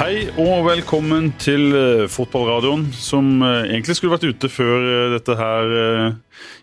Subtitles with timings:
[0.00, 5.34] Hei og velkommen til eh, fotballradioen, som eh, egentlig skulle vært ute før eh, dette
[5.36, 5.74] her,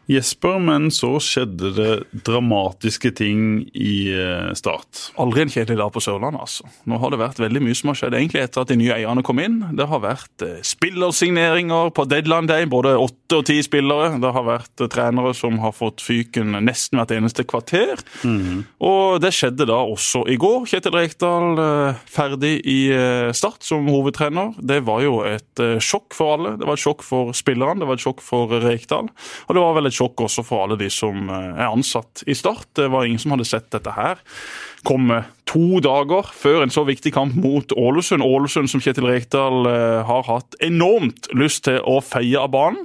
[0.08, 1.94] Jesper, men så skjedde det
[2.24, 5.10] dramatiske ting i eh, Start.
[5.20, 6.68] Aldri en kjedelig dag på Sørlandet, altså.
[6.88, 9.24] Nå har det vært veldig mye som har skjedd egentlig etter at de nye eierne
[9.28, 9.58] kom inn.
[9.76, 14.14] Det har vært eh, spillersigneringer på deadline day, både åtte og ti spillere.
[14.24, 18.00] Det har vært eh, trenere som har fått fyken nesten hvert eneste kvarter.
[18.24, 20.70] Og det skjedde da også i går.
[20.72, 21.60] Kjetil Rekdal
[22.08, 22.80] ferdig i
[23.36, 24.54] Start som hovedtrener.
[24.58, 26.56] Det var jo et sjokk for alle.
[26.60, 29.12] Det var et sjokk for spillerne, det var et sjokk for Rekdal.
[29.48, 32.36] Og det var vel et sjokk også for alle de som eh, er ansatt i
[32.38, 32.70] Start.
[32.78, 34.22] Det var ingen som hadde sett dette her
[34.86, 38.24] komme to dager før en så viktig kamp mot Ålesund.
[38.26, 42.84] Ålesund som Kjetil Rekdal eh, har hatt enormt lyst til å feie av banen.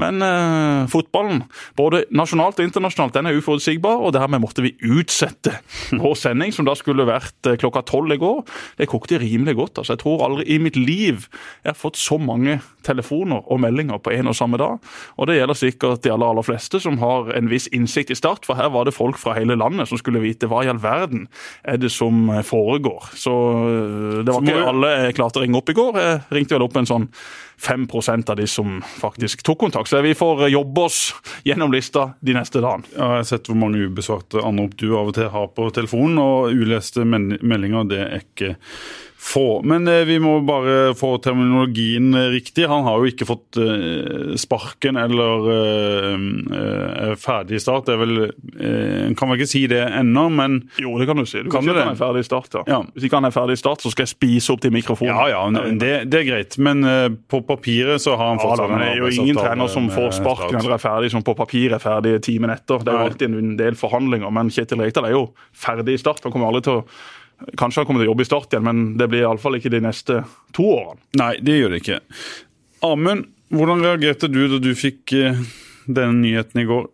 [0.00, 1.42] Men eh, fotballen,
[1.78, 5.56] både nasjonalt og internasjonalt, den er uforutsigbar, og dermed måtte vi utsette
[6.04, 8.44] vår sending, som da skulle vært eh, klokka tolv i går.
[8.78, 9.82] Det kokte rimelig godt.
[9.82, 9.96] altså.
[9.96, 11.26] Jeg tror aldri i mitt liv
[11.64, 14.78] jeg har fått så mange telefoner og meldinger på en og samme dag.
[15.18, 18.46] Og det gjelder sikkert de aller, aller fleste som har en viss innsikt i Start,
[18.46, 21.26] for her var det folk fra hele landet som skulle vite hva i all verden
[21.62, 23.10] er det som foregår.
[23.18, 26.00] Så øh, det var ikke alle jeg klarte å ringe opp i går.
[26.00, 27.08] Jeg ringte vel opp en sånn
[27.60, 29.90] 5% av de som faktisk tok kontakt.
[29.90, 31.00] Så vi får jobbe oss
[31.44, 32.88] gjennom lista de neste dagene.
[32.94, 36.54] Jeg har sett hvor mange ubesvarte anrop du av og til har på telefonen, og
[36.54, 38.54] uleste meldinger det er ikke
[39.24, 39.62] få.
[39.62, 42.66] Men eh, vi må bare få terminologien eh, riktig.
[42.68, 47.86] Han har jo ikke fått eh, sparken eller er ferdig start.
[47.88, 51.24] Det er vel En kan vel ikke si det ennå, men Jo, det kan du
[51.26, 51.42] si.
[51.42, 52.64] Du Kan kan, si at han er ferdig start, ja.
[52.74, 52.80] Ja.
[52.94, 55.12] Hvis ikke han er ferdig start, så skal jeg spise opp til mikrofonen.
[55.12, 56.58] Ja, ja, det, det er greit.
[56.62, 56.84] Men
[57.30, 60.16] på papiret så har han Ja, da, men det er jo ingen trener som får
[60.20, 62.82] sparken eller er ferdig som på papir er ferdig timen etter.
[62.84, 66.24] Det er jo alltid en del forhandlinger, men Kjetil Rekdal er jo ferdig i start.
[66.24, 66.86] Han kommer aldri til å
[67.58, 69.80] Kanskje han kommer til å jobbe i Start igjen, men det blir iallfall ikke de
[69.82, 70.20] neste
[70.54, 71.00] to årene.
[71.18, 71.96] Nei, det gjør det ikke.
[72.86, 75.40] Amund, hvordan reagerte du da du fikk eh,
[75.84, 76.86] denne nyheten i går?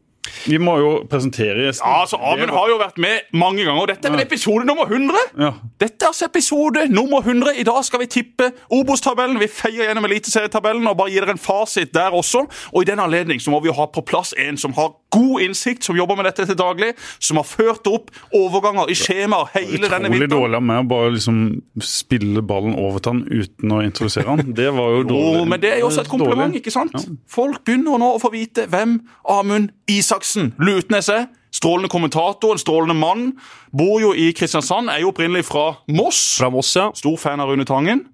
[0.45, 1.87] Vi må jo presentere gjesten.
[1.87, 4.89] Ja, altså, Amund har jo vært med mange ganger, og dette er vel episode nummer
[4.89, 5.17] 100?
[5.41, 5.53] Ja.
[5.81, 7.55] Dette er altså episode nummer 100.
[7.61, 9.41] I dag skal vi tippe Obos-tabellen.
[9.41, 12.45] Vi feier gjennom Eliteserietabellen og bare gir dere en fasit der også.
[12.73, 15.43] Og i den anledning så må vi jo ha på plass en som har god
[15.43, 19.89] innsikt, som jobber med dette til daglig, som har ført opp overganger i skjemaer hele
[19.91, 21.41] denne Utrolig dårlig av meg å bare liksom
[21.83, 24.55] spille ballen over til han uten å introdusere han.
[24.61, 25.41] Det var jo dårlig.
[25.41, 26.95] Jo, men det er jo også et kompliment, ikke sant?
[27.31, 28.99] Folk begynner nå å få vite hvem
[29.31, 29.73] Amund
[30.10, 31.28] Isaksen Lutnes er.
[31.54, 33.32] Strålende kommentator, en strålende mann.
[33.75, 36.21] Bor jo i Kristiansand, er jo opprinnelig fra Moss.
[36.38, 36.91] Fra Moss, ja.
[36.94, 38.04] Stor fan av Rune Tangen.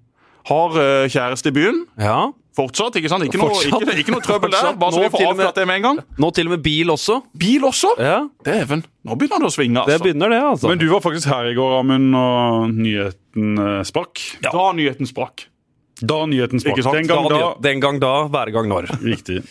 [0.49, 1.87] Har eh, kjæreste i byen.
[2.01, 2.27] ja.
[2.57, 3.21] Fortsatt, ikke sant?
[3.27, 3.83] Ikke noe, Fortsatt.
[3.85, 4.79] ikke, ikke noe trøbbel der, Fortsatt.
[4.81, 5.99] bare så Nå vi får til og med- avklart det med en gang.
[6.25, 7.17] Nå til og med bil også.
[7.37, 7.91] Bil også?
[8.01, 8.15] Ja,
[8.49, 10.05] Dæven, nå begynner det å svinge, Det altså.
[10.07, 10.71] begynner det, altså.
[10.71, 14.23] Men du var faktisk her i går, Amund, og nyheten eh, sprakk.
[14.41, 15.45] Da nyheten sprakk.
[16.01, 16.79] Da nyheten sprakk.
[16.81, 16.97] Ikke sant?
[16.97, 17.53] Den gang da, da.
[17.69, 18.89] Den gang da, hver gang når.
[19.05, 19.43] Riktig.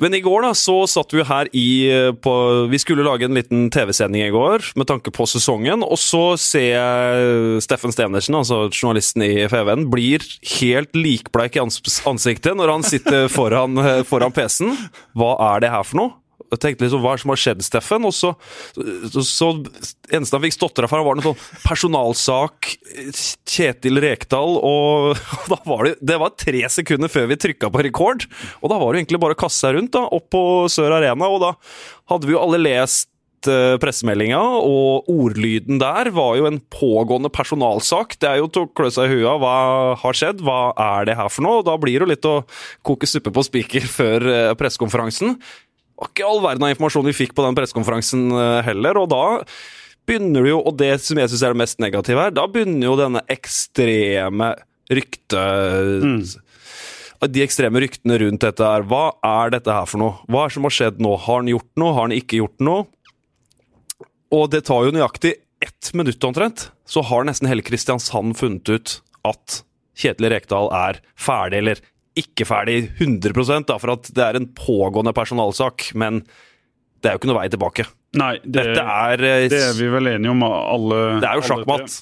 [0.00, 2.34] Men i går da, så satt vi her i eh, på,
[2.70, 5.84] Vi skulle lage en liten TV-sending i går med tanke på sesongen.
[5.86, 10.24] Og så ser jeg Steffen Stenersen, altså journalisten i FVN, blir
[10.58, 14.76] helt likbleik i ansiktet når han sitter foran, eh, foran PC-en.
[15.14, 16.18] Hva er det her for noe?
[16.54, 18.08] Jeg tenkte liksom, Hva er det som har skjedd, Steffen?
[18.08, 18.32] Og så,
[19.12, 19.50] så, så
[20.10, 22.74] eneste han fikk stotra fra, var noe sånn personalsak,
[23.48, 27.84] Kjetil Rekdal, og, og da var det, det var tre sekunder før vi trykka på
[27.86, 28.28] rekord.
[28.62, 31.30] Og da var det egentlig bare å kaste seg rundt da, opp på Sør Arena,
[31.30, 31.56] og da
[32.12, 33.10] hadde vi jo alle lest
[33.50, 38.18] eh, pressemeldinga, og ordlyden der var jo en pågående personalsak.
[38.20, 39.56] Det er jo til å klø seg i huet hva
[40.00, 41.60] har skjedd, hva er det her for noe?
[41.62, 42.36] Og da blir det jo litt å
[42.86, 45.38] koke suppe på spiker før eh, pressekonferansen.
[46.00, 49.24] Var ikke all verden av informasjon vi fikk på den pressekonferansen eh, heller, og da
[50.08, 52.88] begynner det jo, og det som jeg syns er det mest negative her, da begynner
[52.90, 54.54] jo denne ekstreme
[54.92, 55.44] rykte...
[57.24, 58.82] De ekstreme ryktene rundt dette her.
[58.84, 60.16] Hva er dette her for noe?
[60.28, 61.14] Hva er det som har skjedd nå?
[61.24, 61.92] Har han gjort noe?
[61.96, 62.82] Har han ikke gjort noe?
[64.34, 65.32] Og det tar jo nøyaktig
[65.64, 69.62] ett minutt omtrent, så har nesten hele Kristiansand funnet ut at
[69.96, 71.80] Kjetil Rekdal er ferdig, eller
[72.18, 75.90] ikke ferdig 100% da, for at det er en pågående personalsak.
[75.98, 76.22] Men
[77.02, 77.86] det er jo ikke noe vei tilbake.
[78.14, 81.48] Nei, det, Dette er, eh, det er vi vel enige om, alle det er jo
[81.50, 81.96] sjakkmatt.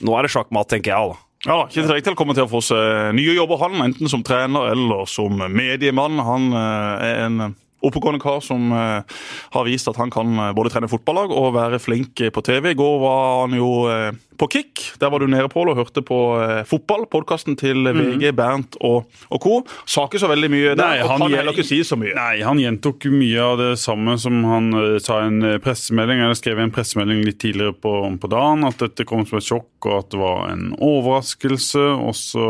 [0.00, 1.12] Nå er det sjakkmatt, tenker jeg.
[1.12, 1.26] da.
[1.40, 5.06] Ja, Kjetil Rekdal kommer til å få seg nye jobber, han, enten som trener eller
[5.08, 6.20] som mediemann.
[6.24, 7.54] Han eh, er en
[7.86, 9.20] oppegående kar som eh,
[9.56, 12.72] har vist at han kan eh, både trene fotballag og være flink på TV.
[12.72, 14.10] I går var han jo eh,
[14.40, 14.92] på Kick.
[14.98, 17.04] Der var du nede, Pål, og hørte på eh, fotball.
[17.12, 19.56] Podkasten til VG, Bernt og, og co.
[19.84, 22.14] Sa ikke så veldig mye der, Nei, og kan heller ikke si så mye.
[22.16, 26.24] Nei, han gjentok mye av det samme som han eh, sa i en eh, pressemelding.
[26.24, 29.48] Eller skrev i en pressemelding litt tidligere på, på dagen, at dette kom som et
[29.50, 31.84] sjokk, og at det var en overraskelse.
[32.00, 32.48] Og så,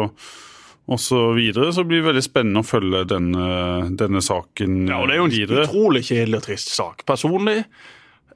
[0.91, 1.71] og så videre.
[1.73, 3.47] Så blir det veldig spennende å følge denne,
[3.99, 5.65] denne saken Ja, og Det er jo en videre.
[5.69, 7.07] utrolig kjedelig og trist sak.
[7.09, 7.63] Personlig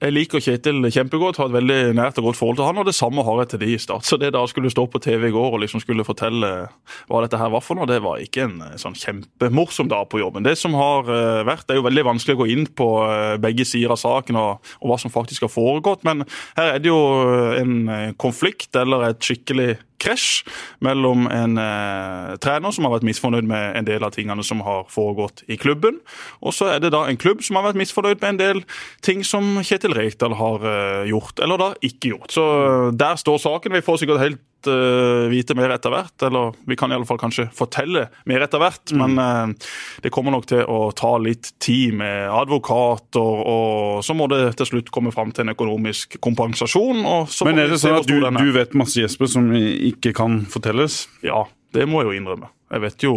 [0.03, 2.97] jeg liker Kjetil kjempegodt, har et veldig nært og godt forhold til han, og det
[2.97, 4.07] samme har jeg til de i Start.
[4.09, 6.51] Så det da skulle stå på TV i går og liksom skulle fortelle
[7.09, 10.21] hva dette her var for noe, det var ikke en eh, sånn kjempemorsom dag på
[10.21, 10.45] jobben.
[10.47, 13.37] Det som har eh, vært, det er jo veldig vanskelig å gå inn på eh,
[13.43, 16.27] begge sider av saken og, og hva som faktisk har foregått, men
[16.59, 17.01] her er det jo
[17.63, 20.45] en eh, konflikt eller et skikkelig krasj
[20.85, 24.87] mellom en eh, trener som har vært misfornøyd med en del av tingene som har
[24.93, 26.01] foregått i klubben,
[26.45, 28.65] og så er det da en klubb som har vært misfornøyd med en del
[29.05, 32.35] ting som Kjetil Rekdal har eh, gjort, eller da ikke gjort.
[32.35, 33.75] Så eh, der står saken.
[33.75, 37.21] Vi får sikkert helt eh, vite mer etter hvert, eller vi kan i alle fall
[37.21, 39.71] kanskje fortelle mer etter hvert, men uh,
[40.05, 44.71] det kommer nok til å ta litt tid med advokater, og så må det til
[44.73, 47.03] slutt komme fram til en økonomisk kompensasjon.
[47.49, 51.05] Men er det sånn at du, du vet masse Jesper som ikke kan fortelles?
[51.25, 51.45] Ja,
[51.75, 52.51] det må jeg jo innrømme.
[52.75, 53.15] Jeg vet jo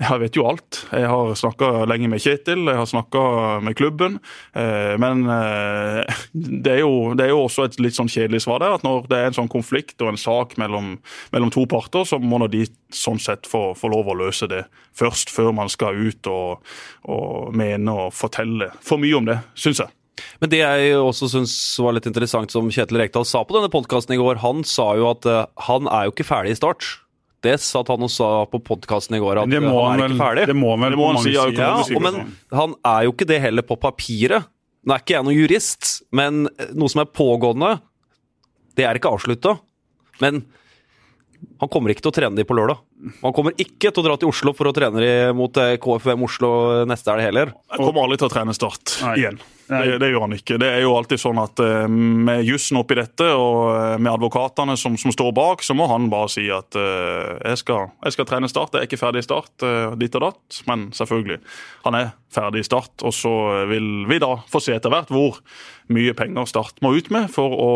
[0.00, 0.80] jeg vet jo alt.
[0.90, 3.24] Jeg har snakka lenge med Kjetil, jeg har snakka
[3.64, 4.18] med klubben.
[4.52, 8.62] Eh, men eh, det, er jo, det er jo også et litt sånn kjedelig svar
[8.62, 10.96] der, at når det er en sånn konflikt og en sak mellom,
[11.34, 12.64] mellom to parter, så må nå de
[12.94, 14.64] sånn sett få, få lov å løse det
[14.98, 16.64] først, før man skal ut og,
[17.10, 19.94] og mene og fortelle for mye om det, syns jeg.
[20.42, 24.14] Men det jeg også syns var litt interessant, som Kjetil Rekdal sa på denne podkasten
[24.14, 26.86] i går, han sa jo at eh, han er jo ikke ferdig i start.
[27.44, 30.46] Det satt han og sa på podkasten i går, at han er ikke ferdig.
[30.48, 31.60] det må han vel Det må på han mange si, ja, sider.
[31.60, 32.20] Ja, og, men
[32.56, 34.50] han er jo ikke det heller på papiret.
[34.84, 36.44] Nå er ikke jeg noen jurist, men
[36.76, 37.70] noe som er pågående,
[38.76, 39.56] det er ikke avslutta.
[40.22, 40.42] Men
[41.60, 42.80] han kommer ikke til å trene de på lørdag.
[43.22, 46.24] Han kommer ikke til å dra til Oslo for å trene de mot KFM KFUM
[46.26, 46.50] Oslo
[46.88, 47.52] neste helg heller.
[47.74, 49.14] Han kommer aldri til å trene Start Nei.
[49.22, 49.40] igjen.
[49.66, 50.58] Det, det gjør han ikke.
[50.60, 54.76] Det er jo alltid sånn at eh, med jussen oppi dette og eh, med advokatene
[54.80, 58.28] som, som står bak, så må han bare si at eh, jeg, skal, jeg skal
[58.28, 58.76] trene Start.
[58.76, 59.64] Jeg er ikke ferdig i Start,
[60.00, 60.60] ditt og datt.
[60.68, 61.40] Men selvfølgelig,
[61.86, 63.06] han er ferdig i Start.
[63.06, 63.32] Og så
[63.70, 65.40] vil vi da få se etter hvert hvor
[65.94, 67.72] mye penger Start må ut med for å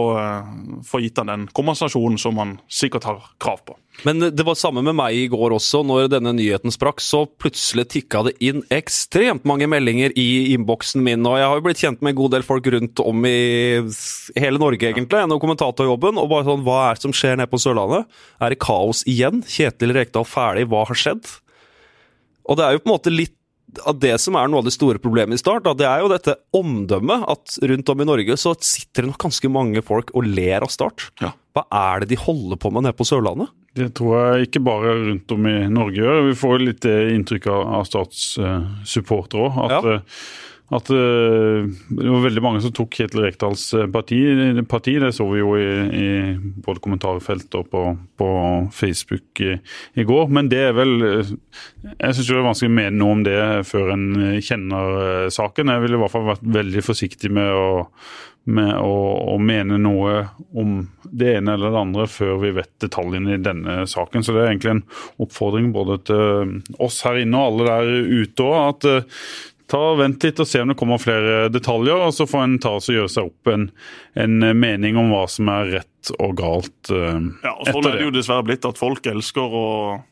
[0.87, 3.79] få gitt han den kompensasjonen som han sikkert har krav på.
[4.07, 5.81] Men det var samme med meg i går også.
[5.87, 11.27] Når denne nyheten sprakk, så plutselig tikka det inn ekstremt mange meldinger i innboksen min.
[11.27, 13.39] Og jeg har jo blitt kjent med en god del folk rundt om i
[14.39, 16.21] hele Norge, egentlig, gjennom kommentatorjobben.
[16.23, 18.07] Og bare sånn, hva er det som skjer nede på Sørlandet?
[18.39, 19.43] Er det kaos igjen?
[19.49, 20.69] Kjetil Rekdal ferdig?
[20.71, 21.27] Hva har skjedd?
[22.49, 23.35] Og det er jo på en måte litt
[23.85, 26.09] av det som er noe av det store problemet i start, da, det er jo
[26.09, 30.25] dette omdømmet at rundt om i Norge så sitter det nok ganske mange folk og
[30.25, 31.11] ler av Start.
[31.21, 31.35] Ja.
[31.57, 33.53] Hva er det de holder på med nede på Sørlandet?
[33.79, 36.27] Det tror jeg ikke bare rundt om i Norge gjør.
[36.29, 39.73] Vi får litt det inntrykk av, statssupportere eh, òg.
[39.79, 40.01] At, Ja.
[40.71, 44.19] Eh, at eh, det var veldig mange som tok Kjetil Rekdals eh, parti,
[44.69, 44.99] parti.
[45.01, 46.09] Det så vi jo i, i
[46.65, 47.85] både kommentarfelt og på,
[48.21, 48.29] på
[48.77, 49.57] Facebook i,
[49.97, 50.29] i går.
[50.29, 51.35] Men det er vel eh,
[51.95, 55.29] Jeg syns det er vanskelig å mene noe om det før en eh, kjenner eh,
[55.33, 55.73] saken.
[55.73, 57.69] Jeg ville i hvert fall vært veldig forsiktig med å
[58.49, 58.93] med å,
[59.29, 60.23] å mene noe
[60.57, 64.25] om det ene eller det andre før vi vet detaljene i denne saken.
[64.25, 64.85] Så det er egentlig en
[65.21, 68.57] oppfordring både til oss her inne og alle der ute òg.
[68.73, 69.21] At eh,
[69.69, 72.59] ta og vent litt og se om det kommer flere detaljer, og så får en
[72.63, 73.69] ta og gjøre seg opp en,
[74.19, 78.07] en mening om hva som er rett og galt eh, Ja, og Sånn er det
[78.09, 79.67] jo dessverre blitt at folk elsker å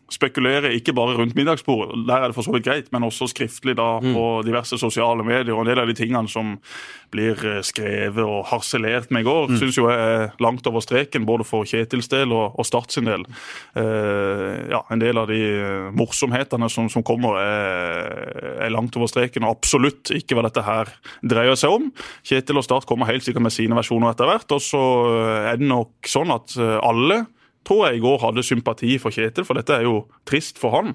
[0.07, 3.73] spekulere, ikke bare rundt middagsbordet, der er det for så vidt greit, men også skriftlig
[3.75, 5.51] da på diverse sosiale medier.
[5.57, 6.53] og En del av de tingene som
[7.11, 9.59] blir eh, skrevet og harselert med i går, Mm.
[9.59, 13.05] syns jo jeg er langt over streken, både for Kjetils del og, og Start sin
[13.11, 13.25] del.
[13.75, 19.11] Eh, ja, En del av de eh, morsomhetene som, som kommer, er, er langt over
[19.11, 20.91] streken, og absolutt ikke hva dette her
[21.27, 21.91] dreier seg om.
[22.27, 25.61] Kjetil og Start kommer helt sikkert med sine versjoner etter hvert, og så eh, er
[25.61, 27.23] det nok sånn at eh, alle
[27.67, 30.93] tror jeg i går hadde sympati for Kjetil, for dette er jo trist for han.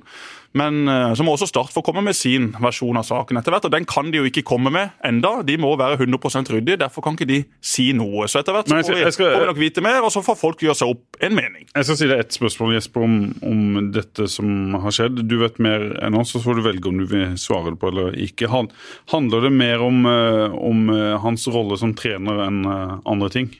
[0.55, 3.65] Men eh, så må også Start få komme med sin versjon av saken etter hvert,
[3.67, 5.33] og den kan de jo ikke komme med enda.
[5.43, 8.23] De må være 100% ryddige, derfor kan ikke de si noe.
[8.31, 10.37] Så etter hvert så får vi, skal- får vi nok vite mer, og så får
[10.39, 11.65] folk gjøre seg opp en mening.
[11.75, 13.17] Jeg skal si deg ett spørsmål Jesper, om,
[13.51, 15.19] om dette som har skjedd.
[15.27, 18.15] Du vet mer enn oss, så får du velge om du vil svare på eller
[18.15, 18.47] ikke.
[19.11, 20.87] Handler det mer om, eh, om
[21.27, 23.51] hans rolle som trener enn andre ting?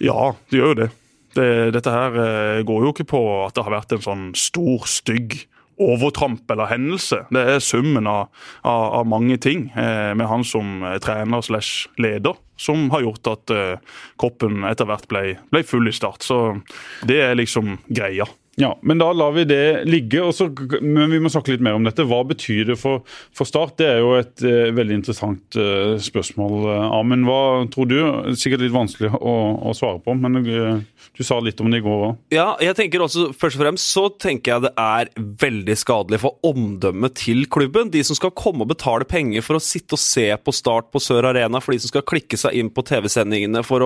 [0.00, 0.90] Ja, det gjør jo det.
[1.36, 4.86] det dette her eh, går jo ikke på at det har vært en sånn stor,
[4.88, 5.42] stygg
[5.80, 7.22] overtramp eller hendelse.
[7.32, 8.28] Det er summen av,
[8.66, 13.30] av, av mange ting eh, med han som eh, trener slash leder som har gjort
[13.30, 16.26] at eh, kroppen etter hvert ble, ble full i start.
[16.26, 16.60] Så
[17.08, 18.28] det er liksom greia.
[18.58, 20.22] Ja, men Da lar vi det ligge.
[20.22, 20.50] Også,
[20.82, 22.04] men vi må snakke litt mer om dette.
[22.08, 23.04] Hva betyr det for,
[23.36, 23.76] for Start?
[23.80, 26.56] Det er jo et uh, veldig interessant uh, spørsmål.
[26.66, 27.40] Uh, Amund, hva
[27.72, 27.98] tror du?
[28.38, 29.34] Sikkert litt vanskelig å,
[29.70, 30.82] å svare på, men uh,
[31.16, 32.18] du sa litt om det i går òg.
[32.34, 36.38] Ja, jeg tenker også, først og fremst så tenker jeg det er veldig skadelig for
[36.46, 37.92] omdømmet til klubben.
[37.94, 41.02] De som skal komme og betale penger for å sitte og se på Start på
[41.02, 43.84] Sør Arena, for de som skal klikke seg inn på TV-sendingene for,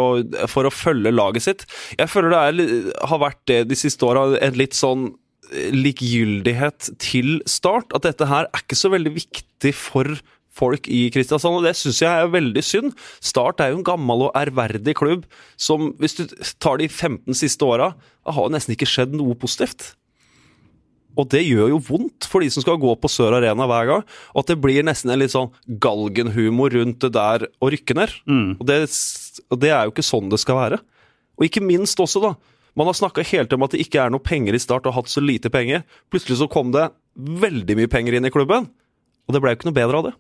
[0.50, 1.66] for, å følge laget sitt.
[1.99, 4.26] Jeg føler det er, har vært det de siste åra
[4.58, 5.20] litt sånn likgyldighet
[5.52, 7.92] likegyldighet til Start.
[7.94, 10.16] At dette her er ikke så veldig viktig for
[10.54, 12.94] folk i Kristiansand, og det syns jeg er veldig synd.
[13.25, 15.26] Start er jo en gammel og ærverdig klubb
[15.58, 16.25] som, hvis du
[16.62, 17.92] tar de 15 siste åra,
[18.25, 19.94] har nesten ikke skjedd noe positivt.
[21.18, 24.06] Og det gjør jo vondt for de som skal gå på Sør Arena hver gang.
[24.34, 28.16] Og at det blir nesten en litt sånn galgenhumor rundt det der å rykke ned.
[28.26, 28.49] Mm.
[28.56, 28.80] Og, det,
[29.46, 30.80] og det er jo ikke sånn det skal være.
[31.38, 32.34] Og ikke minst også, da,
[32.78, 35.02] man har snakka helt om at det ikke er noe penger i Start og har
[35.02, 35.85] hatt så lite penger.
[36.12, 38.69] Plutselig så kom det veldig mye penger inn i klubben,
[39.25, 40.14] og det ble jo ikke noe bedre av det.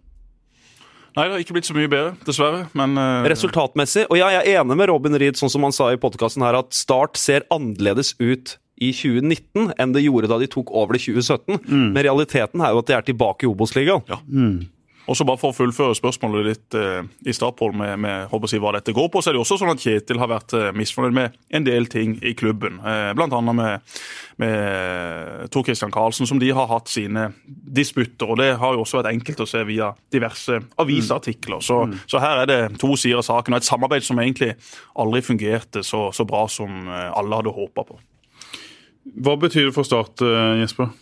[1.14, 2.64] Nei, det har ikke blitt så mye bedre, dessverre.
[2.74, 3.22] Men uh...
[3.30, 4.08] Resultatmessig.
[4.10, 6.58] Og ja, jeg er enig med Robin Reed, sånn som han sa i podkasten her,
[6.58, 11.04] at Start ser annerledes ut i 2019 enn det gjorde da de tok over det
[11.04, 11.60] i 2017.
[11.70, 11.90] Mm.
[11.94, 14.02] Men realiteten er jo at de er tilbake i Obos-ligaen.
[14.10, 14.18] Ja.
[14.26, 14.64] Mm.
[15.04, 18.72] Og så bare For å fullføre spørsmålet ditt eh, i start, med, med si, hva
[18.76, 21.36] dette går på, så er det også sånn at Kjetil har vært eh, misfornøyd med
[21.54, 22.80] en del ting i klubben.
[22.80, 23.40] Eh, Bl.a.
[23.50, 23.98] med,
[24.40, 28.32] med Tor Christian Karlsen, som de har hatt sine disputter.
[28.32, 31.60] og Det har jo også vært enkelt å se via diverse avisartikler.
[31.64, 32.00] Så, mm.
[32.08, 34.54] så her er det to sider av saken, og et samarbeid som egentlig
[35.00, 38.00] aldri fungerte så, så bra som eh, alle hadde håpa på.
[39.24, 40.94] Hva betyr det for Start, eh, Jesper?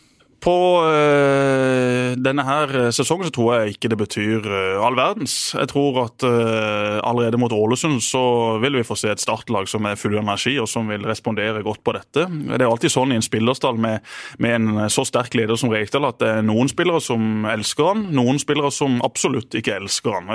[0.42, 5.54] På øh, denne her sesongen så tror jeg ikke det betyr øh, all verdens.
[5.54, 9.86] Jeg tror at øh, allerede mot Ålesund så vil vi få se et startlag som
[9.86, 12.26] er full energi og som vil respondere godt på dette.
[12.26, 14.02] Det er alltid sånn i en spillerstall med,
[14.42, 18.02] med en så sterk leder som Rekdal at det er noen spillere som elsker han,
[18.10, 20.34] noen spillere som absolutt ikke elsker han.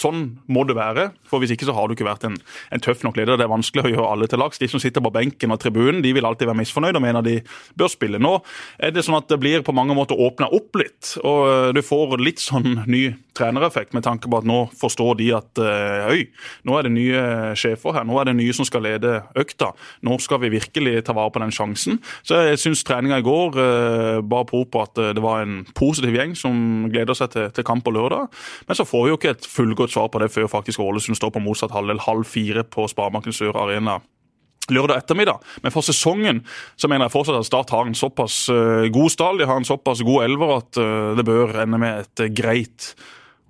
[0.00, 2.40] Sånn må det være, for hvis ikke så har du ikke vært en,
[2.72, 3.36] en tøff nok leder.
[3.36, 4.62] Det er vanskelig å gjøre alle til lags.
[4.62, 7.38] De som sitter på benken og tribunen, de vil alltid være misfornøyde og mener de
[7.76, 8.22] bør spille.
[8.22, 8.38] Nå
[8.80, 11.16] er det sånn at det blir på mange måter åpna opp litt.
[11.22, 13.04] Og eh, du får litt sånn ny
[13.36, 17.22] trenereffekt med tanke på at nå forstår de at øy, eh, nå er det nye
[17.58, 18.06] sjefer her.
[18.08, 19.72] Nå er det nye som skal lede økta.
[20.06, 22.00] Nå skal vi virkelig ta vare på den sjansen.
[22.26, 26.14] Så jeg syns treninga i går eh, bar på på at det var en positiv
[26.14, 28.30] gjeng som gleder seg til, til kamp på lørdag.
[28.68, 31.34] Men så får vi jo ikke et fullgodt svar på det før faktisk Ålesund står
[31.34, 33.98] på motsatt halvdel halv fire på Sparebanken Sør Arena
[34.74, 35.40] lørdag ettermiddag.
[35.64, 36.42] Men for sesongen
[36.76, 39.68] så mener jeg fortsatt at Start har en såpass uh, god stall, de har en
[39.68, 42.92] såpass god elver at uh, det bør ende med et uh, greit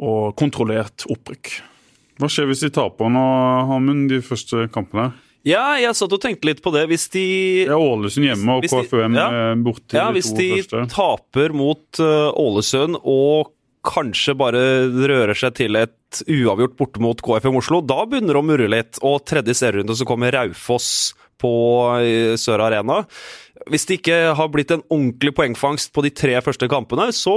[0.02, 1.54] og kontrollert opprykk.
[2.20, 3.26] Hva skjer hvis de taper nå,
[3.70, 5.12] Hamund, de første kampene?
[5.46, 6.84] Ja, jeg satt og tenkte litt på det.
[6.90, 7.24] Hvis de
[7.64, 9.96] Ja, Ålesund hjemme og KFUM ja, borte.
[9.96, 13.50] Ja, hvis de, de taper mot Ålesund og
[13.86, 14.62] kanskje bare
[14.94, 19.00] rører seg til et uavgjort borte mot KFM Oslo, da begynner det å murre litt.
[19.06, 21.12] Og tredje serierunde så kommer Raufoss
[21.42, 21.52] på
[22.38, 23.02] Sør Arena.
[23.70, 27.34] Hvis det ikke har blitt en ordentlig poengfangst på de tre første kampene, så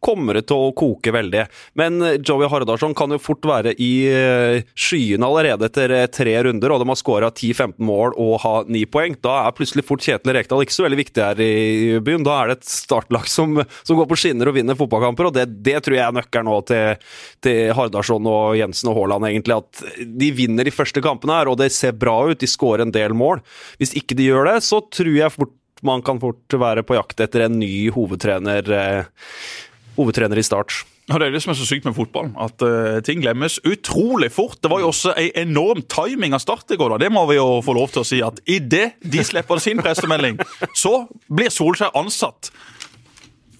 [0.00, 1.44] kommer det til å koke veldig.
[1.78, 6.34] Men eh, Joey Hardarson kan jo fort være i eh, skyene allerede etter eh, tre
[6.46, 9.18] runder, og de har skåra 10-15 mål og har ni poeng.
[9.22, 12.24] Da er plutselig fort Kjetil Rekdal ikke så veldig viktig her i byen.
[12.26, 15.46] Da er det et startlag som, som går på skinner og vinner fotballkamper, og det,
[15.60, 17.08] det tror jeg er nøkkelen nå til,
[17.44, 19.60] til Hardarson og Jensen og Haaland, egentlig.
[19.60, 22.40] At de vinner de første kampene her, og det ser bra ut.
[22.40, 23.44] De skårer en del mål.
[23.80, 27.22] Hvis ikke de gjør det, så tror jeg fort man kan fort være på jakt
[27.24, 28.66] etter en ny hovedtrener
[29.96, 30.82] hovedtrener i Start.
[31.10, 34.30] Ja, Det er det som er så sykt med fotball, at uh, ting glemmes utrolig
[34.32, 34.60] fort.
[34.62, 36.94] Det var jo også en enorm timing av Start i går.
[36.94, 37.04] da.
[37.04, 38.20] Det må vi jo få lov til å si.
[38.22, 40.38] at Idet de slipper sin pressemelding,
[40.84, 42.52] så blir Solskjær ansatt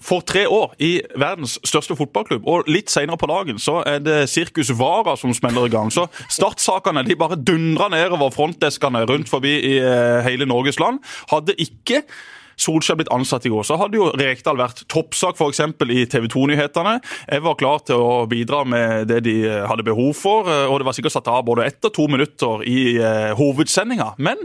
[0.01, 2.47] for tre år i verdens største fotballklubb.
[2.49, 5.91] Og litt senere på dagen så er det Sirkus Vara som smeller i gang.
[5.93, 11.03] Så startsakene de bare dundrer nedover frontdeskene rundt forbi i uh, hele Norges land.
[11.31, 12.01] Hadde ikke
[12.59, 15.63] Solskjær blitt ansatt i går, så hadde jo Rekdal vært toppsak f.eks.
[15.87, 16.97] i TV 2-nyhetene.
[17.27, 20.81] Jeg var klar til å bidra med det de eh, hadde behov for, eh, og
[20.81, 24.13] det var sikkert satt av både ett og to minutter i uh, hovedsendinga.
[24.21, 24.39] Men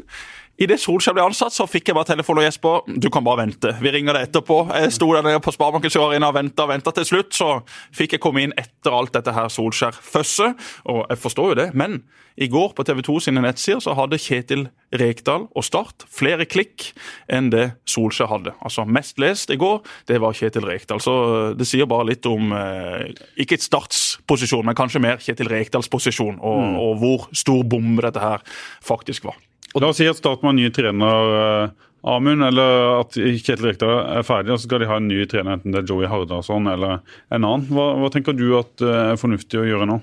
[0.57, 2.87] Idet Solskjær ble ansatt, så fikk jeg bare telefon og Jesper.
[2.97, 3.75] Du kan bare vente.
[3.77, 4.63] Vi ringer deg etterpå.
[4.73, 6.95] Jeg sto der nede på Sparebankens Arena og venta og venta.
[6.97, 7.51] Til slutt så
[7.97, 10.63] fikk jeg komme inn etter alt dette her Solskjær-føsset.
[10.89, 12.01] Og jeg forstår jo det, men
[12.41, 16.91] i går på TV 2 sine nettsider så hadde Kjetil Rekdal og Start flere klikk
[17.33, 18.55] enn det Solskjær hadde.
[18.65, 21.05] Altså Mest lest i går, det var Kjetil Rekdal.
[21.05, 21.17] Så
[21.57, 23.13] det sier bare litt om eh,
[23.45, 26.79] ikke et Starts posisjon, men kanskje mer Kjetil Rekdals posisjon, og, mm.
[26.81, 28.45] og hvor stor bombe dette her
[28.85, 29.41] faktisk var.
[29.75, 33.65] Og La oss si at Start må ha ny trener, uh, Amund, eller at Kjetil
[33.67, 36.07] Rekdal er ferdig, og så skal de ha en ny trener, enten det er Joey
[36.11, 37.01] Hardarson eller
[37.35, 37.67] en annen.
[37.73, 40.01] Hva, hva tenker du at uh, er fornuftig å gjøre nå?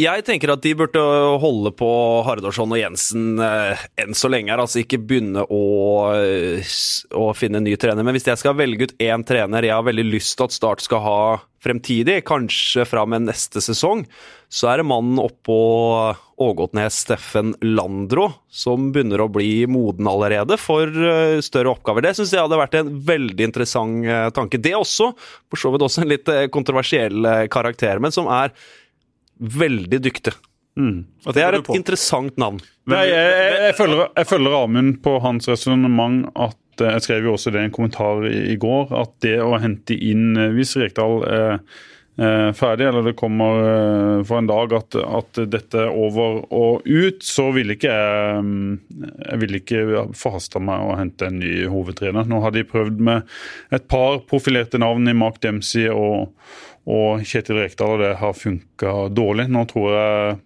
[0.00, 1.00] Jeg tenker at de burde
[1.42, 1.88] holde på
[2.24, 4.52] Hardarson og Jensen eh, enn så lenge.
[4.52, 5.62] her, altså Ikke begynne å,
[6.14, 8.06] å, finne en ny trener.
[8.06, 10.84] Men hvis jeg skal velge ut én trener jeg har veldig lyst til at Start
[10.84, 11.20] skal ha
[11.60, 14.06] fremtidig, kanskje fra med neste sesong,
[14.48, 15.58] så er det mannen oppå
[16.40, 22.06] Ågotnes, Steffen Landro, som begynner å bli moden allerede for uh, større oppgaver.
[22.06, 24.60] Det syns jeg hadde vært en veldig interessant uh, tanke.
[24.62, 25.10] Det er også,
[25.52, 28.54] for så vidt også en litt uh, kontroversiell karakter, men som er
[29.40, 30.34] veldig dyktig.
[30.78, 31.04] Mm.
[31.34, 32.60] Det er et interessant navn.
[32.90, 37.28] Nei, jeg, jeg, jeg, følger, jeg følger Amund på hans resonnement at eh, Jeg skrev
[37.28, 40.52] jo også det i en kommentar i, i går, at det å hente inn eh,
[40.56, 41.60] Hvis Rekdal er
[42.56, 47.22] ferdig, eller det kommer eh, for en dag at, at dette er over og ut,
[47.24, 48.48] så vil ikke jeg
[49.00, 49.84] Jeg vil ikke
[50.18, 52.28] forhaste meg å hente en ny hovedtrener.
[52.28, 53.28] Nå har de prøvd med
[53.72, 56.28] et par profilerte navn i Mark Dempsey og
[56.90, 59.46] og Kjetil Rekdal og det har funka dårlig.
[59.52, 60.38] Nå tror jeg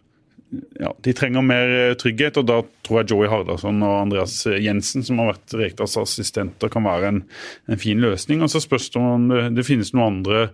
[0.82, 5.22] ja, de trenger mer trygghet, og da tror jeg Joey Hardasson og Andreas Jensen, som
[5.22, 7.20] har vært Rekdals assistenter, kan være en,
[7.70, 8.42] en fin løsning.
[8.44, 10.48] Og så spørs det om det finnes noen andre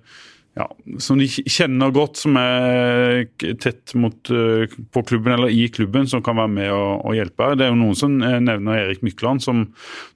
[0.58, 0.66] ja,
[0.98, 3.22] som de kjenner godt, som er
[3.62, 7.52] tett mot, uh, på klubben eller i klubben, som kan være med å, å hjelpe.
[7.54, 9.62] Det er jo noen som eh, nevner Erik Mykland, som,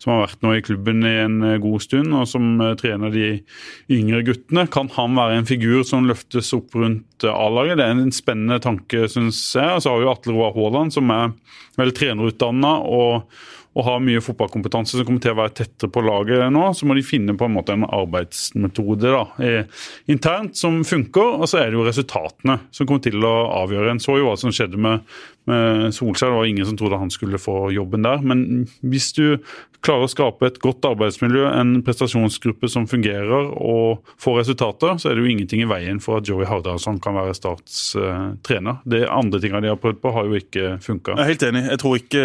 [0.03, 3.29] som, har vært nå i klubben i en eh, god stund, og som trener de
[3.95, 4.67] yngre guttene.
[4.75, 7.79] Kan han være en figur som løftes opp rundt A-laget?
[7.79, 9.71] Det er en spennende tanke, syns jeg.
[9.71, 11.31] Og så har vi Atle Roar Haaland, som er
[11.79, 12.77] vel trenerutdanna.
[12.83, 13.31] og
[13.75, 16.95] og har mye fotballkompetanse som kommer til å være tettere på laget nå, så må
[16.95, 19.25] de finne på en måte en arbeidsmetode da,
[20.11, 21.41] internt som funker.
[21.41, 23.97] Og så er det jo resultatene som kommer til å avgjøre.
[23.97, 25.03] En så jo hva som skjedde med,
[25.45, 26.33] Solskjær.
[26.33, 28.25] Det var ingen som trodde han skulle få jobben der.
[28.25, 29.39] Men hvis du
[29.85, 35.19] klarer å skape et godt arbeidsmiljø, en prestasjonsgruppe som fungerer og får resultater, så er
[35.19, 37.93] det jo ingenting i veien for at Joey Hardarson kan være Starts
[38.47, 38.81] trener.
[38.89, 41.19] De andre tingene de har prøvd på, har jo ikke funka.
[41.21, 41.67] Helt enig.
[41.69, 42.23] Jeg tror ikke,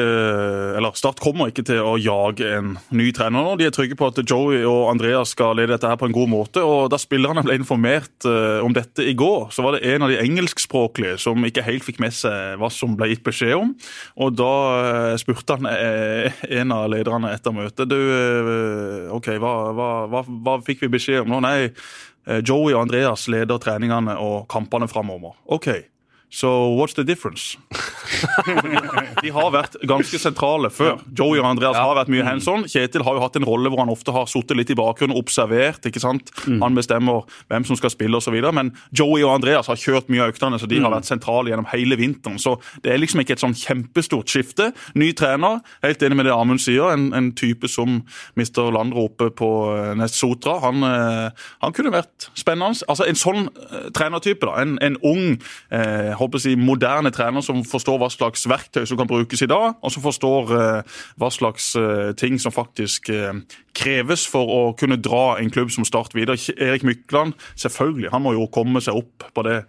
[0.80, 3.58] eller Start kommer ikke til å jage en ny trener nå.
[3.60, 6.32] De er trygge på at Joey og Andreas skal lede dette her på en god
[6.32, 6.64] måte.
[6.64, 10.14] og Da spillerne ble informert uh, om dette i går, så var det en av
[10.14, 13.74] de engelskspråklige som ikke helt fikk med seg hva som ble gitt beskjed om.
[14.22, 14.54] Og da
[15.14, 17.90] uh, spurte han en av lederne etter møtet.
[17.90, 21.42] Du, eh, OK, hva, hva, hva, hva fikk vi beskjed om nå?
[21.46, 25.38] Nei, eh, Joey og Andreas leder treningene og kampene framover.
[25.56, 25.72] OK,
[26.30, 27.58] So what's the difference?
[29.24, 31.00] de har vært ganske sentrale før.
[31.18, 31.86] Joey og Andreas ja.
[31.88, 32.68] har vært mye hands on.
[32.70, 35.24] Kjetil har jo hatt en rolle hvor han ofte har sittet litt i bakgrunnen og
[35.24, 35.82] observert.
[35.90, 36.30] ikke sant?
[36.46, 36.60] Mm.
[36.62, 38.38] Han bestemmer hvem som skal spille osv.
[38.54, 40.98] Men Joey og Andreas har kjørt mye av øktene, så de har mm.
[41.00, 42.38] vært sentrale gjennom hele vinteren.
[42.42, 44.70] Så det er liksom ikke et sånn kjempestort skifte.
[44.94, 46.94] Ny trener, helt enig med det Amund sier.
[46.94, 48.04] En, en type som
[48.38, 50.60] mister landropet på eh, Nest Sotra.
[50.68, 52.84] Han, eh, han, kunne vært spennende.
[52.86, 54.62] Altså En sånn uh, trenertype, da.
[54.62, 55.40] En, en ung
[55.74, 59.78] eh, håper jeg, moderne trener som forstår hva slags verktøy som kan brukes i dag,
[59.80, 63.40] og som forstår uh, hva slags uh, ting som faktisk uh,
[63.78, 66.38] kreves for å kunne dra en klubb som Start videre.
[66.58, 69.64] Erik Mykland, selvfølgelig, han må jo komme seg opp på det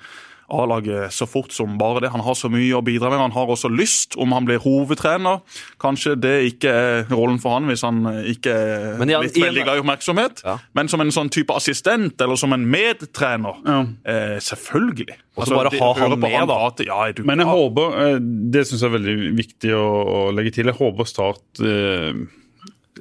[0.51, 2.13] A-laget så fort som bare det.
[2.15, 3.23] Han har så mye å bidra med.
[3.23, 5.41] Han har også lyst, om han blir hovedtrener.
[5.83, 9.81] Kanskje det ikke er rollen for han hvis han ikke er ja, litt veldig glad
[9.81, 10.45] i oppmerksomhet.
[10.47, 10.59] Ja.
[10.77, 13.63] Men som en sånn type assistent, eller som en medtrener.
[13.67, 13.81] Ja.
[14.05, 15.19] Eh, selvfølgelig.
[15.37, 16.59] Og så altså, bare ha han med, han, da.
[16.85, 18.19] Ja, du, Men jeg håper, eh,
[18.53, 22.11] det syns jeg er veldig viktig å, å, legge til, jeg håper Start eh,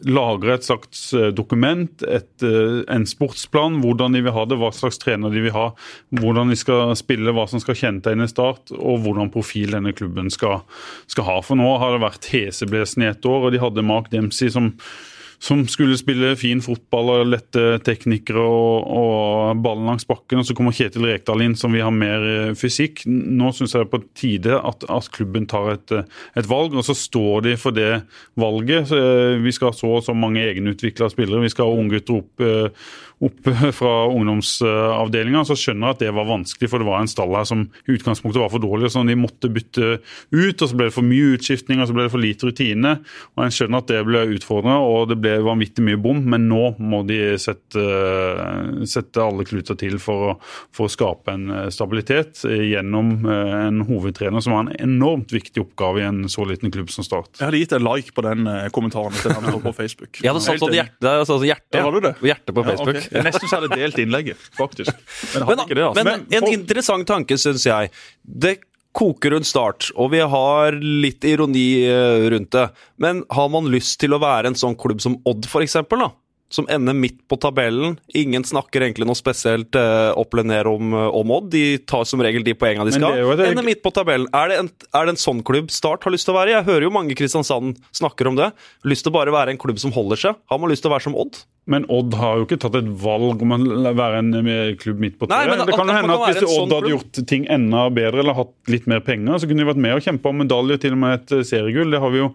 [0.07, 4.71] lagre et slags eh, dokument, et, eh, en sportsplan, hvordan de vil ha det, hva
[4.75, 5.69] slags trener de vil ha,
[6.19, 10.61] hvordan de skal spille, hva som skal kjennetegne Start, og hvordan profil denne klubben skal,
[11.09, 11.39] skal ha.
[11.45, 14.73] For nå har det vært heseblesende i ett år, og de hadde Mark Dempsey som
[15.39, 20.41] som skulle spille fin fotball og lette teknikere og, og ballen langs bakken.
[20.41, 23.05] Og så kommer Kjetil Rekdal inn, som vil ha mer eh, fysikk.
[23.07, 26.75] Nå syns jeg det er på tide at, at klubben tar et, eh, et, valg,
[26.75, 28.01] og så står de for det
[28.39, 28.91] valget.
[28.91, 28.99] Så,
[29.39, 31.45] vi skal ha så og så mange egenutvikla spillere.
[31.47, 32.43] Vi skal ha unggutter opp
[33.25, 37.35] opp fra ungdomsavdelinga, så skjønner jeg at det var vanskelig, for det var en stall
[37.35, 38.91] her som i utgangspunktet var for dårlig.
[38.93, 39.99] så De måtte bytte
[40.31, 42.95] ut, og så ble det for mye utskiftning og så ble det for lite rutine.
[43.35, 46.63] og En skjønner at det ble utfordrende, og det ble vanvittig mye bom, men nå
[46.79, 47.83] må de sette,
[48.89, 50.37] sette alle kluter til for å,
[50.75, 56.01] for å, skape en stabilitet gjennom eh, en hovedtrener som har en enormt viktig oppgave
[56.01, 57.39] i en så liten klubb som Start.
[57.39, 60.19] Jeg hadde gitt en like på den eh, kommentaren til han på Facebook.
[60.19, 62.99] Jeg hadde satt sånn hjerte, altså hjerte, ja, på Facebook.
[62.99, 63.08] Ja, okay.
[63.09, 64.93] Jeg nesten så hadde delt innlegget, faktisk.
[65.33, 66.03] Men, men, det, altså.
[66.03, 67.91] men, men en interessant tanke, syns jeg.
[68.23, 68.59] Det
[68.95, 72.65] koker rundt Start, og vi har litt ironi eh, rundt det.
[73.01, 76.11] Men har man lyst til å være en sånn klubb som Odd, for eksempel, da?
[76.49, 77.97] Som ender midt på tabellen.
[78.17, 81.51] Ingen snakker egentlig noe spesielt eh, opp eller ned om, eh, om, Odd.
[81.53, 83.19] De tar som regel de poengene de skal.
[83.37, 83.51] Det...
[83.51, 84.25] Ender midt på tabellen.
[84.33, 86.55] Er det, en, er det, en, sånn klubb Start har lyst til å være?
[86.57, 88.49] Jeg hører jo mange Kristiansand snakker om det.
[88.89, 90.41] Lyst til å bare være en klubb som holder seg.
[90.49, 91.43] Har man lyst til å være som Odd?
[91.69, 95.19] Men Odd har jo ikke tatt et valg om å være en eh, klubb midt
[95.21, 95.53] på treet.
[95.69, 98.73] Det kan jo hende at hvis Odd sånn hadde gjort ting enda bedre eller hatt
[98.73, 101.19] litt mer penger, så kunne de vært med og kjempa om medalje, til og med
[101.19, 101.93] et seriegull.
[101.93, 102.33] Det har vi jo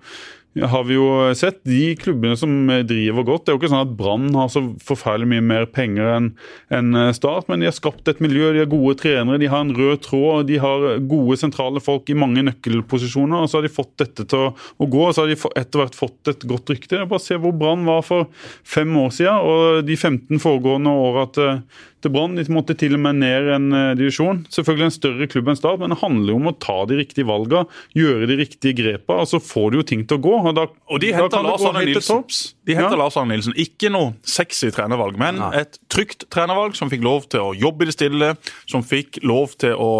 [0.62, 1.60] har vi jo sett.
[1.66, 2.52] De klubbene som
[2.86, 6.10] driver godt Det er jo ikke sånn at Brann har så forferdelig mye mer penger
[6.14, 6.28] enn
[6.74, 9.74] en Start, men de har skapt et miljø, de har gode trenere, de har en
[9.74, 13.44] rød tråd, de har gode sentrale folk i mange nøkkelposisjoner.
[13.44, 15.82] og Så har de fått dette til å, å gå, og så har de etter
[15.82, 17.02] hvert fått et godt rykte.
[17.10, 18.30] Bare se hvor Brann var for
[18.62, 21.64] fem år siden, og de 15 foregående åra til
[22.04, 22.36] til Brann.
[22.38, 24.42] De måtte til og med ned en uh, divisjon.
[24.52, 27.28] Selvfølgelig en større klubb enn Start, men det handler jo om å ta de riktige
[27.28, 27.64] valgene,
[27.96, 30.34] gjøre de riktige grepene, og så får du jo ting til å gå.
[30.40, 32.24] Og, da, og de henter Lars Arne Nilsen.
[32.64, 33.00] De henter ja.
[33.00, 33.56] Lars Arne Nilsen.
[33.60, 35.50] Ikke noe sexy trenervalg, men Nei.
[35.62, 38.32] et trygt trenervalg som fikk lov til å jobbe i det stille,
[38.70, 39.90] som fikk lov til å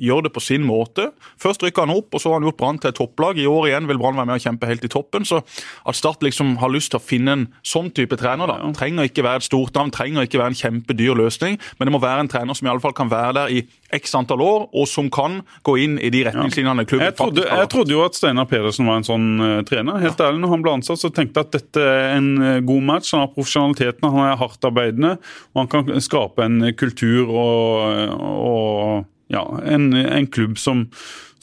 [0.00, 1.10] gjøre det på sin måte.
[1.42, 3.40] Først rykka han opp, og så har han gjort Brann til et topplag.
[3.40, 5.26] I år igjen vil Brann være med og kjempe helt i toppen.
[5.28, 9.08] Så at Start liksom har lyst til å finne en sånn type trener, da, trenger
[9.08, 12.00] ikke være et stort navn, trenger ikke være en kjempedyr løsning løsning, men det må
[12.02, 13.62] være en trener som i alle fall kan være der i
[13.94, 17.70] x antall år, og som kan gå inn i de retningslinjene klubben jeg trodde, jeg
[17.70, 20.00] trodde jo at Steinar Pedersen var en sånn uh, trener.
[20.02, 22.88] Helt ærlig, når han ble ansatt, så tenkte jeg at dette er en uh, god
[22.90, 23.12] match.
[23.14, 25.16] Han har profesjonaliteten, han er hardt arbeidende,
[25.52, 29.44] og han kan skape en kultur og, og ja,
[29.74, 30.88] en, en klubb som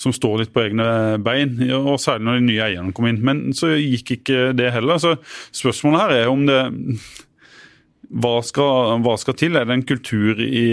[0.01, 3.19] som står litt på egne bein, og særlig når de nye eierne kom inn.
[3.21, 4.97] Men så gikk ikke det heller.
[4.97, 5.13] Så
[5.54, 6.62] spørsmålet her er om det
[8.12, 9.56] hva skal, hva skal, til?
[9.56, 10.65] Er det en kultur i,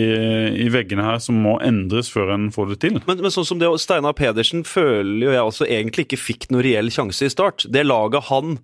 [0.58, 2.96] i, veggene her som må endres før en får det til?
[3.06, 6.64] Men, men sånn som det, Steinar Pedersen føler jo jeg også egentlig ikke fikk noen
[6.66, 7.68] reell sjanse i start.
[7.70, 8.58] Det laget han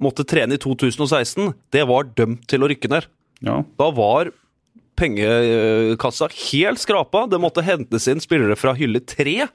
[0.00, 3.08] måtte trene i 2016, det var dømt til å rykke ned.
[3.44, 3.58] Ja.
[3.80, 4.30] Da var
[5.00, 7.26] pengekassa helt skrapa.
[7.30, 9.48] Det måtte hentes inn spillere fra hylle tre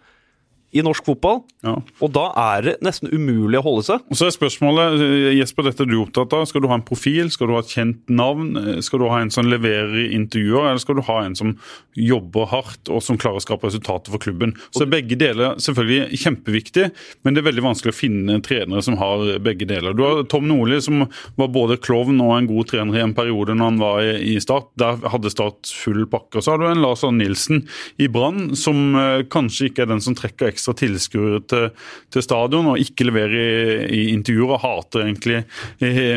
[0.75, 1.41] i norsk fotball.
[1.65, 1.77] Ja.
[2.03, 4.03] Og da er det nesten umulig å holde seg.
[4.11, 4.99] Og så er spørsmålet,
[5.38, 6.45] Jesper, dette er du opptatt av.
[6.49, 8.81] Skal du ha en profil, skal du ha et kjent navn?
[8.85, 11.55] Skal du ha en som leverer i intervjuer, eller skal du ha en som
[11.95, 14.55] jobber hardt og som klarer å skape resultater for klubben?
[14.75, 16.89] Så er begge deler selvfølgelig kjempeviktig,
[17.23, 19.95] men det er veldig vanskelig å finne trenere som har begge deler.
[19.95, 21.05] Du har Tom Nordli, som
[21.39, 24.71] var både klovn og en god trener i en periode når han var i Start.
[24.79, 26.39] Der hadde Start full pakke.
[26.39, 27.63] Og så har du en Lars Arne Nilsen
[28.01, 31.69] i Brann, som eh, kanskje ikke er den som trekker ekstra ekstra tilskuere til,
[32.10, 35.43] til, stadion og ikke leverer i, i intervjuer og hater egentlig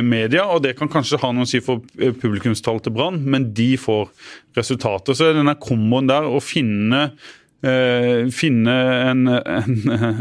[0.02, 0.46] media.
[0.48, 1.82] og Det kan kanskje ha noe å si for
[2.22, 4.08] publikumstall til Brann, men de får
[4.56, 5.14] resultater.
[5.14, 7.10] Så denne komboen der å finne
[7.58, 8.70] Eh, finne
[9.10, 9.72] en, en,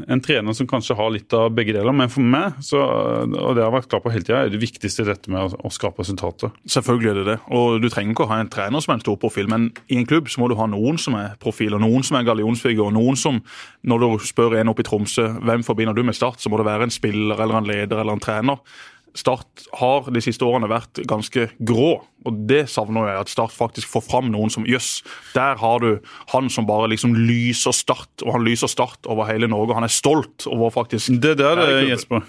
[0.07, 1.93] en, trener som kanskje har litt av begge deler.
[1.93, 4.61] Men for meg, så, og det har jeg vært klar på hele tida, er det
[4.63, 6.49] viktigste dette med å, å, skape resultater.
[6.65, 7.37] Selvfølgelig er det det.
[7.53, 10.01] Og du trenger ikke å ha en trener som er en stor profil, men i
[10.01, 13.19] en klubb så må du ha noen som er profiler, noen som er gallionsfigur, noen
[13.21, 13.37] som,
[13.85, 16.65] når du spør en oppe i Tromsø hvem forbinder du med Start, så må det
[16.71, 18.65] være en spiller eller en leder eller en trener.
[19.17, 21.91] Start har de siste årene vært ganske grå.
[22.27, 25.01] Og det savner jeg, at Start faktisk får fram noen som jøss.
[25.33, 25.97] Der har du
[26.33, 29.77] han som bare liksom lyser Start, og han lyser Start over hele Norge.
[29.77, 32.27] Han er stolt over faktisk Det der er det, Jesper.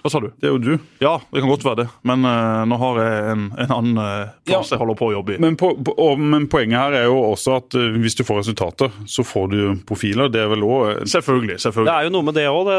[0.00, 0.30] Hva sa du?
[0.40, 0.70] Det er jo du.
[1.02, 1.86] Ja, det kan godt være det.
[2.08, 4.76] Men uh, nå har jeg en, en annen uh, plass ja.
[4.76, 5.40] jeg holder på å jobbe i.
[5.44, 8.40] Men, på, på, og, men, poenget her er jo også at uh, hvis du får
[8.40, 10.32] resultater, så får du profiler.
[10.32, 11.58] Det er vel òg Selvfølgelig.
[11.60, 11.90] selvfølgelig.
[11.90, 12.70] Det er jo noe med det òg.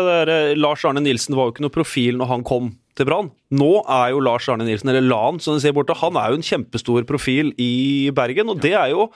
[0.57, 3.29] Lars Arne Nilsen var jo ikke noe profil når han kom til Brann.
[3.55, 6.39] Nå er jo Lars Arne Nilsen, eller Lan som de ser borte, han er jo
[6.39, 8.51] en kjempestor profil i Bergen.
[8.51, 9.09] Og det er jo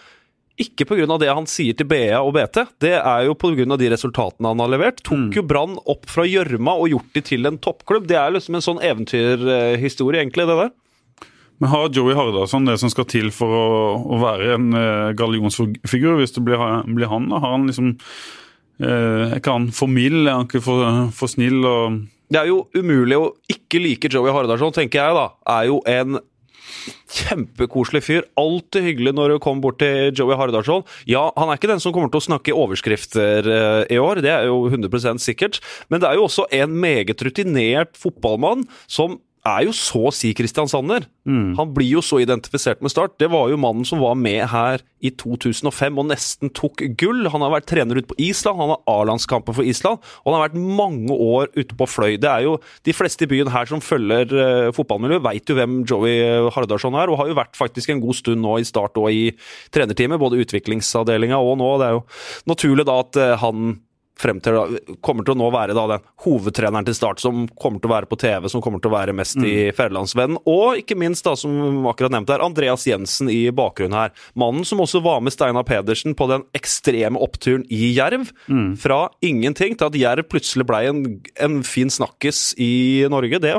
[0.62, 1.18] ikke pga.
[1.20, 3.76] det han sier til BA og BT, det er jo pga.
[3.76, 5.04] de resultatene han har levert.
[5.04, 8.08] Tok jo Brann opp fra gjørma og gjort de til en toppklubb.
[8.08, 10.74] Det er liksom en sånn eventyrhistorie, egentlig, det der.
[11.60, 13.68] Men har Joey Hardarson det som skal til for å,
[14.12, 16.60] å være en uh, gallionsfigur, hvis det blir,
[16.98, 17.30] blir han?
[17.32, 17.40] Da?
[17.44, 17.94] Har han liksom
[18.84, 20.26] uh, Er ikke han for mild?
[20.26, 20.84] Er han ikke for,
[21.16, 21.64] for snill?
[21.64, 22.02] Og
[22.36, 25.28] det er jo umulig å ikke like Joey Hardarson, tenker jeg da.
[25.56, 26.18] Er jo en
[27.16, 28.26] kjempekoselig fyr.
[28.40, 30.84] Alltid hyggelig når du kommer bort til Joey Hardarson.
[31.08, 34.34] Ja, han er ikke den som kommer til å snakke overskrifter uh, i år, det
[34.34, 35.62] er jo 100 sikkert.
[35.88, 40.32] Men det er jo også en meget rutinert fotballmann som er jo så å si
[40.36, 41.06] Kristiansander.
[41.30, 41.54] Mm.
[41.58, 43.16] Han blir jo så identifisert med Start.
[43.22, 47.28] Det var jo mannen som var med her i 2005 og nesten tok gull.
[47.30, 50.48] Han har vært trener ute på Island, han har A-landskamper for Island, og han har
[50.48, 52.18] vært mange år ute på Fløy.
[52.22, 55.80] Det er jo De fleste i byen her som følger uh, fotballmiljøet, veit jo hvem
[55.88, 59.12] Joey Hardarson er, og har jo vært faktisk en god stund nå i Start og
[59.14, 59.30] i
[59.74, 61.72] trenerteamet, både utviklingsavdelinga og nå.
[61.82, 62.06] Det er jo
[62.50, 63.78] naturlig da at uh, han
[64.20, 67.92] frem til, kommer til å nå være da, den hovedtreneren til Start, som kommer til
[67.92, 69.48] å være på TV, som kommer til å være mest mm.
[69.48, 70.40] i Fædrelandsvennen.
[70.50, 74.16] Og ikke minst, da, som akkurat nevnt her, Andreas Jensen i bakgrunnen her.
[74.40, 78.32] Mannen som også var med Steinar Pedersen på den ekstreme oppturen i Jerv.
[78.48, 78.74] Mm.
[78.82, 81.06] Fra ingenting til at Jerv plutselig ble en,
[81.42, 83.42] en fin snakkis i Norge.
[83.44, 83.58] Det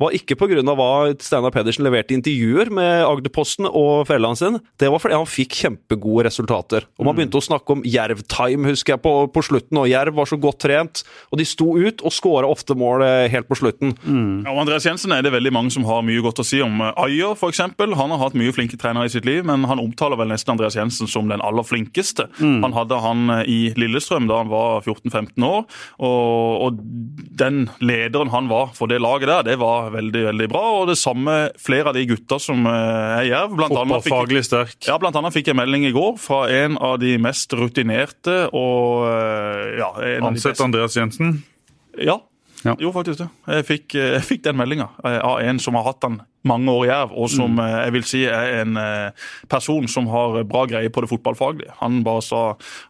[0.00, 0.62] var ikke pga.
[0.64, 4.58] hva Steinar Pedersen leverte intervjuer med Agderposten og Fjellandsen.
[4.80, 6.86] Det var fordi han fikk kjempegode resultater.
[6.98, 7.18] Og Man mm.
[7.20, 9.80] begynte å snakke om Jerv-time husker jeg, på, på, slutten.
[9.80, 13.28] og Jerv var så godt trent, og de sto ut og skåra ofte mål eh,
[13.32, 13.94] helt på slutten.
[14.04, 14.46] Mm.
[14.46, 16.80] Ja, og Andreas Jensen er det veldig mange som har mye godt å si om.
[16.90, 17.62] Ayer f.eks.
[18.00, 20.78] Han har hatt mye flinke trenere i sitt liv, men han omtaler vel nesten Andreas
[20.78, 22.28] Jensen som den aller flinkeste.
[22.40, 22.60] Mm.
[22.64, 25.66] Han hadde han eh, i Lillestrøm da han var 14-15 år,
[26.00, 26.80] og, og
[27.40, 30.62] den lederen han var for det laget der, det var veldig veldig bra.
[30.80, 33.56] Og det samme flere av de gutta som eh, er Jerv.
[33.60, 34.78] Fotballfaglig sterk.
[34.88, 39.06] Ja, blant annet fikk jeg melding i går fra en av de mest rutinerte og
[39.10, 39.92] eh, ja,
[40.26, 41.40] Ansett Andreas Jensen?
[41.98, 42.20] Ja,
[42.64, 42.74] ja.
[42.80, 43.28] Jo, faktisk det.
[43.48, 46.84] Jeg fikk, eh, jeg fikk den meldinga av en som har hatt den mange år
[46.86, 47.64] i Jerv, og som mm.
[47.68, 48.78] jeg vil si er en
[49.50, 51.74] person som har bra greie på det fotballfaglige.
[51.82, 52.42] Han bare sa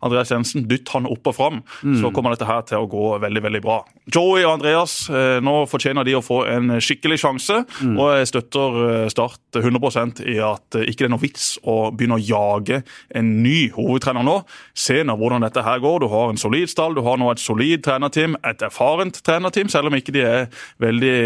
[0.07, 1.97] Andreas Jensen, dytt han opp og fram, mm.
[2.03, 3.81] så kommer dette her til å gå veldig veldig bra.
[4.11, 4.95] Joey og Andreas,
[5.43, 7.97] nå fortjener de å få en skikkelig sjanse, mm.
[7.99, 8.79] og jeg støtter
[9.11, 12.81] Start 100% i at ikke det er noe vits å begynne å jage
[13.17, 14.37] en ny hovedtrener nå.
[14.77, 16.03] Se nå hvordan dette her går.
[16.03, 19.91] Du har en solid stall, du har nå et solid trenerteam, et erfarent trenerteam, selv
[19.91, 20.49] om ikke de er
[20.83, 21.17] veldig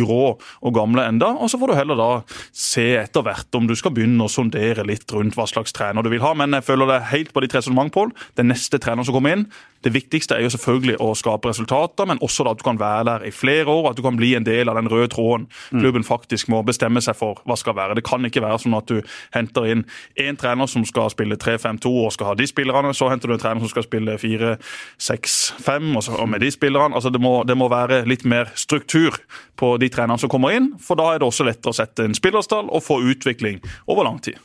[0.00, 1.34] grå og gamle enda.
[1.38, 2.10] Og så får du heller da
[2.54, 6.10] se etter hvert om du skal begynne å sondere litt rundt hva slags trener du
[6.12, 6.34] vil ha.
[6.38, 8.14] Men jeg føler det helt på ditt resonnement, Pål.
[8.38, 9.48] Den neste treneren som kommer inn,
[9.84, 13.04] det viktigste er jo selvfølgelig å skape resultater, men også da at du kan være
[13.08, 15.82] der i flere år, at du kan bli en del av den røde tråden mm.
[15.82, 17.98] klubben faktisk må bestemme seg for hva skal være.
[17.98, 19.02] Det kan ikke være sånn at du
[19.36, 19.84] henter inn
[20.20, 23.44] én trener som skal spille 3-5-2 og skal ha de spillerne, så henter du en
[23.44, 26.96] trener som skal spille 4-6-5 og, og, med de spillerne.
[26.96, 29.20] Altså det må, det må være litt mer struktur
[29.60, 32.16] på de trenerne som kommer inn, for da er det også lettere å sette en
[32.16, 34.40] spillerstall og få utvikling over lang tid.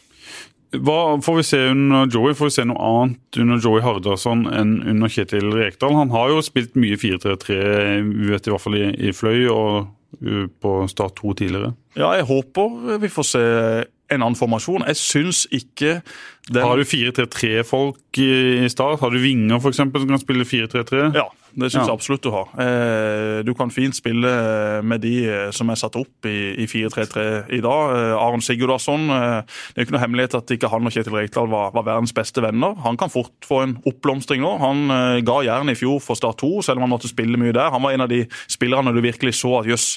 [0.70, 2.36] Hva får vi se under Joey?
[2.38, 5.96] Får vi se noe annet under Joey Hardarson enn under Kjetil Rekdal?
[5.98, 7.56] Han har jo spilt mye 4-3-3,
[8.06, 9.96] vi vet i hvert fall i, i Fløy og
[10.62, 11.74] på Start 2 tidligere.
[11.98, 13.44] Ja, jeg håper vi får se
[14.10, 14.86] en annen formasjon.
[14.90, 16.00] Jeg syns ikke
[16.50, 19.02] den Har du 4-3-3-folk i Start?
[19.04, 19.78] Har du vinger f.eks.
[19.78, 21.12] som kan spille 4-3-3?
[21.18, 21.86] Ja, det syns ja.
[21.90, 22.50] jeg absolutt du har.
[22.62, 24.30] Eh, du kan fint spille
[24.86, 27.26] med de eh, som er satt opp i 4-3-3
[27.58, 27.94] i dag.
[27.96, 29.08] Eh, Aron Sigurdarsson.
[29.10, 32.44] Det er ikke noe hemmelighet at ikke han og Kjetil Rekdal var, var, verdens beste
[32.46, 32.78] venner.
[32.86, 34.52] Han kan fort få en oppblomstring nå.
[34.62, 37.74] Han ga jern i fjor for Start 2, selv om han måtte spille mye der.
[37.74, 39.88] Han var en av de spillerne du virkelig så at jøss,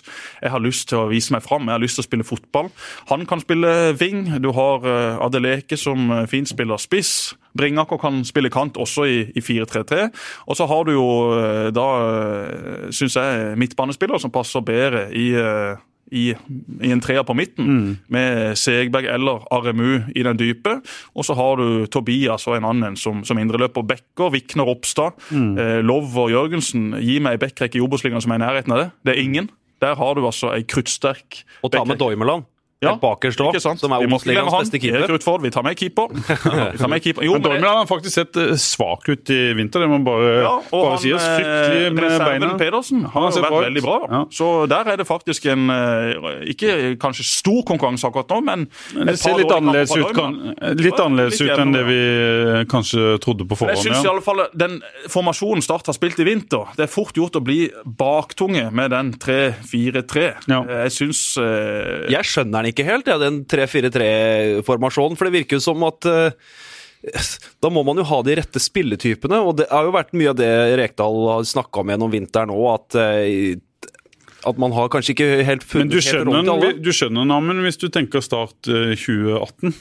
[0.41, 2.73] jeg har lyst til å vise meg fram, jeg har lyst til å spille fotball.
[3.13, 4.25] Han kan spille wing.
[4.43, 4.87] Du har
[5.23, 7.33] Adeleke som fint spiller spiss.
[7.59, 10.09] Bringaker kan spille kant også i, i 4-3-3.
[10.47, 15.31] Og så har du jo eh, da, eh, syns jeg, midtbanespillere som passer bedre i,
[15.37, 15.81] eh,
[16.13, 16.25] i,
[16.85, 17.97] i en treer på midten, mm.
[18.13, 20.79] med Segberg eller Aremu i den dype.
[21.17, 23.87] Og så har du Tobias og en annen som, som indreløper.
[23.89, 25.51] Bekker, Vikner Ropstad, mm.
[25.59, 26.93] eh, Lov og Jørgensen.
[27.01, 28.89] Gi meg ei backrekke i Obos-ligaen som er i nærheten av det.
[29.07, 29.51] Det er ingen.
[29.83, 32.47] Der har du altså ei kruttsterk Og ta med Doimeland.
[32.83, 35.15] Ja, bakerst òg, som er Obos-ligaens beste keeper.
[35.43, 36.11] Vi tar med keeper.
[36.73, 37.25] Vi tar med keeper.
[37.27, 40.55] Jo, men Dortmund har faktisk sett eh, svak ut i vinter, det må bare, ja,
[40.73, 41.23] bare han, sies.
[41.23, 42.51] Fryktelig med beina.
[42.59, 43.97] Pedersen har jo vært veldig bra.
[44.11, 44.23] Ja.
[44.35, 49.17] Så der er det faktisk en eh, Ikke kanskje stor konkurranse akkurat nå, men Det
[49.21, 50.35] ser litt annerledes ut, kan,
[50.79, 53.79] litt annerledes ut enn det vi eh, kanskje trodde på forhånd.
[53.79, 54.81] Jeg synes i alle fall Den
[55.13, 59.15] formasjonen Start har spilt i vinter, det er fort gjort å bli baktunge med den
[59.23, 60.27] 3-4-3.
[60.51, 65.19] Jeg syns Jeg skjønner den ikke ikke helt, ja, den 3-4-3-formasjonen.
[65.19, 66.53] For det virker jo som at uh,
[67.63, 70.39] da må man jo ha de rette spilletypene, og det har jo vært mye av
[70.39, 73.89] det Rekdal har snakka om gjennom vinteren òg, at, eh,
[74.47, 76.71] at man har kanskje ikke helt funnet du helt rom til alle.
[76.71, 79.75] Men du skjønner Namen, hvis du tenker start eh, 2018.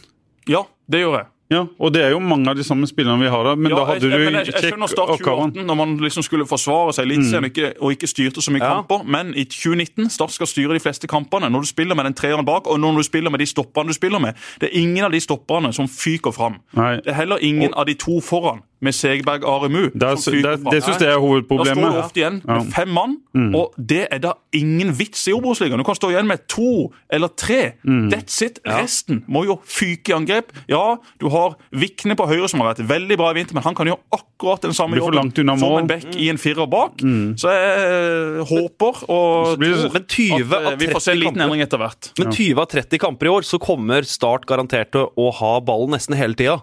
[0.49, 1.30] Ja, det gjør jeg.
[1.51, 3.75] Ja, og det er jo mange av de samme spillerne vi har der, men Ja,
[3.81, 6.45] da hadde jeg, du og jeg, jeg skjønner Start og 2018, når man liksom skulle
[6.47, 8.69] forsvare seg litt og, ikke, og ikke styrte så mye Ja.
[8.79, 9.03] kamper.
[9.03, 11.49] Men i 2019 Start skal styre de fleste kampene.
[11.51, 13.93] Når du spiller med den treeren bak, og når du spiller med de stopperne du
[13.99, 14.33] spiller med.
[14.61, 16.55] Det er ingen av de stopperne som fyker fram.
[16.73, 16.95] Nei.
[17.03, 21.19] Det er heller ingen av de to foran, med Segberg Aremu, det syns jeg er
[21.21, 21.77] hovedproblemet.
[21.77, 23.17] Da står du ofte igjen med fem mann,
[23.55, 25.79] og det er da ingen vits i Obos-ligaen.
[25.81, 27.75] Du kan stå igjen med to eller tre.
[27.85, 28.59] That's it.
[28.65, 30.51] Resten må jo fyke i angrep.
[30.71, 33.77] Ja, du har Vikne på høyre, som har vært veldig bra i vinter, men han
[33.77, 36.99] kan gjøre akkurat den samme jobben som en back i en firer bak.
[37.39, 41.81] Så jeg eh, håper og tror at eh, vi får se en liten endring etter
[41.81, 42.11] hvert.
[42.19, 45.93] Men 20 av 30 kamper i år, så kommer Start garantert til å ha ballen
[45.95, 46.59] nesten hele tida.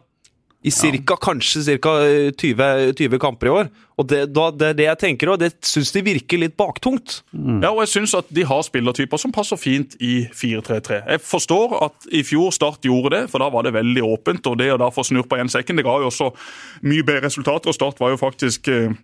[0.67, 1.93] I cirka, kanskje ca.
[2.35, 3.69] 20, 20 kamper i år.
[3.99, 7.21] Og det, da, det er det jeg tenker, og det syns de virker litt baktungt.
[7.63, 11.01] Ja, og jeg syns at de har spillertyper som passer fint i 4-3-3.
[11.15, 14.51] Jeg forstår at i fjor Start gjorde det, for da var det veldig åpent.
[14.51, 16.33] Og det å da få snurpa igjen sekken, det ga jo også
[16.91, 17.71] mye bedre resultater.
[17.71, 18.99] Og Start var jo faktisk eh,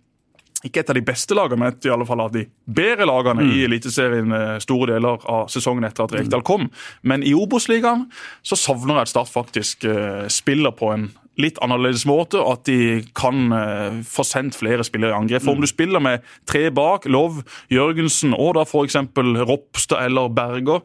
[0.64, 3.47] ikke et av de beste lagene, men et i alle fall av de bedre lagene
[3.53, 6.71] i Eliteserien eh, store deler av sesongen etter at Rekdal kom.
[7.07, 8.09] Men i Obos-ligaen
[8.43, 12.68] så savner jeg at Start faktisk eh, spiller på en litt annerledes måte, og at
[12.68, 15.44] de kan eh, få sendt flere spillere i angrep.
[15.44, 17.42] For om du spiller med tre bak, Lov,
[17.73, 19.01] Jørgensen og da f.eks.
[19.49, 20.85] Ropstad eller Berger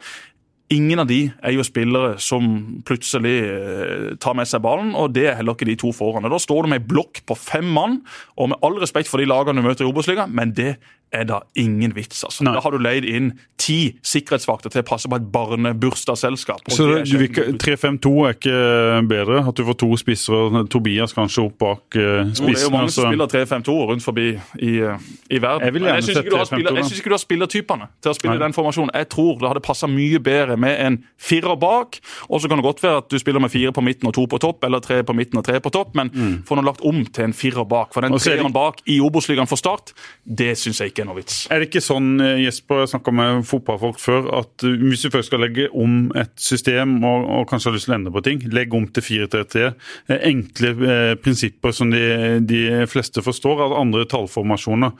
[0.69, 2.43] Ingen av de er jo spillere som
[2.85, 6.27] plutselig eh, tar med seg ballen, og det er heller ikke de to foran.
[6.29, 8.03] Da står du med ei blokk på fem mann,
[8.37, 10.75] og med all respekt for de lagene du møter i Obos-ligaen, men det
[11.11, 12.23] er da ingen vits.
[12.23, 12.43] altså.
[12.43, 12.53] Nei.
[12.53, 16.61] Da har du leid inn ti sikkerhetsvakter til å passe på et barnebursdagsselskap.
[16.69, 19.47] Så det er du vil sjelden ikke- 3-5-2 er ikke bedre?
[19.47, 22.47] At du får to spisser og Tobias kanskje opp bak spissen?
[22.47, 23.09] Jo, Det er jo mange som altså.
[23.09, 24.97] spiller 3-5-2 rundt forbi i, eh,
[25.31, 25.61] i verden.
[25.65, 27.87] Jeg Men gjerne syns sett ikke, du har 3-5-2 jeg syns ikke du har spillertypene
[28.01, 28.45] til å spille Nei.
[28.47, 28.89] den formasjonen.
[28.93, 31.99] Jeg tror det hadde passa mye bedre med en firer bak.
[32.29, 34.25] Og så kan det godt være at du spiller med fire på midten og to
[34.27, 36.09] på topp, eller tre på midten og tre på topp, men
[36.45, 37.93] få nå lagt om til en firer bak.
[37.93, 39.93] For den er det- treeren bak i Obos-ligaen for Start,
[40.25, 41.55] det syns jeg ikke er.
[41.55, 45.09] Er det ikke sånn, eh, Jesper, jeg snakka med fotballfolk før, at eh, hvis du
[45.13, 48.23] først skal legge om et system og, og kanskje har lyst til å endre på
[48.25, 49.65] ting, legg om til 4-3-3.
[50.09, 52.03] eh, Enkle eh, prinsipper som de,
[52.49, 53.65] de fleste forstår.
[53.67, 54.91] At andre tallformasjoner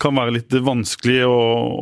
[0.00, 1.36] kan være litt vanskelig å,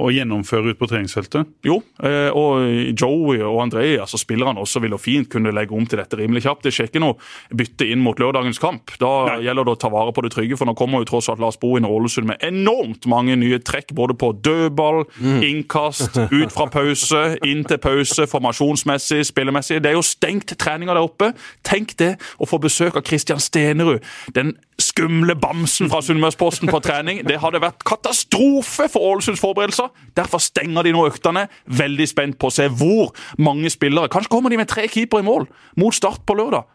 [0.05, 1.49] å gjennomføre ut på treningsfeltet.
[1.67, 5.87] Jo, eh, og Joey og André, altså spillerne også, vil jo fint kunne legge om
[5.89, 6.67] til dette rimelig kjapt.
[6.67, 7.19] Det skjer ikke noe
[7.57, 8.95] bytte inn mot lørdagens kamp.
[9.01, 11.43] Da gjelder det å ta vare på det trygge, for nå kommer jo tross alt
[11.43, 15.05] Lars Bohin og Ålesund med enormt mange nye trekk, både på dødball,
[15.47, 19.81] innkast, ut fra pause, inn til pause, formasjonsmessig, spillemessig.
[19.83, 21.33] Det er jo stengt treninger der oppe.
[21.67, 24.05] Tenk det, å få besøk av Christian Stenerud,
[24.37, 27.23] den skumle bamsen fra Sunnmørsposten på trening.
[27.29, 29.91] Det hadde vært katastrofe for Ålesunds forberedelser.
[30.17, 31.47] Derfor stenger de nå øktene.
[31.67, 35.27] Veldig spent på å se hvor mange spillere Kanskje kommer de med tre keepere i
[35.27, 35.49] mål
[35.81, 36.69] mot Start på lørdag.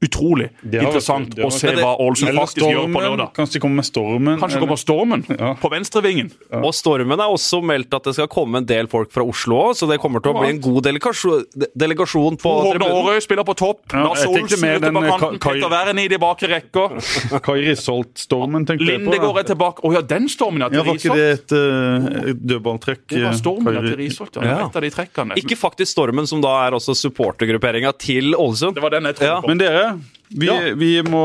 [0.00, 3.32] Utrolig vært- interessant det har å se hva Ålesund faktisk faktisk gjør på Stormen, lørdag.
[3.36, 4.38] Kanskje de kommer med stormen.
[4.40, 5.54] Kanskje eller- kommer Stormen Ja.
[5.60, 6.30] på venstrevingen.
[6.52, 9.74] Og Stormen er også meldt at det skal komme en del folk fra Oslo òg,
[9.76, 12.80] så det kommer til å bli en god delegasjon, de- delegasjon på Håvard.
[12.80, 13.80] Aarøy spiller på topp.
[13.92, 15.38] Ja, Lars Olsen ute på eh, kanten.
[15.38, 16.88] Kai- Petter Wæren i de bakre rekka.
[17.44, 19.10] Kai Risholt-stormen, tenkte jeg på.
[19.10, 19.80] Lindegård er tilbake.
[19.84, 23.06] Å ja, den stormen ja, Ja, til var ikke det et, uh, dødballtrekk?
[23.08, 24.36] Det var eh, stormen ja, Kai- til Risholt.
[24.36, 24.42] Ja.
[24.50, 24.66] Ja.
[24.68, 25.36] Et av de trekkene.
[25.36, 28.74] Ikke faktisk Stormen, som da er også supportergrupperinga til Ålesund.
[28.74, 29.40] Det var den jeg trodde Ja.
[29.40, 29.48] på.
[29.48, 29.89] Men dere,
[30.30, 30.74] vi, Ja.
[30.78, 31.20] vi må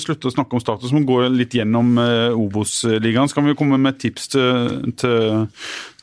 [0.00, 3.28] slutte å snakke om status, men gå litt gjennom eh, Obos-ligaen.
[3.30, 5.46] Så kan vi komme med tips til, til,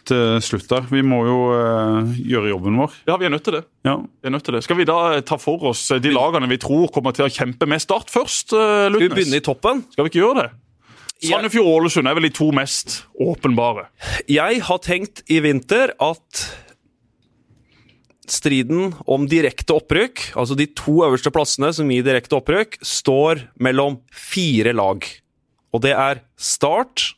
[0.09, 0.87] til slutt der.
[0.89, 2.95] Vi må jo eh, gjøre jobben vår.
[3.11, 3.63] Ja, vi er nødt til det.
[3.87, 3.97] Ja.
[4.01, 4.63] Vi er nødt til det.
[4.65, 7.83] Skal vi da ta for oss de lagene vi tror kommer til å kjempe med
[7.83, 9.85] Start først, eh, Skal vi begynne i toppen?
[9.93, 10.49] Skal vi ikke gjøre det?
[11.21, 13.83] Sandefjord og Ålesund er vel de to mest åpenbare.
[14.25, 16.39] Jeg har tenkt i vinter at
[18.31, 23.99] striden om direkte opprykk, altså de to øverste plassene som gir direkte opprykk, står mellom
[24.15, 25.05] fire lag.
[25.71, 27.13] Og det er Start,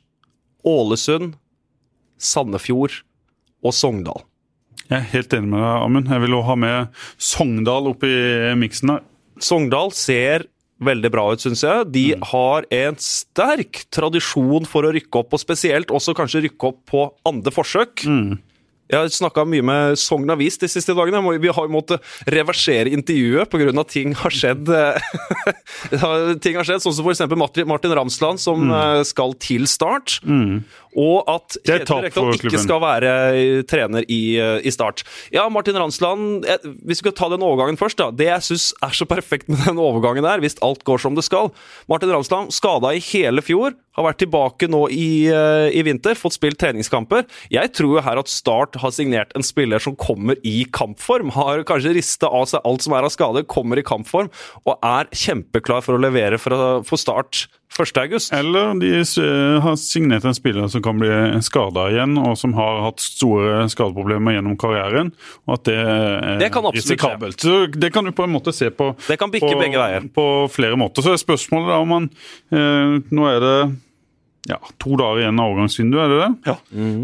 [0.66, 1.36] Ålesund,
[2.22, 3.02] Sandefjord
[3.64, 4.24] og Sogndal.
[4.90, 6.10] Jeg er helt enig med deg, Amund.
[6.12, 8.14] Jeg vil også ha med Sogndal oppi
[8.60, 9.06] miksen her.
[9.42, 10.48] Sogndal ser
[10.84, 11.88] veldig bra ut, syns jeg.
[11.94, 16.82] De har en sterk tradisjon for å rykke opp, og spesielt også kanskje rykke opp
[16.92, 18.04] på andre forsøk.
[18.92, 21.22] Jeg har snakka mye med Sogn Avis de siste dagene.
[21.42, 23.84] Vi har måttet reversere intervjuet pga.
[23.88, 24.70] ting har skjedd.
[26.44, 27.24] ting har skjedd, Sånn som f.eks.
[27.40, 29.04] Martin, Martin Ramsland, som mm.
[29.08, 30.20] skal til start.
[30.94, 35.04] Og at Kjetil Rekdal ikke skal være eh, trener i, eh, i Start.
[35.34, 37.98] Ja, Martin Ransland Hvis Vi skal ta den overgangen først.
[37.98, 38.12] da.
[38.14, 41.26] Det jeg syns er så perfekt med den overgangen der, hvis alt går som det
[41.26, 41.52] skal
[41.90, 46.38] Martin Ransland skada i hele fjor, har vært tilbake nå i, eh, i vinter, fått
[46.38, 47.26] spilt treningskamper.
[47.54, 51.34] Jeg tror jo her at Start har signert en spiller som kommer i kampform.
[51.36, 54.32] Har kanskje rista av seg alt som er av skade, kommer i kampform
[54.64, 57.98] og er kjempeklar for å levere for, for Start 1.
[57.98, 58.34] august.
[58.34, 58.92] Eller de
[59.64, 61.10] har signert en spiller som kan bli
[61.46, 65.10] skada igjen, og som har hatt store skadeproblemer gjennom karrieren.
[65.48, 66.74] Og at det er Det skje.
[66.78, 67.40] risikabelt.
[67.42, 70.78] Så det kan du på en måte se på, Det kan bikke på, på flere
[70.78, 71.02] måter.
[71.02, 72.10] Så er spørsmålet da om man
[72.52, 73.58] eh, Nå er det
[74.44, 76.52] ja, to dager igjen av overgangsvinduet, er det det?
[76.52, 76.56] Ja.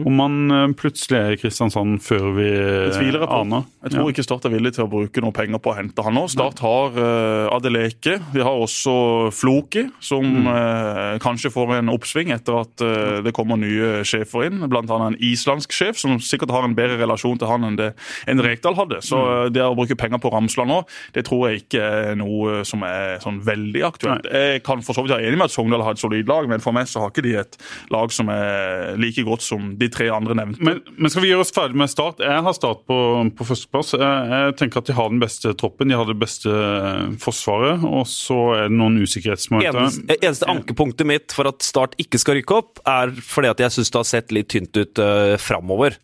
[0.09, 3.37] Om man eh, plutselig er i Kristiansand før vi Det tviler jeg på.
[3.45, 3.67] aner.
[3.79, 6.17] Jeg tror ikke Start er villig til å bruke noe penger på å hente han
[6.19, 6.25] nå.
[6.27, 8.17] Start har uh, Adeleke.
[8.33, 13.59] Vi har også Floki, som eh, kanskje får en oppsving etter at uh, det kommer
[13.61, 14.65] nye sjefer inn.
[14.67, 17.93] Blant annet en islandsk sjef, som sikkert har en bedre relasjon til han enn det
[18.27, 18.99] en Rekdal hadde.
[19.05, 20.81] Så uh, det å bruke penger på Ramsland nå,
[21.15, 24.27] det tror jeg ikke er noe som er sånn veldig aktuelt.
[24.27, 26.59] Jeg kan for så vidt være enig med at Sogndal har et solid lag, men
[26.59, 27.57] for meg så har ikke de et
[27.93, 30.63] lag som er like godt som de tre andre nevnte.
[30.65, 32.23] Men, men skal vi gjøre oss ferdig med Start?
[32.23, 32.99] Jeg har Start på,
[33.37, 33.93] på førsteplass.
[33.99, 37.85] Jeg, jeg tenker at de har den beste troppen, de har det beste eh, forsvaret.
[37.85, 39.81] Og så er det noen usikkerhetsmomenter.
[39.85, 43.77] Eneste, eneste ankepunktet mitt for at Start ikke skal rykke opp, er fordi at jeg
[43.77, 45.99] syns det har sett litt tynt ut uh, framover.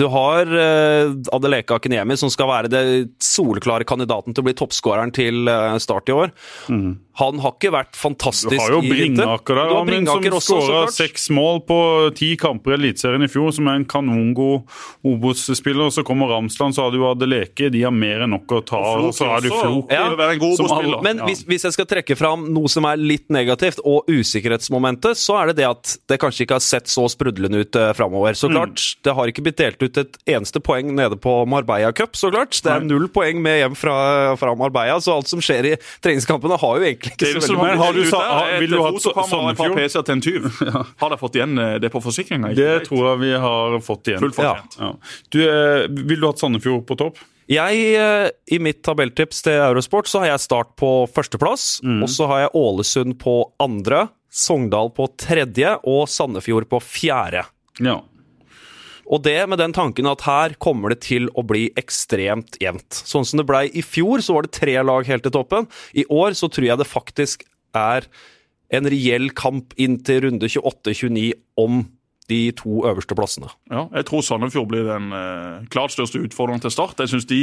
[0.00, 2.84] Du har uh, Adeleka Akiniemi, som skal være det
[3.24, 6.32] soleklare kandidaten til å bli toppskåreren til uh, Start i år.
[7.20, 9.28] Han har ikke vært fantastisk i vinter.
[9.44, 11.78] Du har jo Bringaker der, som skåra seks mål på
[12.16, 14.64] ti kamper i Eliteserien i fjor, som er en kanongod
[15.06, 15.90] Obos-spiller.
[15.92, 17.68] Så kommer Ramsland, så har du Adeleke.
[17.72, 19.10] De har mer enn nok å ta av.
[19.16, 19.92] Så er du Flok.
[19.92, 20.08] Ja.
[20.56, 21.26] Som Men Ja.
[21.26, 25.50] hvis, hvis jeg skal trekke fram noe som er litt negativt, og usikkerhetsmomentet, så er
[25.50, 28.36] det det at det kanskje ikke har sett så sprudlende ut uh, framover.
[28.38, 32.16] Så klart, det har ikke blitt delt ut et eneste poeng nede på Marbella Cup,
[32.18, 32.56] så klart.
[32.62, 33.96] Det er null poeng med hjem fra,
[34.40, 37.58] fra Marbella, så alt som skjer i treningskampene har jo egentlig ikke Det så veldig
[37.60, 38.90] Men har har du sa- har- vil du ha
[39.30, 40.04] Sandefjord?
[40.06, 40.46] Til en tyv.
[41.00, 42.54] Har dere fått igjen eh, det på forsikringa?
[42.56, 44.20] Det tror jeg vi har fått igjen.
[44.22, 44.78] Fullt fortjent.
[44.80, 44.92] Ja.
[45.30, 47.18] Du, eh, vil du ha Sandefjord på topp?
[47.50, 51.80] Jeg, eh, I mitt tabelltips til Eurosport så har jeg Start på førsteplass.
[51.82, 57.42] Og så har jeg Ålesund på andre, Sogndal på tredje og Sandefjord på fjerde.
[57.82, 57.96] Ja.
[59.10, 62.94] Og det med den tanken at her kommer det til å bli ekstremt jevnt.
[62.94, 65.66] Sånn som det blei i fjor, så var det tre lag helt til toppen.
[65.98, 67.46] I år så tror jeg det faktisk
[67.76, 68.06] er
[68.70, 71.82] en reell kamp inn til runde 28-29 om
[72.30, 73.50] de to øverste plassene.
[73.72, 77.02] Ja, jeg tror Sandefjord blir den eh, klart største utfordreren til Start.
[77.02, 77.40] Jeg synes de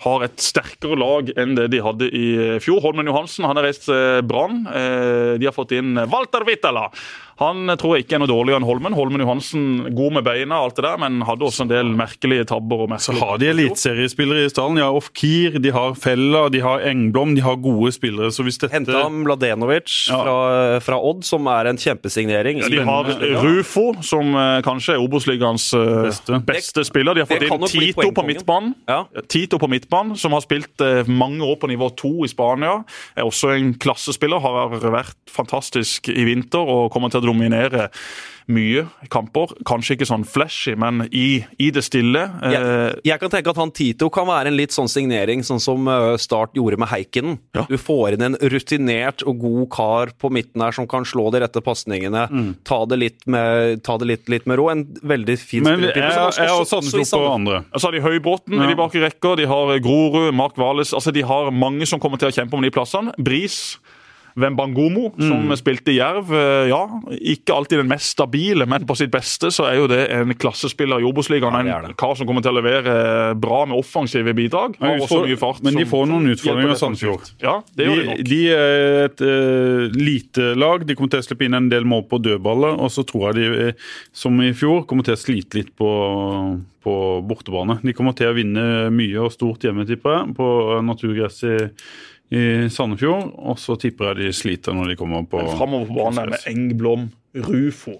[0.00, 2.80] har et sterkere lag enn det de hadde i eh, fjor.
[2.84, 4.64] Holmen Johansen han har reist til Brann.
[4.66, 6.88] Eh, de har fått inn Walter Wittala.
[7.40, 8.92] Han tror jeg ikke er noe dårligere enn Holmen.
[8.96, 9.62] Holmen Johansen
[9.96, 12.82] god med beina, alt det der, men hadde også en del merkelige tabber.
[12.84, 13.16] og merkelige...
[13.16, 14.76] Så har de eliteseriespillere i stallen.
[14.76, 17.32] De har Ofkir, de har Fella, de har Engblom.
[17.38, 18.28] De har gode spillere.
[18.34, 20.18] Så hvis dette Henta Mladenovic Ja.
[20.20, 20.36] fra,
[20.84, 22.60] fra Odd, som er en kjempesignering.
[22.60, 23.08] Ja, de har
[23.40, 26.40] Rufo, som eh, kanskje er Obos-ligaens eh, Beste.
[26.44, 26.84] beste.
[26.84, 27.14] spiller.
[27.16, 28.74] De har fått inn Tito på midtbanen.
[28.90, 29.04] Ja.
[29.32, 32.82] Tito på midtbanen, som har spilt eh, mange år på nivå to i Spania.
[33.16, 34.40] Er også en klassespiller.
[34.44, 37.88] Har vært fantastisk i vinter og kommer til å dominere
[38.50, 38.80] mye
[39.12, 39.52] kamper.
[39.68, 42.24] Kanskje ikke sånn flashy, men i, i det stille.
[42.42, 45.60] Eh, Jeg, jeg kan tenke at han Tito kan være en litt sånn signering, sånn
[45.62, 47.36] som eh, Start gjorde med Heikkinen.
[47.54, 47.62] Ja.
[47.70, 51.44] Du får inn en rutinert og god kar på midten her som kan slå de
[51.44, 52.24] rette pasningene.
[52.66, 54.66] Ta det litt med, ta det litt, litt med ro.
[54.72, 54.82] En
[55.14, 57.62] veldig fin Men jeg, jeg, jeg har også- i på andre.
[57.70, 58.64] Så altså, har de Høybråten Ja.
[58.66, 59.36] i de bakre rekker.
[59.38, 60.90] De har Grorud, Mark Vales.
[60.96, 63.14] Altså, de har mange som kommer til å kjempe om de plassene.
[63.18, 63.78] Bris.
[64.40, 65.56] Wembangomo, som Mm.
[65.56, 66.30] spilte i Jerv.
[66.32, 66.82] Eh, Ja,
[67.20, 71.00] ikke alltid den mest stabile, men på sitt beste så er jo det en klassespiller
[71.00, 71.66] i Obos-ligaen.
[71.66, 74.76] Ja, det en kar som kommer til å levere bra med offensive bidrag.
[74.80, 75.62] Også mye fart.
[75.62, 77.30] men de får noen utfordringer, Sandefjord.
[77.42, 78.24] Ja, det gjør de De, nok.
[78.24, 80.84] de er et uh, lite lag.
[80.86, 82.78] De kommer til å slippe inn en del mål på dødballer.
[82.80, 83.72] Og så tror jeg de, eh,
[84.12, 85.90] som i fjor, kommer til å slite litt på,
[86.84, 86.94] på
[87.26, 87.80] bortebane.
[87.82, 90.48] De kommer til å vinne mye og stort hjemme, tipper jeg, på
[90.86, 91.56] naturgress i,
[92.30, 93.32] i Sandefjord.
[93.38, 97.10] Og så tipper jeg de sliter når de kommer på Framover på banen med Engblom,
[97.46, 97.96] Rufo.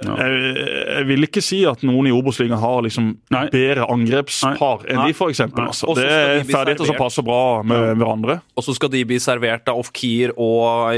[0.00, 0.14] Ja.
[0.16, 0.52] Jeg,
[0.96, 3.42] jeg vil ikke si at noen i Obos-ligaen har liksom Nei.
[3.52, 5.08] bedre angrepspar enn Nei.
[5.10, 5.42] de, f.eks.
[5.50, 5.92] Altså.
[5.98, 8.38] Det er de ferdigheter som passer bra med hverandre.
[8.56, 10.96] Og så skal de bli servert av Ofkir og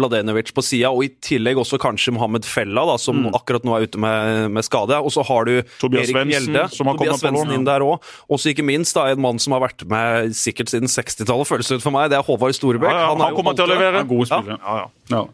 [0.00, 3.86] Mladenovic på sida, og i tillegg også kanskje Mohammed Fella, da, som akkurat nå er
[3.88, 4.96] ute med, med skade.
[4.98, 5.64] Og så har du Mm.
[5.80, 8.04] Tobias Erik Gjelde, Mjelde, som har Tobias kommet Svendsen inn der òg.
[8.30, 11.68] Og så ikke minst da, en mann som har vært med sikkert siden 60-tallet, føles
[11.68, 12.08] det ut for meg.
[12.12, 12.92] Det er Håvard Storebekk.
[12.92, 14.02] Ja, ja, han er kommer til å levere.
[14.02, 14.58] Ja, gode Ja.
[14.58, 14.76] Ja,
[15.12, 15.24] ja.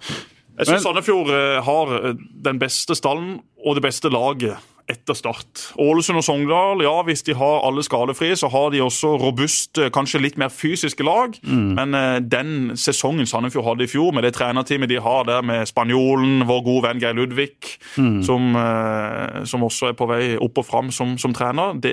[0.59, 5.72] Jeg syns Sandefjord eh, har eh, den beste stallen og det beste laget etter start.
[5.80, 10.20] Ålesund og Sogndal, ja, hvis de har alle skadefrie, så har de også robuste, kanskje
[10.20, 11.39] litt mer fysiske lag.
[11.43, 11.70] Mm.
[11.78, 15.64] Men eh, den sesongen Sandefjord hadde i fjor, med det trenerteamet de har der med
[15.70, 18.22] spanjolen, vår gode venn Geir Ludvig, Mm.
[18.26, 21.93] som, eh, som også er på vei opp og fram som, som trener, det,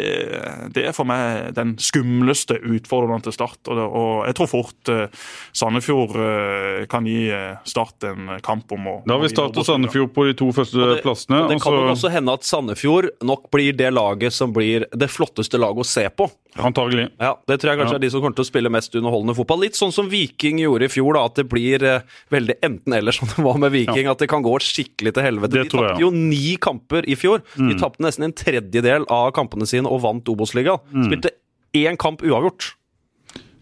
[0.73, 3.59] det er for meg den skumleste utfordreren til Start.
[3.69, 5.07] Og, det, og jeg tror fort eh,
[5.53, 9.67] Sandefjord eh, kan gi eh, Start en kamp om å Da har vi Start og
[9.67, 11.43] Sandefjord på de to første Og det- plassene.
[11.45, 12.80] og Det kan også hende at Sandefjord
[13.21, 16.29] nok blir det laget som blir det flotteste laget å se på.
[16.59, 17.09] Antagelig.
[17.19, 17.95] Ja, Det tror jeg kanskje Ja.
[17.95, 19.61] er de som kommer til å spille mest underholdende fotball.
[19.61, 23.27] Litt sånn som Viking gjorde i fjor, da, at det blir eh, veldig enten-eller som
[23.27, 24.07] det var med Viking.
[24.07, 25.51] At det kan gå skikkelig til helvete.
[25.51, 27.41] Det De tapte jo ni kamper i fjor.
[27.57, 27.69] Mm.
[27.69, 30.79] De tapte nesten en tredjedel av kampene sine og vant Obos-ligaen.
[30.93, 31.07] Mm.
[31.07, 31.31] Spilte
[31.73, 32.73] én kamp uavgjort.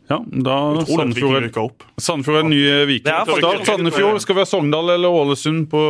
[0.10, 1.84] Ja, da Viking Sandefjord.
[2.01, 3.14] Sandefjord er den nye Viking.
[3.30, 4.22] Faktisk- Start Sandefjord.
[4.24, 5.82] Skal vi ha Sogndal eller Ålesund på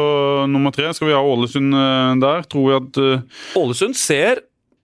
[0.52, 0.90] nummer tre?
[0.94, 2.44] Skal vi ha Ålesund eh, der?
[2.52, 3.24] Tror vi at eh,
[3.62, 4.42] Ålesund ser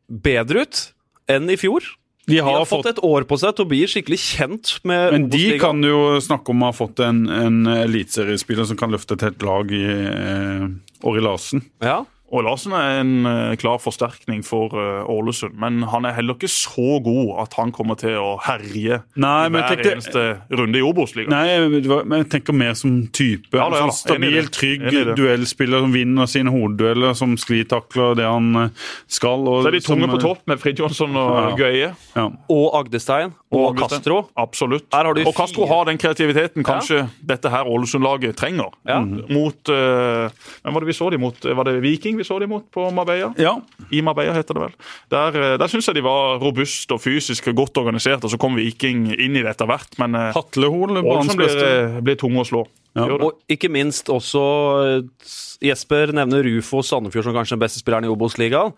[0.07, 0.81] bedre ut
[1.27, 1.83] enn i fjor.
[2.27, 5.11] de De har, har fått et år på seg til å bli skikkelig kjent med
[5.17, 9.17] Men de kan jo snakke om å ha fått en, en eliteseriespiller som kan løfte
[9.19, 10.67] et helt lag i eh,
[11.05, 11.65] Åri Larsen.
[11.83, 12.05] Ja.
[12.33, 16.49] Og Larsen er en eh, klar forsterkning for eh, Ålesund, men han er heller ikke
[16.49, 21.29] så god at han kommer til å herje Nei, i hver eneste runde i Obos-ligaen.
[21.29, 23.53] Nei, men jeg tenker mer som type.
[23.53, 23.93] Ja da, ja En da.
[23.93, 24.87] sånn stabil, trygg
[25.19, 29.45] duellspiller som vinner sine hoveddueller, som sklitakler det han eh, skal.
[29.45, 31.45] Og Så er de tunge som, på topp med Fridtjonsson og Ja.
[31.55, 31.91] Gøye.
[32.15, 32.25] Ja.
[32.51, 33.99] Og Agdestein og, Augustin.
[33.99, 34.17] Castro.
[34.39, 34.87] Absolutt.
[34.93, 38.73] Her har du og Castro har den kreativiteten kanskje dette her Ålesund-laget trenger.
[38.87, 38.99] Ja.
[39.05, 40.27] Mot uh,
[40.65, 41.37] Hvem var det vi så de mot?
[41.45, 43.33] Var det Viking vi så dem mot på Marbella?
[43.37, 43.57] ja.
[43.91, 44.77] I Marbella heter det vel.
[45.13, 48.57] Der, eh, der syns jeg de var robuste og fysisk godt organisert, og så kom
[48.57, 49.93] Viking inn i det etter hvert.
[50.01, 52.65] Men Hatlehol, blir, blir tunge å slå.
[52.95, 53.09] Ja.
[53.11, 54.43] Og ikke minst også
[54.85, 55.33] eh,
[55.67, 58.71] Jesper nevner Rufo Sandefjord som kanskje den beste spilleren i Obos-ligaen.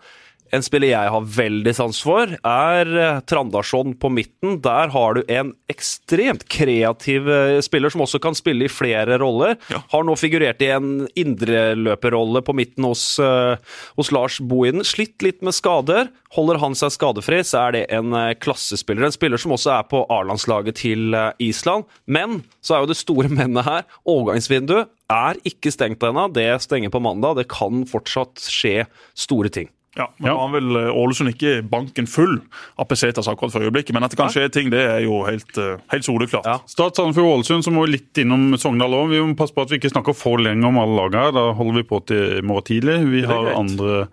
[0.54, 4.58] En spiller jeg har veldig sans for, er eh, Trandarsson på midten.
[4.64, 9.58] Der har du en ekstremt kreativ eh, spiller som også kan spille i flere roller.
[9.72, 9.82] Ja.
[9.92, 13.60] Har nå figurert i en indreløperrolle på midten hos, eh,
[14.00, 14.86] hos Lars Bohinen.
[14.86, 16.12] Slitt litt med skader.
[16.36, 19.06] Holder han seg skadefri, så er det en klassespiller.
[19.06, 21.88] En spiller som også er på A-landslaget til Island.
[22.04, 23.88] Men så er jo det store mennet her.
[24.08, 26.28] Overgangsvinduet er ikke stengt ennå.
[26.32, 27.40] Det stenger på mandag.
[27.40, 28.82] Det kan fortsatt skje
[29.16, 29.72] store ting.
[29.98, 30.38] Ja, men Ja.
[30.38, 32.40] har vel eh, Ålesund ikke banken full
[32.78, 35.58] av pesetas akkurat for øyeblikket, men at det kan skje ting, det er jo helt,
[35.58, 36.46] eh, helt soleklart.
[36.46, 36.58] Ja.
[36.66, 39.10] Start for Ålesund, så må vi litt innom Sogndal òg.
[39.10, 41.32] Vi må passe på at vi ikke snakker for lenge om alle lagene her.
[41.32, 42.98] Da holder vi på til i morgen tidlig.
[43.10, 44.08] Vi har andre,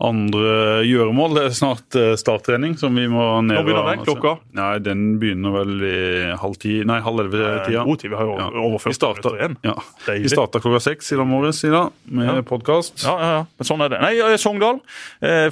[0.00, 1.34] andre gjøremål.
[1.38, 4.36] Det er snart eh, starttrening som vi må ned Nå begynner den klokka?
[4.54, 7.84] Nei, den begynner vel i halv ti Nei, halv elleve-tida.
[7.86, 8.48] God tid, vi har jo Ja.
[8.50, 9.56] overført Vi 40 starta, igjen.
[9.64, 9.74] ja.
[10.06, 10.22] Deilig.
[10.28, 12.42] vi starta klokka seks i dag morges i dag med Ja.
[12.42, 13.04] podkast.
[13.04, 13.46] Ja, ja, ja.
[13.58, 14.00] Men sånn er det.
[14.00, 14.80] Nei, Sogndal,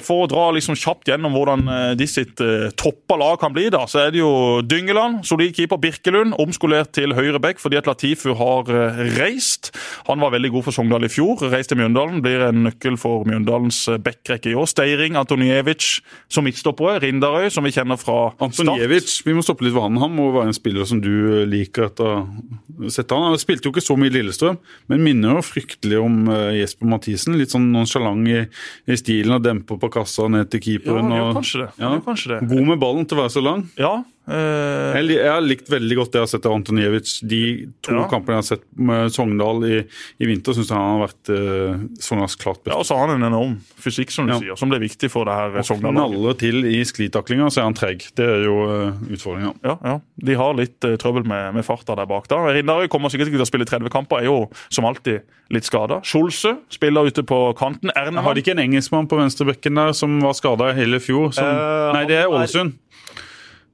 [0.03, 3.69] For å dra liksom kjapt gjennom hvordan eh, de sitt eh, toppa lag kan bli,
[3.73, 7.87] da, så er det jo Dyngeland, solid keeper Birkelund, omskolert til høyre back fordi at
[7.89, 9.71] Latifu har eh, reist.
[10.09, 11.41] Han var veldig god for Sogndal i fjor.
[11.53, 14.69] Reist til Mjøndalen, blir en nøkkel for Mjøndalens eh, backrekke i år.
[14.71, 15.89] Steiring, Antonijevic
[16.31, 16.99] som midtstoppere.
[17.03, 18.33] Rindarøy, som vi kjenner fra.
[18.43, 20.01] Antonijevic, vi må stoppe litt ved han.
[20.13, 23.27] Må være en spiller som du liker etter å ha sett han.
[23.29, 24.59] Han spilte jo ikke så mye Lillestrøm,
[24.91, 27.37] men minner jo fryktelig om eh, Jesper Mathisen.
[27.39, 28.43] Litt sånn nonsjalant i,
[28.89, 31.13] i stilen og demper på kassa ned til keeperen.
[31.13, 31.69] ja, og, kanskje det.
[31.79, 31.93] Ja.
[32.03, 32.41] Kanskje det.
[32.51, 33.63] God med ballen til å være så lang.
[33.79, 33.95] Ja,
[34.27, 37.13] eh, Jeg, jeg har likt veldig godt det jeg har sett av Antonijevic.
[37.27, 37.39] De
[37.83, 38.05] to Ja.
[38.11, 39.79] kampene jeg har sett med Sogndal i,
[40.23, 43.17] i vinter, syns jeg han har vært uh, Sogndals klart ja, og så har han
[43.21, 44.39] en enorm fysikk, som du Ja.
[44.39, 46.13] sier, som blir viktig for det her Sogndal-laget.
[46.15, 48.05] Knaller til i sklitaklinga, så er han treg.
[48.15, 49.53] Det er jo uh, utfordringa.
[49.63, 49.95] Ja, ja.
[50.23, 52.27] De har litt uh, trøbbel med, med farta der bak.
[52.31, 52.39] da.
[52.53, 55.21] Rindarøy kommer sikkert ikke til å spille 30 kamper, er jo som alltid
[55.53, 55.99] litt skada.
[56.07, 57.91] Scholze spiller ute på kanten.
[57.93, 61.33] Har de ikke en engelskmann på venstrebekken der som var skada hele fjor?
[61.35, 61.45] Som...
[61.45, 62.73] Eh, Nei, det er- Ålesund.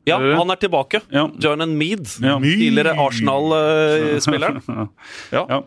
[0.09, 0.35] Ja, det?
[0.39, 1.01] han er tilbake.
[1.13, 1.27] Ja.
[1.43, 2.05] Jordan Mead.
[2.43, 4.61] Tidligere Arsenal-spilleren.
[5.37, 5.63] ja.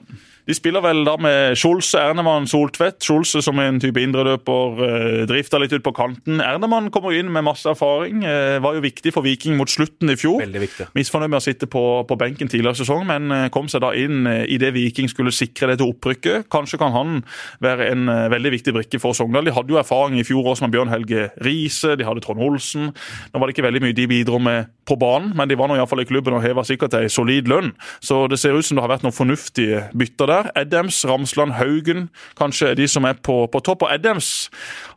[0.52, 2.98] De spiller vel da med Skjolse, Ernemann, Soltvedt.
[3.00, 6.42] Skjolse som en type indreløper, eh, drifter litt ut på kanten.
[6.44, 8.20] Ernemann kommer inn med masse erfaring.
[8.22, 10.42] Eh, var jo viktig for Viking mot slutten i fjor.
[10.42, 10.86] Veldig viktig.
[10.92, 13.94] Misfornøyd med å sitte på, på benken tidligere i sesong, men eh, kom seg da
[13.96, 16.50] inn i idet Viking skulle sikre det til opprykket.
[16.52, 17.24] Kanskje kan han
[17.64, 19.48] være en veldig viktig brikke for Sogndal.
[19.48, 22.92] De hadde jo erfaring i fjor også med Bjørn Helge Riise, de hadde Trond Olsen.
[22.92, 25.78] Nå var det ikke veldig mye de bidro med på banen, men de var nå
[25.78, 27.72] iallfall i klubben og heva sikkert ei solid lønn.
[28.04, 30.41] Så det ser ut som det har vært noen fornuftige bytter der.
[30.58, 33.86] Adams, Ramsland, Haugen kanskje er de som er på, på topp.
[33.86, 34.50] Og Adams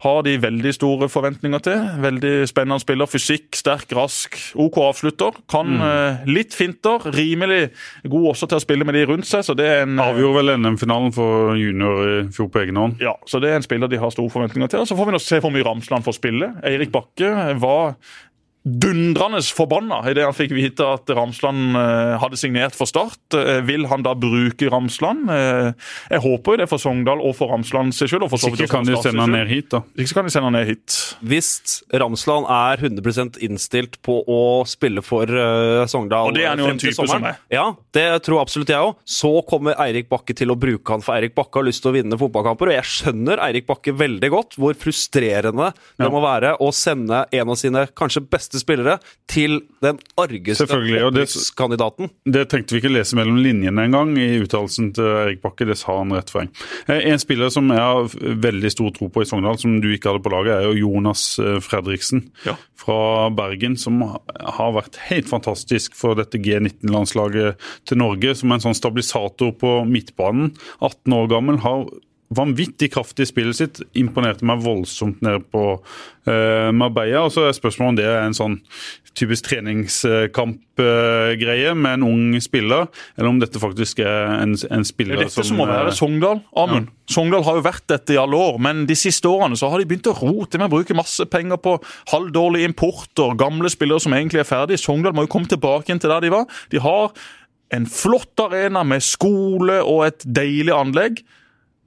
[0.03, 1.85] har de veldig store forventninger til.
[2.03, 3.09] Veldig spennende spiller.
[3.09, 4.37] Fysikk, sterk, rask.
[4.61, 5.39] OK avslutter.
[5.51, 5.85] Kan mm.
[5.85, 7.07] uh, litt finter.
[7.15, 7.69] Rimelig
[8.03, 9.45] god også til å spille med de rundt seg.
[9.47, 9.97] så det er en...
[10.05, 13.01] Avgjorde vel NM-finalen for junior i fjor på egen hånd.
[13.03, 14.85] Ja, så det er en spiller de har store forventninger til.
[14.87, 16.53] Så får vi nå se hvor mye Ramsland får spille.
[16.65, 17.97] Eirik Bakke var
[18.65, 23.21] dundrende forbanna idet han fikk vite at Ramsland uh, hadde signert for Start.
[23.29, 25.29] Uh, vil han da bruke Ramsland?
[25.29, 25.69] Uh,
[26.09, 28.25] jeg håper jo det for Sogndal og for Ramsland seg selv.
[28.33, 29.83] Hvis ikke kan de sende han ned hit, da.
[29.93, 30.97] Hvis ikke kan de sende han ned hit.
[31.21, 31.51] Hvis
[31.93, 35.29] Ramsland er 100% innstilt på å spille for
[35.91, 37.37] Sogndal Og det er han jo en type som er.
[37.53, 38.97] Ja, det tror absolutt jeg òg.
[39.05, 41.95] Så kommer Eirik Bakke til å bruke han, for Eirik Bakke har lyst til å
[41.99, 42.73] vinne fotballkamper.
[42.73, 45.69] Og jeg skjønner Eirik Bakke veldig godt hvor frustrerende
[46.01, 48.97] det må være å sende en av sine kanskje beste beste spillere
[49.29, 52.09] til den argeste opprykkskandidaten.
[52.23, 55.67] Det, det tenkte vi ikke lese mellom linjene engang i uttalelsen til Erik Bakke.
[55.67, 56.51] Det sa han rett poeng.
[56.87, 60.11] Eh, en spiller som jeg har veldig stor tro på i Sogndal, som du ikke
[60.11, 62.55] hadde på laget, er jo Jonas eh, Fredriksen ja.
[62.79, 63.77] fra Bergen.
[63.79, 68.35] Som har vært helt fantastisk for dette G19-landslaget til Norge.
[68.39, 70.53] Som en sånn stabilisator på midtbanen.
[70.79, 71.61] 18 år gammel.
[71.65, 71.87] har
[72.33, 73.81] vanvittig kraftig spillet sitt.
[73.97, 77.21] Imponerte meg voldsomt nede på uh, Marbella.
[77.25, 78.57] Og så er spørsmålet om det er en sånn
[79.15, 82.83] typisk treningskampgreie uh, med en ung spiller,
[83.15, 85.91] eller om dette faktisk er en, en spiller som Det er dette som, må være
[85.95, 86.87] Sogndal, Amund.
[86.89, 86.93] Ja.
[87.15, 89.87] Sogndal har jo vært dette i alle år, men de siste årene så har de
[89.87, 91.71] begynt å rote med å bruke masse penger på
[92.11, 94.81] halvdårlig import og gamle spillere som egentlig er ferdige.
[94.81, 96.45] Sogndal må jo komme tilbake igjen til der de var.
[96.73, 97.05] De har
[97.75, 101.13] en flott arena med skole og et deilig anlegg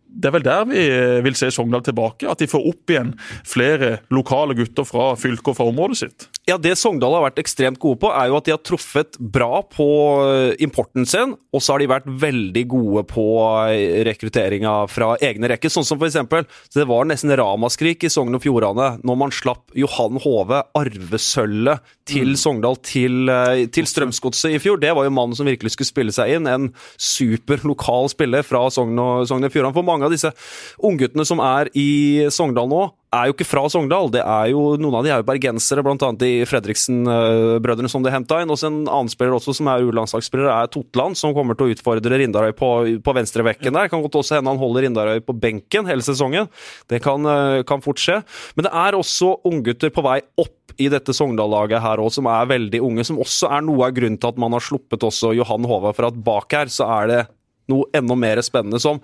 [0.09, 2.29] det er vel der vi eh, vil se Sogndal tilbake.
[2.31, 3.15] At de får opp igjen
[3.47, 6.29] flere lokale gutter fra fylket og fra området sitt.
[6.49, 9.61] Ja, Det Sogndal har vært ekstremt gode på, er jo at de har truffet bra
[9.69, 9.89] på
[10.25, 13.25] eh, importen sin, og så har de vært veldig gode på
[13.69, 15.69] eh, rekrutteringa fra egne rekker.
[15.69, 19.77] Sånn som for eksempel, det var nesten ramaskrik i Sogn og Fjordane når man slapp
[19.77, 22.39] Johan Hove, arvesølvet til mm.
[22.41, 23.29] Sogndal, til,
[23.75, 24.81] til Strømsgodset i fjor.
[24.81, 26.49] Det var jo mannen som virkelig skulle spille seg inn.
[26.49, 29.77] En super lokal spiller fra Sogn og, Sogn og Fjordane.
[29.77, 30.33] For mange av disse
[30.81, 31.91] ungguttene som er i
[32.33, 34.11] Sogndal nå, er jo ikke fra Sogndal.
[34.13, 36.11] det er jo, Noen av de er jo bergensere, bl.a.
[36.21, 38.53] de Fredriksen-brødrene som de henta inn.
[38.53, 42.21] Og en annen spiller også som er U-landslagsspiller, er Totland, som kommer til å utfordre
[42.21, 42.71] Rindarøy på,
[43.05, 43.89] på venstrevekken der.
[43.93, 46.51] Kan godt også hende han holder Rindarøy på benken hele sesongen.
[46.91, 48.21] Det kan, eh, kan fort skje.
[48.59, 52.53] Men det er også unggutter på vei opp i dette Sogndal-laget her òg, som er
[52.53, 53.09] veldig unge.
[53.09, 56.11] Som også er noe av grunnen til at man har sluppet også Johan Håvard, For
[56.11, 57.21] at bak her så er det
[57.69, 59.01] noe enda mer spennende som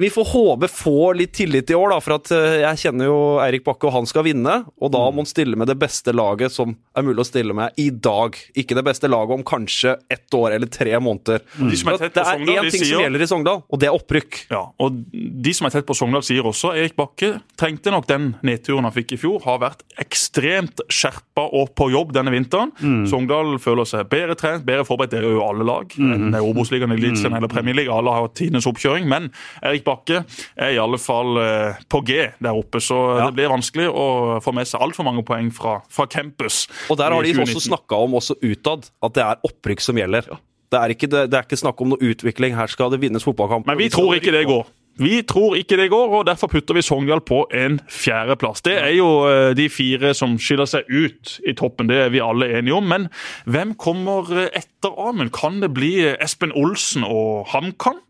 [0.00, 3.16] vi får håpe få litt tillit i år, da, for at eh, jeg kjenner jo
[3.42, 4.60] Eirik Bakke, og han skal vinne.
[4.78, 7.74] Og da må han stille med det beste laget som er mulig å stille med
[7.82, 8.38] i dag.
[8.58, 11.42] Ikke det beste laget om kanskje ett år eller tre måneder.
[11.58, 11.72] Mm.
[11.72, 14.38] De er det er én ting sier, som gjelder i Sogndal, og det er opprykk.
[14.52, 18.30] Ja, og De som er tett på Sogndal, sier også Erik Bakke trengte nok den
[18.46, 19.42] nedturen han fikk i fjor.
[19.48, 22.70] Har vært ekstremt skjerpa og på jobb denne vinteren.
[22.78, 23.02] Mm.
[23.10, 25.16] Sogndal føler seg bedre trent, bedre forberedt.
[25.16, 25.90] Det er jo alle lag.
[25.98, 26.30] Mm.
[26.30, 27.40] Det er Obos-ligaen, Eliteserien mm.
[27.40, 27.98] eller Premierliga.
[27.98, 29.10] Alle har tidenes oppkjøring.
[29.10, 29.32] Men
[29.66, 30.22] Erik Bakke
[30.54, 33.28] er i alle fall eh, på G der oppe, så ja.
[33.28, 34.08] det blir vanskelig å
[34.44, 36.66] få med seg altfor mange poeng fra, fra campus.
[36.88, 40.28] Og der har de også snakka om også utad at det er opprykk som gjelder.
[40.30, 40.40] Ja.
[40.68, 42.56] Det, er ikke, det, det er ikke snakk om noe utvikling.
[42.58, 43.68] Her skal det vinnes fotballkamp.
[43.68, 44.68] Men vi tror ikke det går.
[44.98, 48.64] Vi tror ikke det går, og derfor putter vi Sogndal på en fjerdeplass.
[48.66, 52.22] Det er jo eh, de fire som skiller seg ut i toppen, det er vi
[52.22, 52.88] alle enige om.
[52.90, 53.06] Men
[53.46, 55.30] hvem kommer etter Amund?
[55.36, 58.02] Kan det bli Espen Olsen og HamKam?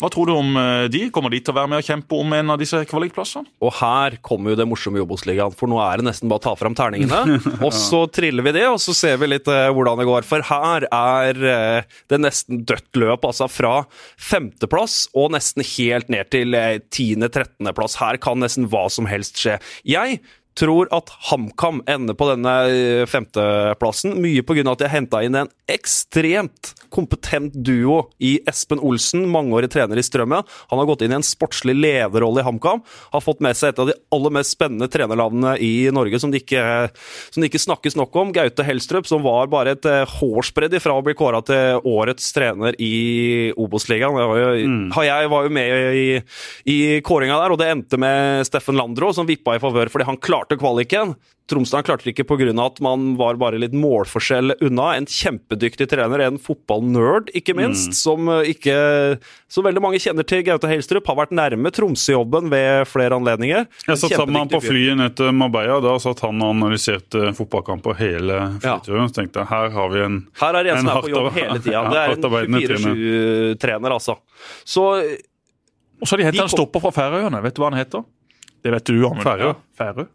[0.00, 1.06] Hva tror du om eh, de?
[1.14, 3.50] Kommer de til å være med og kjempe om en av disse kvalikplassene?
[3.64, 6.46] Og her kommer jo det morsomme i Obos-ligaen, for nå er det nesten bare å
[6.48, 7.38] ta fram terningene.
[7.64, 10.26] Og så triller vi det, og så ser vi litt uh, hvordan det går.
[10.28, 13.74] For her er uh, det nesten dødt løp, altså fra
[14.20, 16.56] femteplass og nesten helt ned til
[16.94, 17.98] tiende-trettendeplass.
[18.02, 19.58] Her kan nesten hva som helst skje.
[19.88, 20.20] Jeg
[20.58, 22.54] tror at HamKam ender på denne
[23.10, 24.64] femteplassen, mye pga.
[24.70, 30.04] at de har henta inn en ekstremt kompetent duo i Espen Olsen, mangeårig trener i
[30.04, 30.44] Strømmen.
[30.70, 32.84] Han har gått inn i en sportslig lederrolle i HamKam.
[33.14, 36.44] Har fått med seg et av de aller mest spennende trenerlandene i Norge som det
[36.44, 36.62] ikke,
[37.34, 38.32] som det ikke snakkes nok om.
[38.36, 42.78] Gaute Helstrup, som var bare et eh, hårsbredd ifra å bli kåra til årets trener
[42.78, 44.14] i Obos-ligaen.
[44.14, 44.86] Mm.
[45.04, 46.06] Jeg var jo med i,
[46.70, 50.20] i kåringa der, og det endte med Steffen Landro, som vippa i favør fordi han
[50.22, 51.14] klarte klarte kvaliken.
[51.46, 52.64] Tromsdalen klarte det ikke pga.
[52.64, 54.94] at man var bare litt målforskjell unna.
[54.96, 57.92] En kjempedyktig trener, en fotballnerd ikke minst, Mm.
[57.92, 59.18] som eh, ikke
[59.50, 61.06] Så veldig mange kjenner til Gaute Helstrup.
[61.06, 63.66] Har vært nærme Tromsø-jobben ved flere anledninger.
[63.86, 65.80] Jeg satt sammen med han på flyet ned til Marbella.
[65.84, 68.32] Da satt han og analyserte fotballkamper hele
[68.64, 68.78] Ja.
[68.80, 69.08] flyturen.
[69.12, 71.32] Så tenkte jeg her har vi en Her er det en som er på jobb
[71.34, 71.90] hele tida.
[71.90, 74.16] Det er en 24-7-trener, altså.
[74.64, 74.82] Så
[76.00, 77.42] Og så har de hett en stopper fra Færøyene.
[77.42, 78.04] Vet du hva han heter?
[78.64, 79.22] Det vet du, Amund.
[79.22, 79.54] Færøy.
[79.76, 80.06] Færø Færøy.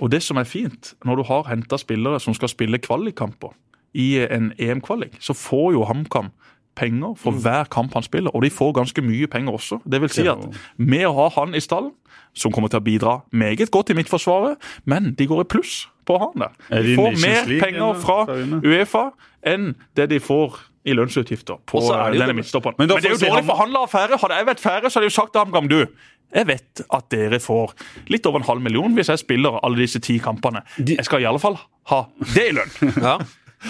[0.00, 3.52] Og det som er fint, når du har henta spillere som skal spille kvalikkamper
[3.94, 6.30] i en EM-kvalik, så får jo HamKam
[6.74, 9.80] penger for hver kamp han spiller, og de får ganske mye penger også.
[9.84, 10.38] Det vil si at
[10.78, 11.92] med å ha han i stallen,
[12.34, 14.56] som kommer til å bidra meget godt i Midtforsvaret,
[14.88, 16.54] men de går i pluss på han der.
[16.70, 18.24] Er De får mer penger fra
[18.64, 19.10] Uefa
[19.44, 20.56] enn det de får
[20.88, 21.78] i lønnsutgifter på
[22.16, 22.74] denne midtstopperen.
[22.78, 24.16] Men Men, det er jo dårlig han- forhandla av Færøy.
[24.18, 25.86] Hadde jeg vært færre, så hadde jeg jo sagt til HamKam du,
[26.32, 27.74] jeg vet at dere får
[28.12, 30.64] litt over en halv million hvis jeg spiller alle disse ti kampene.
[30.80, 31.58] Jeg skal i alle fall
[31.92, 32.02] ha
[32.32, 32.74] det i lønn.
[33.08, 33.18] ja.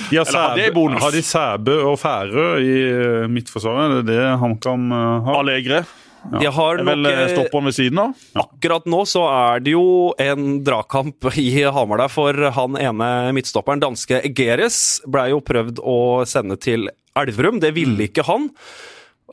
[0.08, 3.98] De har, Eller har de Sæbø og Færø i eh, Midtforsvaret?
[4.06, 5.40] Det er det HamKam eh, har.
[5.42, 5.82] Allegre
[6.40, 8.22] De har vel nok eh, stopperen ved siden av.
[8.40, 9.84] Akkurat nå så er det jo
[10.22, 15.98] en dragkamp i Hamar der, for han ene midtstopperen, danske Egeres, ble jo prøvd å
[16.30, 16.88] sende til
[17.18, 17.60] Elverum.
[17.60, 18.48] Det ville ikke han.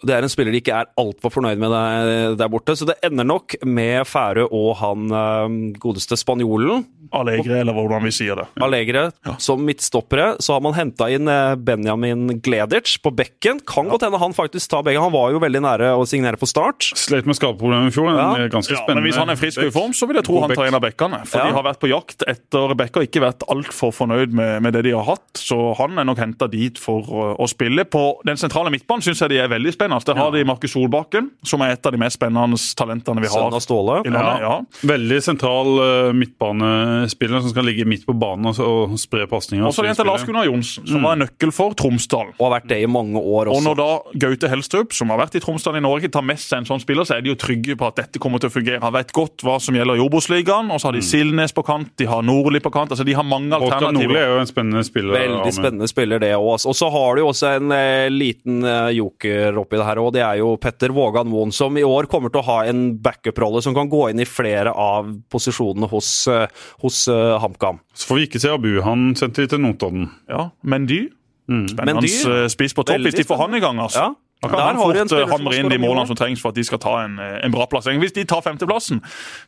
[0.06, 2.96] Det er en spiller de ikke er altfor fornøyd med der, der borte, så det
[3.04, 6.86] ender nok med Færø og han eh, godeste spanjolen,
[7.16, 8.44] Allegre, eller hvordan vi sier det.
[8.62, 9.08] Allegre,
[9.42, 10.36] som midtstoppere.
[10.46, 13.64] Så har man henta inn eh, Benjamin Gledic på bekken.
[13.66, 15.02] Kan godt hende han faktisk tar begge.
[15.02, 16.92] Han var jo veldig nære å signere på start.
[17.00, 18.12] Sleit med skadeproblemer i fjor.
[18.14, 18.28] Ja.
[18.38, 19.02] en Ganske Ja, spennende.
[19.02, 20.78] men Hvis han er frisk og i form, så vil jeg tro han tar en
[20.78, 21.24] av bekkene.
[21.26, 21.48] For Ja.
[21.50, 24.94] de har vært på jakt etter Bekka, ikke vært altfor fornøyd med, med det de
[24.94, 25.34] har hatt.
[25.42, 27.88] Så han er nok henta dit for å, å spille.
[27.90, 29.89] På den sentrale midtbanen syns jeg de er veldig spennende.
[29.90, 33.48] Der har de Markus Solbakken, som er et av de mest spennende talentene vi har.
[33.50, 34.00] Sønn av Ståle.
[34.06, 34.46] i landet.
[34.46, 34.56] Ja.
[34.90, 39.66] Veldig sentral uh, midtbanespiller som skal ligge midt på banen og, og spre pasninger.
[39.68, 42.34] Og så er det Lars Gunnar Johnsen, som var en nøkkel for Tromsdal.
[42.38, 43.58] Og har vært det i mange år også.
[43.60, 43.90] Og når da
[44.26, 47.08] Gaute Helstrup, som har vært i Tromsdal i Norge, tar med seg en sånn spiller,
[47.08, 48.82] så er de jo trygge på at dette kommer til å fungere.
[48.84, 51.92] Han vet godt hva som gjelder i Obos-ligaen, og så har de Silnes på kant,
[52.00, 52.94] de har Nordli på kant.
[52.94, 55.18] altså De har mange Håkon Nordli er jo en spennende spiller.
[55.18, 56.50] Veldig spennende spiller, det òg.
[56.70, 60.14] Og så har du jo også en eh, liten eh, joker oppi det her, og
[60.16, 63.64] det er jo Petter Vågan Moen, som i år kommer til å ha en backup-rolle
[63.66, 66.48] som kan gå inn i flere av posisjonene hos, eh,
[66.84, 67.82] hos uh, HamKam.
[67.96, 68.74] Så får vi ikke se Abu.
[68.86, 70.10] Han sendte de til Notodden.
[70.30, 71.08] Ja, Mendy.
[71.50, 73.80] Spennende Mendy, eh, spiss på topp hvis de får han i gang.
[73.82, 74.10] altså.
[74.10, 74.16] Ja.
[74.40, 76.56] Da kan han har du en fort hamre inn de målene som trengs for at
[76.56, 78.00] de skal ta en, en bra plassering.
[78.00, 79.02] Hvis de tar femteplassen,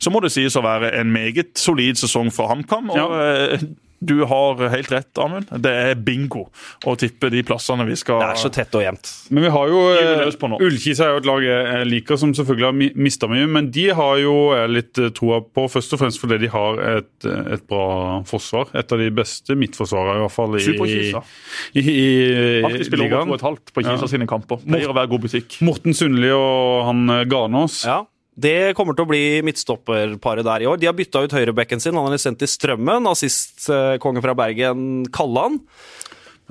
[0.03, 2.91] så må det sies å være en meget solid sesong for HamKam.
[2.91, 3.63] og eh,
[4.03, 5.45] Du har helt rett, Amund.
[5.61, 6.47] Det er bingo
[6.89, 9.09] å tippe de plassene vi skal Det er så tett og jevnt.
[9.29, 10.23] Men vi har jo eh.
[10.57, 13.45] Ullkisa er jo et lag jeg liker, som selvfølgelig har mi- mista mye.
[13.47, 16.81] Men de har jo jeg litt eh, troa på, først og fremst fordi de har
[16.97, 18.73] et, eh, et bra forsvar.
[18.73, 21.21] Et av de beste midtforsvarene, i hvert fall, i, Superkisa.
[21.77, 22.07] i, i,
[22.65, 23.35] Alltid spiller over to og ligaen.
[23.37, 24.11] et halvt på Kisa Ja.
[24.17, 24.57] sine kamper.
[24.65, 25.59] Pleier å være god butikk.
[25.61, 27.83] Morten Sundli og han eh, Garnås.
[27.85, 28.01] Ja.
[28.31, 30.79] Det kommer til å bli midtstopperparet der i år.
[30.79, 31.97] De har bytta ut høyrebekken sin.
[31.99, 33.09] Han er sendt til Strømmen.
[33.11, 35.59] Assist-kongen fra Bergen, Kallan.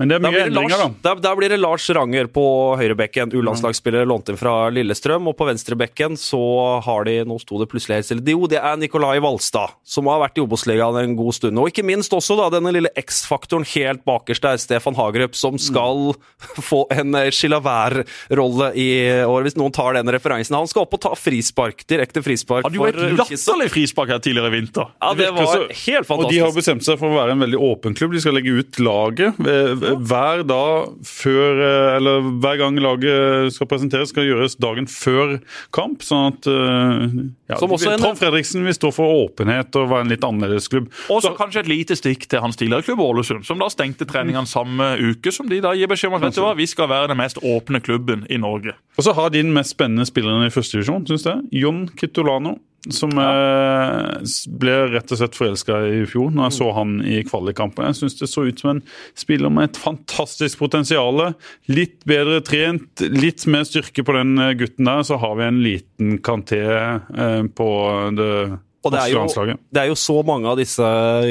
[0.01, 1.13] Men det er mye da endringer, Lars, da.
[1.21, 2.45] da blir det Lars Ranger på
[2.79, 5.29] høyrebekken, U-landslagsspiller lånt inn fra Lillestrøm.
[5.29, 6.41] Og på venstrebekken så
[6.85, 8.25] har de Nå sto det plutselig helt stille.
[8.33, 11.59] Jo, det er Nikolai Valstad, som har vært i Obos-ligaen en god stund.
[11.61, 16.15] Og ikke minst også da denne lille X-faktoren helt bakerst der, Stefan Hagerup, som skal
[16.69, 18.89] få en Chilavær-rolle i
[19.25, 20.57] år, hvis noen tar den referansen.
[20.57, 24.51] Han skal opp og ta frispark, direkte frispark Hadde jo et latterlig frispark her tidligere
[24.51, 24.89] i vinter.
[25.01, 26.17] Ja, det var helt fantastisk.
[26.17, 28.15] Og de har bestemt seg for å være en veldig åpen klubb.
[28.15, 33.69] De skal legge ut laget eh, hver dag før eh, Eller hver gang laget skal
[33.69, 35.37] presenteres, skal gjøres dagen før
[35.75, 36.05] kamp.
[36.05, 37.17] Sånn at eh,
[37.51, 40.89] ja, Trond Fredriksen vil stå for åpenhet og være en litt annerledes klubb.
[41.11, 44.49] Og så kanskje et lite stikk til hans tidligere klubb Ålesund, som da stengte treningene
[44.49, 47.11] samme uke som de da gir beskjed om at vet du hva, vi skal være
[47.11, 48.75] den mest åpne klubben i Norge.
[48.97, 52.57] Og så har de den mest spennende spilleren i første divisjon, syns jeg, Jon Kitolano.
[52.89, 54.21] Som ja.
[54.57, 57.85] ble rett og slett forelska i fjor, når jeg så han i kvalikkampen.
[57.91, 58.81] Jeg syns det så ut som en
[59.13, 61.27] spiller med et fantastisk potensial.
[61.69, 65.61] Litt bedre trent, litt mer styrke på den eh, gutten der, så har vi en
[65.61, 67.69] liten kanté eh, på
[68.17, 68.33] det
[68.81, 70.81] Og det er, jo, det er jo så mange av disse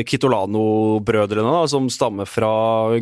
[0.07, 2.51] Kitolano-brødrene som stammer fra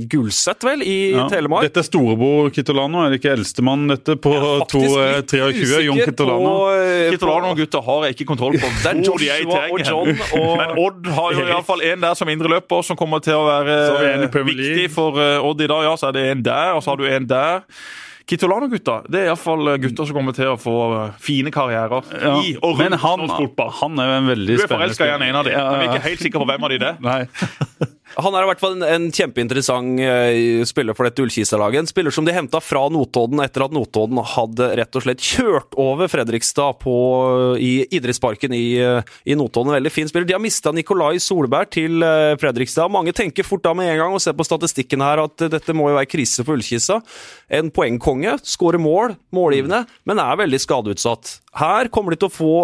[0.09, 1.27] Gulset, vel, i Ja.
[1.29, 1.67] Telemark.
[1.67, 4.33] Dette er storebror Kitolano, er det ikke eldstemann dette på
[4.73, 5.83] to, eh, 23?
[5.85, 6.55] Jon Kitolano.
[6.73, 9.85] eh, Kitolano-gutta har jeg ikke kontroll på Det er de Joshua og.
[9.85, 10.09] John
[10.41, 14.31] og Men Odd har jo iallfall en der som indreløper, som kommer til å være
[14.33, 15.83] Premier viktig for eh, Odd i dag.
[15.85, 17.63] Ja, så er det en der, og så har du en der.
[18.29, 22.55] Kitolano-gutta det er iallfall gutter som kommer til å få eh, fine karrierer Ja, i
[22.61, 23.71] og Men rundt han, norsk fotball.
[23.81, 25.87] han er jo en veldig Du er spennende forelska i en av dem, men vi
[25.87, 27.01] er ikke helt sikre på hvem av de det er.
[27.09, 27.89] Nei.
[28.17, 31.83] Han er i hvert fall en, en kjempeinteressant eh, spiller for dette Ullkisa-laget.
[31.85, 35.77] En spiller som de henta fra Notodden etter at Notodden hadde rett og slett kjørt
[35.79, 36.95] over Fredrikstad på,
[37.61, 39.75] i idrettsparken i, eh, i Notodden.
[39.77, 40.29] Veldig fin spiller.
[40.29, 42.91] De har mista Nikolai Solberg til eh, Fredrikstad.
[42.95, 45.77] Mange tenker fort da med en gang og ser på statistikken her at eh, dette
[45.77, 47.01] må jo være krise for Ullkisa.
[47.61, 51.39] En poengkonge, skårer mål, målgivende, men er veldig skadeutsatt.
[51.59, 52.55] Her kommer de til å få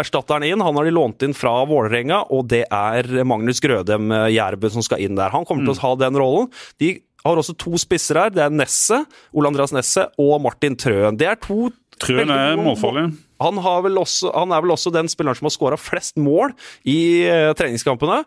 [0.00, 0.62] erstatteren inn.
[0.64, 5.02] Han har de lånt inn fra Vålerenga, og det er Magnus Grødem eh, som skal
[5.04, 5.34] inn der.
[5.34, 6.50] Han kommer til å ha den rollen.
[6.82, 8.34] De har også to spisser her.
[8.34, 11.18] Det er Nesset, Ole Andreas Nesset og Martin Trøen.
[11.20, 11.70] Det er to
[12.02, 13.06] Trøen er målfarlig.
[13.40, 16.54] han, har vel også, han er vel også den spilleren som har skåra flest mål
[16.90, 18.24] i eh, treningskampene.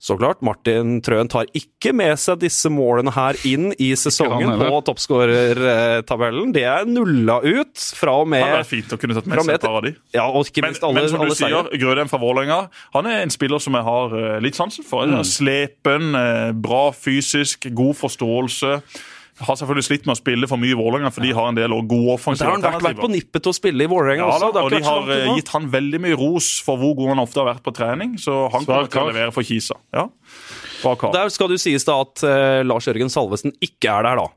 [0.00, 4.78] Så klart, Martin Trøen tar ikke med seg disse målene her inn i sesongen på
[4.86, 6.54] toppskårertabellen.
[6.56, 9.42] Det er nulla ut fra og med Det hadde vært fint å kunne tatt med
[9.44, 9.92] seg et par av de.
[10.16, 11.68] Ja, og ikke minst alle, men som du sier.
[11.84, 12.62] Grødem fra Vålerenga
[12.96, 15.04] han er en spiller som jeg har eh, litt sansen for.
[15.04, 15.20] Mm.
[15.28, 18.78] Slepen, eh, bra fysisk, god forståelse.
[19.40, 21.74] Har selvfølgelig slitt med å spille for mye i Vålerenga, for de har en del
[21.88, 24.64] gode Der har han vært, på nippet til å spille i Vålerenga Ja, også.
[24.64, 27.48] og de har eh, gitt han veldig mye ros for hvor god han ofte har
[27.54, 29.78] vært på trening, så han Svar kommer til å levere for Kisa.
[29.96, 30.08] Ja.
[30.80, 34.28] Der skal du sies da at uh, Lars Jørgen Salvesen ikke er der, da.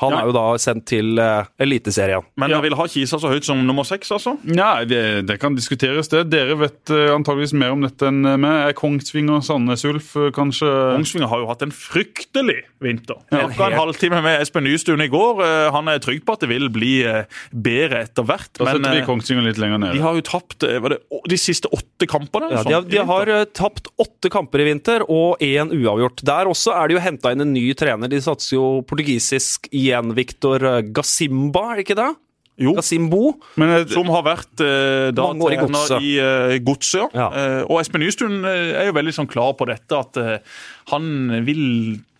[0.00, 0.20] Han Ja.
[0.22, 2.22] er jo da sendt til uh, Eliteserien.
[2.38, 2.56] Men Ja.
[2.60, 4.36] jeg vil ha Kisa så høyt som nummer seks, altså.
[4.44, 6.28] Nei, det, det kan diskuteres, det.
[6.30, 8.68] Dere vet uh, antageligvis mer om dette enn meg.
[8.68, 13.18] Er Kongsvinger Sandnes Ulf eh, kanskje Kongsvinger har jo hatt en fryktelig vinter.
[13.32, 15.42] Ja, Ja, en halvtime med Espen Nystuen i går.
[15.42, 18.50] Uh, Han er trygg på at det vil bli eh, bedre etter hvert.
[18.58, 19.94] Da Men setter vi eh, Kongsvinger litt lenger ned.
[19.98, 22.50] de har jo tapt eh, var det, de siste åtte kampene.
[22.54, 26.22] Ja, sånn, de har, de har eh, tapt åtte kamper i vinter og én uavgjort.
[26.28, 28.08] Der også er de jo henta inn en ny trener.
[28.08, 30.14] De satser jo portugisisk igjen.
[30.16, 30.64] Victor
[30.94, 32.10] Gassimba, er det ikke det?
[32.58, 32.72] Jo.
[32.74, 33.36] Gasimbo.
[33.54, 36.02] Men eh, Som har vært eh, da trener Godset.
[36.02, 37.12] i eh, Godset.
[37.14, 37.28] ja.
[37.28, 37.28] Ja.
[37.38, 40.56] Eh, og Espen Nystuen eh, er jo veldig sånn klar på dette, at eh,
[40.90, 41.06] han
[41.46, 41.62] vil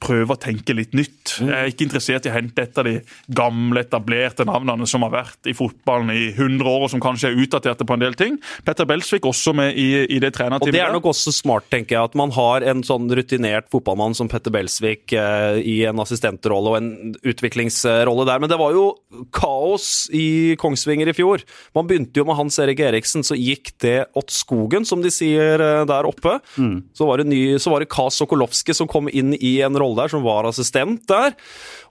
[0.03, 1.39] prøve å tenke litt nytt.
[1.39, 1.49] Mm.
[1.51, 2.95] Jeg er ikke interessert i å hente et av de
[3.35, 7.41] gamle, etablerte navnene som har vært i fotballen i 100 år, og som kanskje er
[7.43, 8.39] utdaterte på en del ting.
[8.67, 12.11] Petter Belsvik også med i, i det Og det er nok også smart, tenker jeg,
[12.11, 16.79] at man har en sånn rutinert fotballmann som Petter Belsvik eh, i en assistentrolle og
[16.79, 18.43] en utviklingsrolle der.
[18.43, 18.87] Men det var jo
[19.35, 21.43] kaos i Kongsvinger i fjor.
[21.77, 25.59] Man begynte jo med Hans Erik Eriksen, så gikk det åt skogen, som de sier
[25.59, 26.39] eh, der oppe.
[26.95, 29.88] Så var det, ny, så var det Kas Sokolowski som kom inn i en rolle
[29.97, 31.33] der, som var assistent der.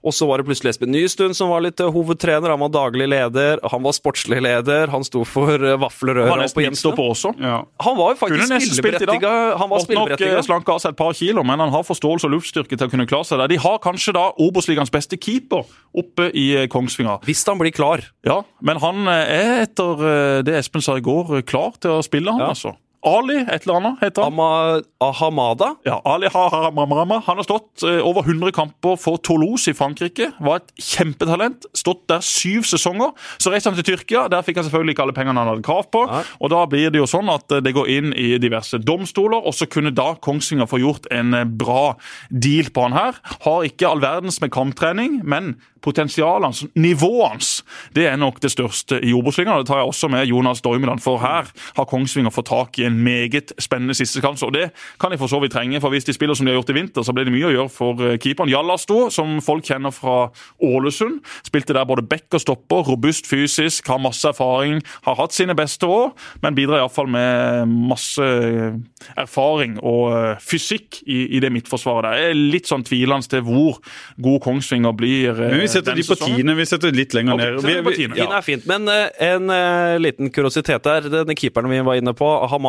[0.06, 2.52] Og så var det plutselig Espen Nystuen som var litt eh, hovedtrener.
[2.54, 6.62] Han var daglig leder, han var sportslig leder, han sto for vaflerøret Han vaffelrøra på
[6.62, 6.94] Hjemstad.
[6.94, 7.32] midtstopper også.
[7.42, 7.58] ja.
[7.82, 8.46] Han var jo faktisk
[8.78, 9.32] spilleberettiga.
[9.58, 10.42] Han var nok eh, spilleberettiga.
[10.46, 13.06] slanke av seg et par kilo, men han har forståelse og luftstyrke til å kunne
[13.10, 13.48] klare seg der.
[13.54, 15.64] De har kanskje da Obos-ligaens beste keeper
[15.98, 17.18] oppe i eh, Kongsvinger.
[17.26, 18.04] Hvis han blir klar.
[18.26, 21.98] Ja, men han eh, er etter eh, det Espen sa i går, eh, klar til
[21.98, 22.52] å spille, han Ja.
[22.54, 22.76] altså.
[23.06, 24.32] Ali, et eller annet, heter han.
[24.32, 25.74] Ama, Ahamada.
[25.86, 27.22] Ja, Ali Haramama.
[27.26, 30.32] Han har stått eh, over 100 kamper for Toulouse i Frankrike.
[30.42, 31.68] Var et kjempetalent.
[31.78, 33.14] Stått der syv sesonger.
[33.38, 34.26] Så reiste han til Tyrkia.
[34.32, 36.02] Der fikk han selvfølgelig ikke alle pengene han hadde krav på.
[36.10, 36.24] Ja.
[36.42, 39.54] Og da blir det jo sånn at eh, det går inn i diverse domstoler, og
[39.54, 41.94] så kunne da Kongsvinger få gjort en eh, bra
[42.34, 43.22] deal på han her.
[43.46, 47.50] Har ikke all verdens med kamptrening, men potensialet hans, nivået hans,
[47.94, 49.62] det er nok det største i Obos-ligaen.
[49.62, 51.46] Det tar jeg også med Jonas Doimeland, for her
[51.76, 54.40] har Kongsvinger fått tak i en meget spennende siste kamp.
[54.42, 54.68] Og det
[55.00, 56.78] kan de for så vidt trenge, for hvis de spiller som de har gjort i
[56.78, 58.50] vinter, så blir det mye å gjøre for eh, keeperen.
[58.52, 60.30] Jallasto, som folk kjenner fra
[60.64, 65.56] Ålesund, spilte der både back og stopper, robust fysisk, har masse erfaring, har hatt sine
[65.58, 66.12] beste år,
[66.42, 68.78] men bidrar iallfall med masse eh,
[69.18, 72.22] erfaring og eh, fysikk i, i det midtforsvaret der.
[72.22, 73.78] Jeg er litt sånn tvilende til hvor
[74.22, 75.38] god Kongsvinger blir.
[75.38, 76.54] Men vi setter de på tiende.
[76.58, 77.58] Vi setter litt lenger ned.
[77.64, 78.28] Vi, Vi, vi, ja.
[78.38, 78.66] Er fint.
[78.68, 81.08] Men en eh, liten kuriositet der.
[81.12, 82.28] Denne keeperen vi var inne på,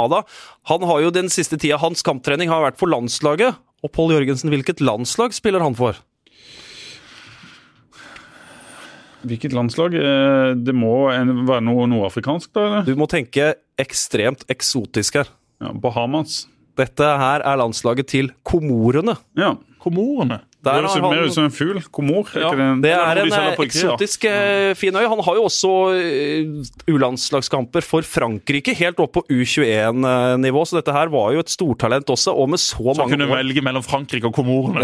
[0.10, 0.26] Hamada,
[0.70, 3.56] han har jo den siste tida Hans kamptrening har vært for landslaget.
[3.84, 5.96] Og Pål Jørgensen, hvilket landslag spiller han for?
[9.20, 9.94] hvilket landslag?
[10.00, 12.62] Eh, Det må være noe nordafrikansk, da?
[12.66, 12.86] eller?
[12.88, 15.28] Du må tenke ekstremt eksotisk her.
[15.60, 16.48] Ja, Bahamas.
[16.80, 19.18] Dette her er landslaget til Komorene.
[19.36, 19.58] Ja.
[19.84, 20.40] Komorene.
[20.60, 21.06] Det høres han...
[21.08, 21.78] mer ut som en fugl.
[21.96, 22.28] Komor.
[22.36, 22.50] Ja,
[22.84, 22.92] det?
[22.92, 24.74] Er en, en eh, eksotisk ja.
[24.76, 25.06] fin øy.
[25.08, 31.12] Han har jo også eh, U-landslagskamper for Frankrike, helt opp på U21-nivå, så dette her
[31.14, 33.36] var jo et stortalent også, og med så Så han mange kunne år.
[33.40, 34.84] velge mellom Frankrike og Komorene.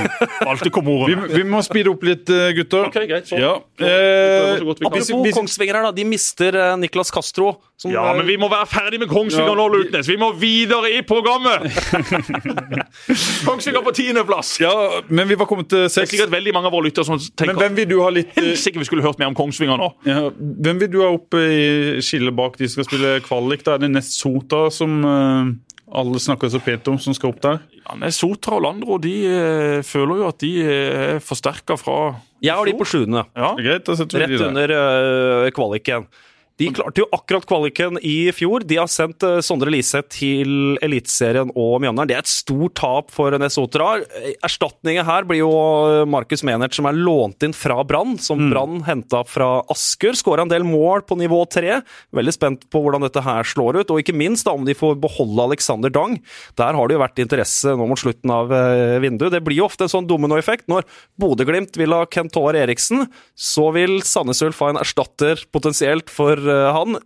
[0.48, 1.26] Valgte Komorene.
[1.26, 2.86] Vi, vi må speede opp litt, eh, gutter.
[2.92, 3.26] Ok, greit.
[3.32, 3.40] Så.
[3.42, 3.56] Ja.
[3.80, 5.92] Så Eh, så godt vi Apropos Kongsvinger her, da.
[5.96, 7.56] De mister eh, Niklas Castro.
[7.76, 9.58] Som, Ja, eh, men vi må være ferdig med Kongsvinger Ja.
[9.58, 10.08] nå, Lutnes.
[10.08, 11.66] Vi må videre i programmet!
[13.46, 14.54] Kongsvinger på tiendeplass.
[14.60, 14.72] ja,
[15.16, 17.32] Men vi var kommet til Det er sikkert veldig mange av våre lyttere som Men
[17.40, 19.88] tenker hvem vil du ha litt Helsike, vi skulle hørt mer om Kongsvinger nå.
[20.08, 23.64] ja, Hvem vil du ha oppe i skillet bak de som skal spille kvalik?
[23.66, 25.54] Da er det Nest Sota som eh,
[25.96, 27.60] alle snakker så pent om, som skal opp der?
[27.86, 31.98] Ja, Nest Sotra og Landro de eh, føler jo at de eh, er forsterka fra
[32.42, 33.22] Jeg har de på sjuende.
[33.38, 33.52] Ja.
[33.58, 34.48] Greit, Rett de der.
[34.50, 36.08] under øh, kvaliken.
[36.56, 38.64] De klarte jo akkurat kvaliken i fjor.
[38.64, 42.08] De har sendt øh, Sondre Liseth til Eliteserien og Mjøndalen.
[42.08, 43.98] Det er et stort tap for Nesotra.
[44.44, 48.16] Erstatningen her blir jo øh, Markus Menert, som er lånt inn fra Brann.
[48.22, 50.16] Som Brann henta fra Asker.
[50.16, 51.82] Skåra en del mål på nivå tre.
[52.16, 53.92] Veldig spent på hvordan dette her slår ut.
[53.92, 56.16] Og ikke minst da om de får beholde Alexander Dang.
[56.56, 59.34] Der har det jo vært interesse nå mot slutten av øh, vinduet.
[59.36, 60.70] Det blir jo ofte en sånn dominoeffekt.
[60.72, 60.88] Når
[61.20, 66.32] Bodø-Glimt vil ha Kent Håvard Eriksen, så vil Sandnes Ulf ha en erstatter potensielt for
[66.38, 67.00] eh, han.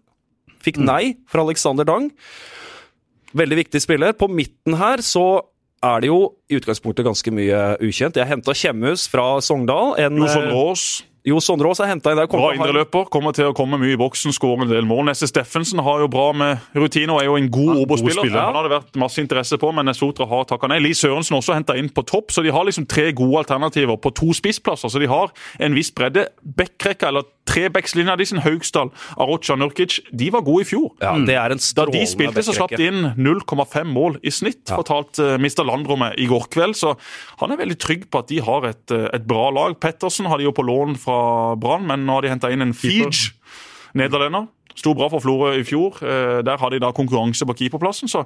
[0.60, 2.10] Fikk nei fra Alexander Dang.
[3.36, 4.12] Veldig viktig spiller.
[4.18, 5.42] På midten her så
[5.80, 6.18] er det jo
[6.50, 8.18] i utgangspunktet ganske mye ukjent.
[8.18, 9.94] Jeg henta Kjemhus fra Sogndal.
[10.02, 10.52] En, Jonsson Aas.
[10.52, 10.86] Rås,
[11.28, 12.28] Jo Sondre Aas er henta inn der.
[12.30, 13.08] bra indreløper.
[13.12, 15.04] Kommer til å komme mye i boksen, skåre en del mål.
[15.10, 18.30] Nesse Steffensen har jo bra med rutine og er jo en god ja, Obo-spiller.
[18.30, 18.46] Ja.
[18.48, 20.80] Han har det vært masse interesse på, men Sotra har takka nei.
[20.80, 24.14] Lee Sørensen også henta inn på topp, så de har liksom tre gode alternativer på
[24.16, 24.88] to spissplasser.
[24.88, 26.30] Så de har en viss bredde.
[26.40, 30.90] Bekkrekka, eller trebackslinja sin Haugsdal, Arocha Nurkic, de var gode i fjor.
[31.02, 34.62] Ja, det er en Da de spilte, så slapp de inn 0,5 mål i snitt,
[34.70, 35.64] fortalte uh, Mr.
[35.66, 36.78] Landrommet i går kveld.
[36.78, 36.94] Så
[37.42, 39.76] han er veldig trygg på at de har et, eh, et bra lag.
[39.82, 41.09] Pettersen har de jo på lån fra
[41.60, 43.32] Brann, men nå har de henta inn en Feege,
[43.98, 44.48] nederlender.
[44.80, 45.98] Sto bra for Florø i fjor.
[46.00, 48.22] Eh, Der har de da konkurranse på keeperplassen, så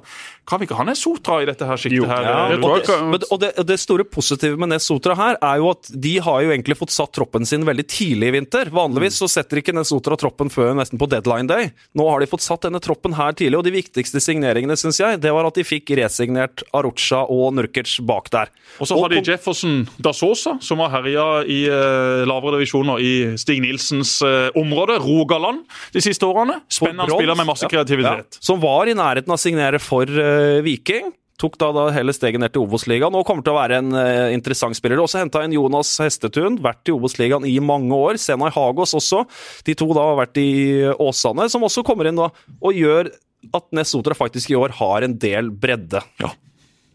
[0.47, 2.23] kan vi ikke ha Nesotra i dette her siktet her?
[2.23, 5.35] Ja, eh, og, det, men- og, det, og det store positive med Nes Sotra her
[5.43, 8.71] er jo at de har jo egentlig fått satt troppen sin veldig tidlig i vinter.
[8.71, 11.71] Vanligvis så setter ikke Nes Sotra troppen før nesten på deadline day.
[11.97, 15.19] Nå har de fått satt denne troppen her tidlig, og de viktigste signeringene synes jeg,
[15.19, 18.47] det var at de fikk resignert Arucha og Nurkic bak der.
[18.79, 23.13] Og så har de Jefferson da Sosa, som har herja i eh, lavere divisjoner i
[23.41, 24.21] Stig Nilsens
[24.55, 26.44] område, Rogaland, de siste årene.
[26.71, 28.39] Spennende Brodd, spiller med masse kreativitet.
[28.39, 31.13] ja, som var i nærheten av å signere for uh, Viking.
[31.41, 34.31] Tok da, da hele steget ned til Obos-ligaen og kommer til å være en uh,
[34.31, 35.01] interessant spiller.
[35.03, 38.19] Også henta inn Jonas Hestetun, vært i Obos-ligaen i mange år.
[38.21, 39.25] Senai Hagos også.
[39.67, 40.49] De to da har vært i
[40.95, 43.11] Åsane, som også kommer inn da og gjør
[43.53, 46.01] at Nesotra faktisk i år har en del bredde.
[46.23, 46.31] Ja.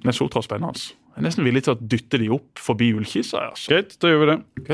[0.09, 0.73] Nesotra er spennende.
[0.73, 0.97] altså.
[1.11, 3.51] Jeg er nesten villig til å dytte de opp forbi Ullkisa.
[3.51, 3.69] Altså.
[3.75, 4.39] Greit, da gjør vi det.
[4.63, 4.73] Ok.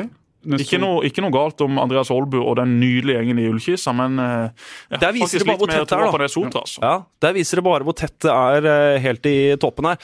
[0.63, 4.19] Ikke noe, ikke noe galt om Andreas Aalbu og den nydelige gjengen i Ullkisa, men
[4.21, 6.61] ja, Der viser faktisk det bare litt hvor mer tett det er, da.
[6.63, 6.83] Altså.
[6.85, 6.93] Ja,
[7.27, 9.99] Der viser det bare hvor tett det er eh, helt i toppen her.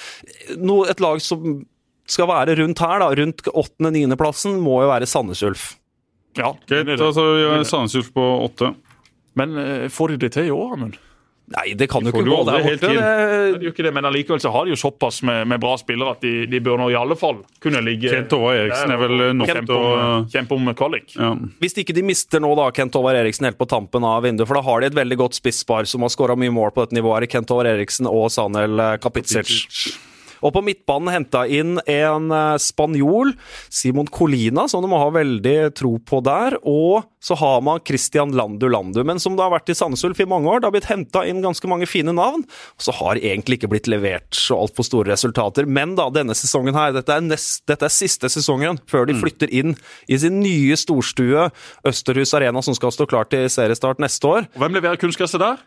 [0.58, 1.62] No, et lag som
[2.10, 5.68] skal være rundt her, da, rundt åttende-niendeplassen, må jo være Sandnes Ulf.
[6.38, 7.24] Ja, Greit, Altså,
[7.68, 8.72] Sandnes Ulf på åtte.
[9.38, 10.98] Men eh, får de det til i år, Amund?
[11.52, 12.76] Nei, det kan jo ikke gå der borte.
[12.80, 12.90] Det,
[13.58, 16.16] De gjør ikke det, men allikevel så har de jo såpass med, med bra spillere
[16.16, 19.24] at de, de bør nå i alle fall kunne ligge Kent Håvard Eriksen er vel
[19.38, 21.16] nok kjempe til å om, kjempe om kvalik.
[21.18, 21.32] ja.
[21.62, 24.58] Hvis ikke de mister nå da Kent Håvard Eriksen helt på tampen av vinduet, for
[24.58, 27.28] da har de et veldig godt spisspar som har skåra mye mål på dette nivået,
[27.32, 29.46] Kent Håvard Eriksen og Sanel Kapitsic.
[29.46, 30.11] Kapitsic.
[30.42, 33.34] Og på midtbanen henta inn en eh, spanjol,
[33.72, 36.58] Simon Colina, som de må ha veldig tro på der.
[36.68, 40.20] Og så har man Christian Landu Landu, men som det har vært i Sandnes Ulf
[40.22, 40.60] i mange år.
[40.60, 43.90] Det har blitt henta inn ganske mange fine navn, og så har egentlig ikke blitt
[43.90, 45.68] levert så altfor store resultater.
[45.70, 49.52] Men da, denne sesongen her, dette er, nest, dette er siste sesongen før de flytter
[49.54, 49.76] inn
[50.10, 51.48] i sin nye storstue,
[51.88, 54.50] Østerhus Arena, som skal stå klar til seriestart neste år.
[54.58, 55.62] Hvem leverer kunstgresset der?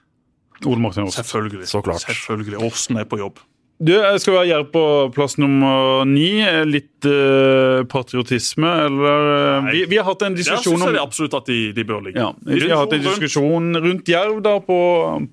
[0.63, 1.23] Ole Martin Aasen.
[1.23, 1.67] Selvfølgelig.
[1.67, 2.05] Så klart.
[2.05, 2.59] Selvfølgelig.
[2.63, 3.39] Åsen er på jobb.
[3.75, 6.29] Du, jeg skal være Jerv på plass nummer ni.
[6.69, 11.03] Litt uh, patriotisme, eller eh, vi, vi har hatt en diskusjon syns jeg om det
[11.03, 12.23] absolutt at de, de bør ligge.
[12.23, 14.79] ja, Vi har hatt en diskusjon rundt Jerv da på,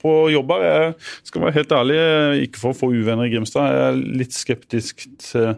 [0.02, 0.66] på jobber.
[0.66, 2.00] Jeg skal være helt ærlig,
[2.48, 5.54] ikke for å få uvenner i Grimstad, jeg er litt skeptisk til,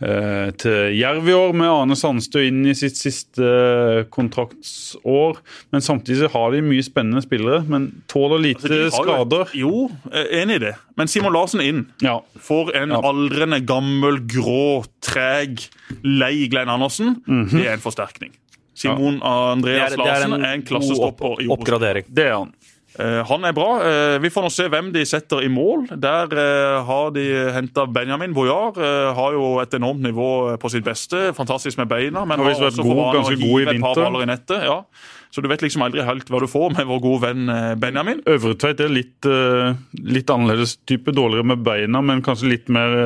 [0.00, 5.38] til Jerv i år, med Ane Sandstø inn i sitt siste kontraktsår.
[5.72, 9.52] Men samtidig har de mye spennende spillere, men tåler lite Altså, skader.
[9.54, 9.70] jo.
[9.70, 10.74] Jo, er enig i det.
[10.96, 11.82] Men Simon Larsen inn.
[12.02, 12.18] Ja.
[12.38, 13.00] For en Ja.
[13.02, 15.68] aldrende, gammel, grå, treg,
[16.02, 17.22] lei Glenn Andersen.
[17.26, 18.32] Det er en forsterkning.
[18.74, 22.04] Simon Andreas Larsen er en klassestopper opp, oppgradering.
[22.08, 22.52] Det er han.
[23.00, 23.68] Eh, han er bra.
[23.80, 25.86] Eh, vi får nå se hvem de setter i mål.
[26.02, 27.24] Der eh, har de
[27.56, 28.76] henta Benjamin Boyar.
[28.76, 31.30] eh, har jo et enormt nivå på sitt beste.
[31.36, 33.94] Fantastisk med beina, men Har har vært også god- ganske god i hive et par
[34.04, 34.62] baller i nettet.
[34.68, 34.82] Ja.
[35.30, 38.18] Så du vet liksom aldri helt hva du får med vår gode venn eh, Benjamin.
[38.26, 39.76] Øvretveit er litt, eh,
[40.10, 41.12] litt annerledes type.
[41.14, 42.96] Dårligere med beina, men kanskje litt mer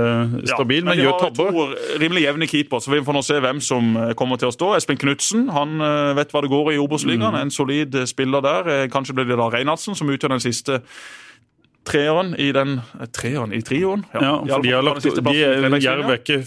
[0.49, 0.81] stabil.
[0.81, 1.75] Ja, men, men gjør tabber.
[2.01, 4.70] rimelig jevne keeper, så vi får nå se hvem som eh, kommer til å stå.
[4.79, 6.85] Espen Knutsen han eh, vet hva det går i Mm.
[6.89, 7.37] Obos-ligaen.
[7.39, 8.68] En solid eh, spiller der.
[8.72, 10.81] Eh, Kanskje blir det da Reinhardsen som utgjør den siste
[11.87, 14.05] treeren i den eh, Treeren i trioen?
[14.12, 15.35] Ja, for de har lagt, de,
[15.85, 16.41] Jerv er ikke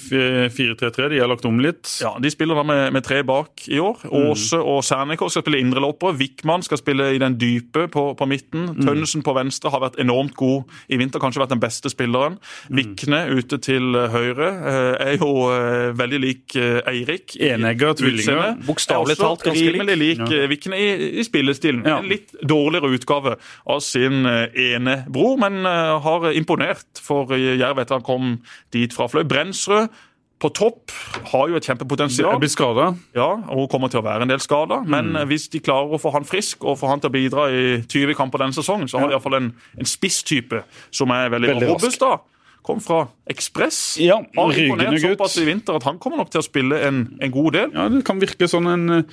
[0.54, 1.86] 4-3-3, de har lagt om litt.
[2.02, 4.04] Ja, De spiller da med, med tre bak i år.
[4.08, 4.62] Mm.
[4.62, 6.16] Og Sernikov skal spille indreløpere.
[6.20, 8.72] Wickman skal spille i den dype på, på midten.
[8.74, 8.84] Mm.
[8.86, 12.40] Tønnesen på venstre har vært enormt god i vinter, kanskje vært den beste spilleren.
[12.68, 12.82] Mm.
[12.82, 17.38] Vikne ute til høyre eh, er jo eh, veldig lik eh, Eirik.
[17.42, 18.58] Enegger, tvillinger.
[18.68, 19.78] Bokstavelig talt ganske lik.
[19.78, 20.46] Rimelig lik ja.
[20.50, 20.88] Vikne i,
[21.22, 21.84] i spillestilen.
[21.88, 22.00] Ja.
[22.02, 27.58] En litt dårligere utgave av sin eh, ene bror, men eh, har imponert for eh,
[27.60, 28.38] Jerv etter han kom
[28.72, 29.26] dit fra Fløy.
[29.28, 29.90] Brensrud
[30.38, 30.92] på topp
[31.32, 32.38] har jo et Jeg kjempepotensial.
[32.38, 32.92] blir skada.
[33.18, 34.84] Ja, og hun kommer til å være en del skada.
[34.86, 35.16] Men Mm.
[35.16, 37.82] eh, hvis de klarer å få han frisk og få han til å bidra i
[37.90, 41.70] 20 kamper denne sesongen, så har de iallfall en, en spisstype som er veldig, Veldig
[41.74, 42.00] robust.
[42.00, 42.20] da.
[42.64, 43.98] Kom fra Ekspress.
[44.04, 47.32] Ja, har imponert såpass i vinter at han kommer nok til å spille en, en
[47.32, 47.72] god del.
[47.74, 49.06] Ja, det kan virke sånn en,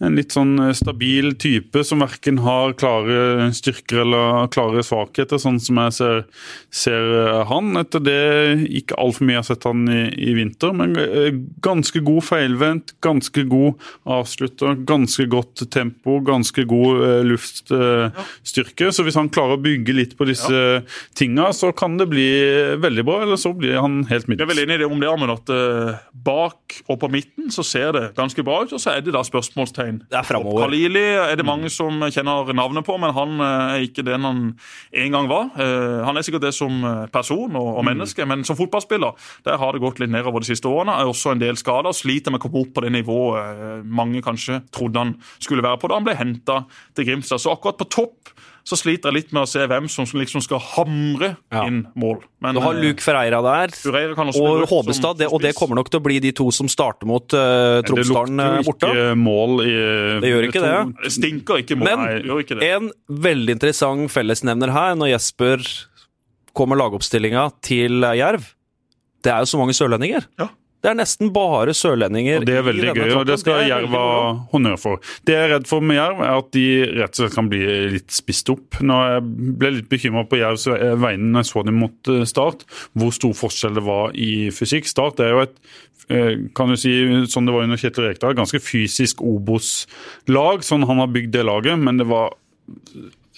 [0.00, 5.80] en litt sånn stabil type som verken har klare styrker eller klare svakheter, sånn som
[5.84, 6.22] jeg ser,
[6.72, 7.74] ser han.
[7.80, 8.20] Etter det
[8.80, 11.30] ikke altfor mye jeg har sett han i, i vinter, men eh,
[11.64, 18.90] ganske god feilvendt, ganske god avslutter, ganske godt tempo, ganske god eh, luftstyrke.
[18.94, 20.62] Så hvis han klarer å bygge litt på disse
[21.18, 22.28] tinga, så kan det bli
[22.80, 24.64] veldig bra, eller så blir han helt Jeg er vel middels.
[24.64, 28.04] enig i det om det, Amund, at eh, bak og på midten så ser det
[28.18, 29.89] ganske bra ut, og så er det da spørsmålstegn.
[29.98, 30.64] Det er framover.
[30.64, 34.42] Khalili er det mange som kjenner navnet på, men han eh, er ikke den han
[35.04, 35.50] en gang var.
[35.56, 39.16] Eh, Han er sikkert det som eh, person og, og menneske, men som fotballspiller
[39.46, 40.98] der har det gått litt nedover de siste årene.
[41.00, 44.60] Er også en del skader, sliter med å komme opp på det nivået mange kanskje
[44.74, 46.62] trodde han skulle være på da han ble henta
[46.94, 47.42] til Grimstad.
[47.42, 48.32] Så akkurat på topp
[48.66, 51.64] så sliter jeg litt med å se hvem som liksom skal hamre Ja.
[51.66, 52.20] inn mål.
[52.40, 53.72] Men, Du har eh, Luke Ferreira der.
[53.74, 56.32] Ferreira kan også spille Og Håbestad, det, og det kommer nok til å bli de
[56.36, 59.74] to som starter mot uh, Tromsdalen lukter Det lukter ikke mål i
[60.22, 60.74] Det gjør ikke det.
[61.04, 61.88] Det stinker ikke mål.
[61.88, 62.70] Men Nei, det gjør ikke det.
[62.76, 62.90] en
[63.28, 65.64] veldig interessant fellesnevner her, når Jesper
[66.56, 68.46] kommer lagoppstillinga til eh, Jerv,
[69.24, 70.24] det er jo så mange sørlendinger.
[70.40, 70.48] Ja.
[70.80, 72.40] Det er nesten bare sørlendinger.
[72.40, 74.06] Og Det er veldig gøy, og det skal det Jerv ha
[74.54, 75.02] honnør for.
[75.28, 76.64] Det jeg er redd for med Jerv, er at de
[76.96, 77.60] rett og slett kan bli
[77.96, 78.80] litt spist opp.
[78.80, 79.26] Når jeg
[79.60, 82.64] ble litt bekymra på Jervs vegne når jeg så dem mot eh, Start,
[82.96, 84.88] hvor stor forskjell det var i fysikk.
[84.88, 85.56] Start er jo et
[86.08, 86.96] eh, kan du si,
[87.28, 90.64] sånn det var under Kjetil Rekdal, ganske fysisk Obos-lag.
[90.64, 92.32] Sånn han har bygd det laget, men det var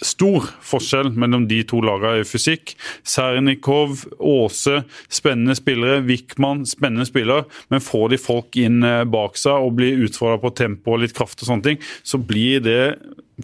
[0.07, 2.75] stor forskjell mellom de to lagene i fysikk.
[3.07, 4.83] Sernikov, Åse,
[5.13, 6.03] spennende spillere.
[6.07, 7.47] Wickman, spennende spiller.
[7.73, 11.17] Men får de folk inn eh, bak seg og blir utfordra på tempo og litt
[11.17, 12.83] kraft og sånne ting, så blir det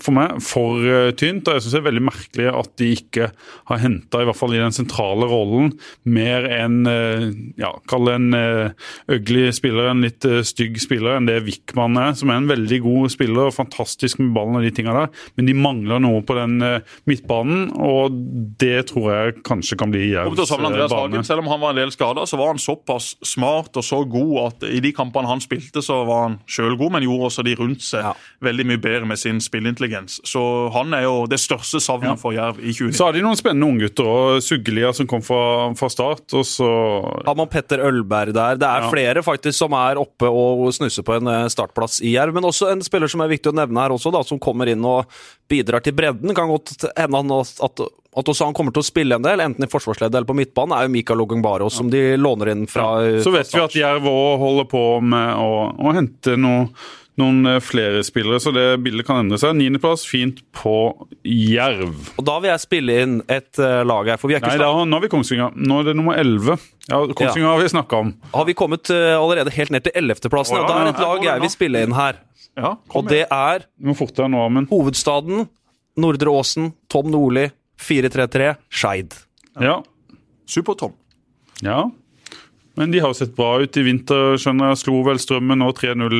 [0.04, 1.48] for meg for eh, tynt.
[1.48, 3.28] Og jeg syns det er veldig merkelig at de ikke
[3.70, 5.72] har henta, i hvert fall i den sentrale rollen,
[6.08, 7.26] mer enn eh,
[7.60, 8.88] ja, kall det en eh,
[9.18, 13.14] ugly spiller, en litt stygg spiller, enn det Wickman er, som er en veldig god
[13.14, 15.12] spiller og fantastisk med ballen og de tinga der.
[15.38, 16.58] Men de mangler noe på den
[17.08, 18.14] midtbanen, og
[18.60, 20.98] det tror jeg kanskje kan bli Jervs bane.
[20.98, 21.24] Hagen.
[21.26, 24.34] Selv om han var en del skada, så var han såpass smart og så god
[24.46, 27.54] at i de kampene han spilte, så var han sjøl god, men gjorde også de
[27.58, 28.12] rundt seg Ja.
[28.44, 29.87] veldig mye bedre med sin spilleintelligens.
[30.24, 30.40] Så
[30.74, 32.16] han er jo det største savnet Ja.
[32.20, 32.94] for Jerv i 2019.
[32.98, 36.68] Så har de noen spennende unggutter og Suggelia som kom fra, fra start, og så
[37.26, 38.56] Har man Petter Ølberg der.
[38.56, 38.90] Det er Ja.
[38.90, 42.34] flere faktisk som er oppe og snusser på en eh, startplass i Jerv.
[42.34, 44.84] Men også en spiller som er viktig å nevne her også, da, som kommer inn
[44.84, 45.06] og
[45.48, 46.34] bidrar til bredden.
[46.34, 47.80] Kan godt hende han at,
[48.18, 50.74] at også han kommer til å spille en del, enten i forsvarsleddet eller på midtbanen,
[50.76, 54.38] er jo Mikael Ogunbaro, som de låner inn fra Så vet vi at Jerv òg
[54.42, 56.68] holder på med å, å hente noe,
[57.20, 59.56] noen eh, flere spillere, så det bildet kan endre seg.
[59.58, 60.74] Niendeplass, fint på
[61.26, 61.92] Jerv.
[62.16, 64.62] Og da vil jeg spille inn et eh, lag her, for vi er ikke Nei,
[64.62, 65.58] da, nå har vi Kongsvinger.
[65.58, 66.56] Nå er det nummer 11.
[66.88, 68.14] Ja, Kongsvinger har vi snakka om.
[68.34, 70.56] Har vi kommet eh, allerede helt ned til 11.-plassen?
[70.56, 72.22] Oh, ja, da er det et lag jeg vil spille inn her.
[72.58, 74.42] Ja, kom Og det er fortere nå,
[74.72, 75.46] hovedstaden,
[75.98, 77.48] Nordre Åsen, Tom Nordli,
[77.78, 79.14] 4-3-3, Skeid.
[79.62, 79.80] Ja.
[80.48, 80.94] Super-Tom.
[81.62, 81.86] ja.
[82.78, 84.80] Men de har jo sett bra ut i vinter, skjønner jeg.
[84.84, 86.14] Slo vel Strømmen og 3-0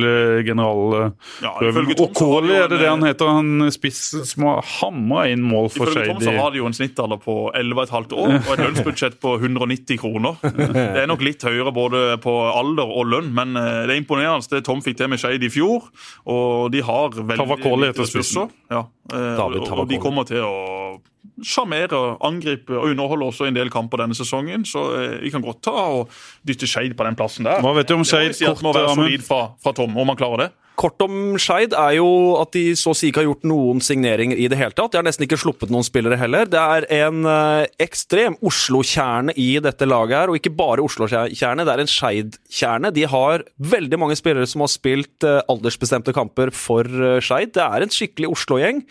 [0.47, 1.15] generalprøven.
[1.39, 1.93] Ja, generalprøven.
[1.95, 3.31] Tom og Kåli, er det det han heter?
[3.39, 6.75] Han spissen som har hamra inn mål for Ifølge Tom så har de jo en
[6.75, 10.39] snittalder på 11,5 år og et lønnsbudsjett på 190 kroner.
[10.43, 14.51] Det er nok litt høyere både på alder og lønn, men eh, det er imponerende
[14.51, 15.87] det Tom fikk til med Skeid i fjor.
[16.29, 18.51] Og de har veldig Tavakoli heter spissen.
[18.71, 18.83] Ja,
[19.13, 20.99] eh, David og, og de kommer til å
[21.45, 24.65] sjarmere, angripe og underholde også en del kamper denne sesongen.
[24.67, 26.15] Så eh, vi kan godt ta og
[26.47, 27.63] dytte Skeid på den plassen der.
[27.63, 30.19] Hva vet du om Skeid si kort, må være solid fra, fra Tom, om han
[30.19, 30.49] klarer det.
[30.79, 32.07] Kort om Skeid er jo
[32.39, 34.93] at de så å si ikke har gjort noen signeringer i det hele tatt.
[34.93, 36.47] De har nesten ikke sluppet noen spillere heller.
[36.47, 41.73] Det er en eh, ekstrem Oslo-kjerne i dette laget her, og ikke bare Oslo-kjerne, det
[41.73, 42.93] er en Skeid-kjerne.
[42.95, 43.43] De har
[43.75, 47.51] veldig mange spillere som har spilt eh, aldersbestemte kamper for uh, Skeid.
[47.57, 48.85] Det er en skikkelig Oslo-gjeng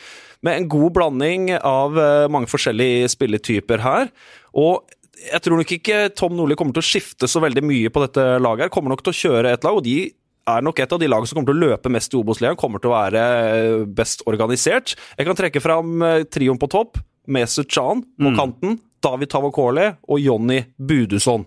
[0.45, 4.13] med en god blanding av eh, mange forskjellige spilletyper her.
[4.59, 4.85] Og
[5.19, 8.25] jeg tror nok ikke Tom Nordli kommer til å skifte så veldig mye på dette
[8.39, 8.69] laget.
[8.69, 10.13] her, Kommer nok til å kjøre et lag, og de
[10.49, 12.59] er nok et av de lagene som kommer til å løpe mest i Obos-ligaen.
[12.61, 13.23] Kommer til å være
[13.53, 14.97] eh, best organisert.
[15.19, 17.01] Jeg kan trekke fram eh, trioen på topp.
[17.29, 18.79] Mesut Chan på kanten.
[19.05, 21.45] David Tavakoli og Jonny Budusson.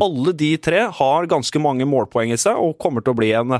[0.00, 3.58] Alle de tre har ganske mange målpoeng i seg og kommer til å bli en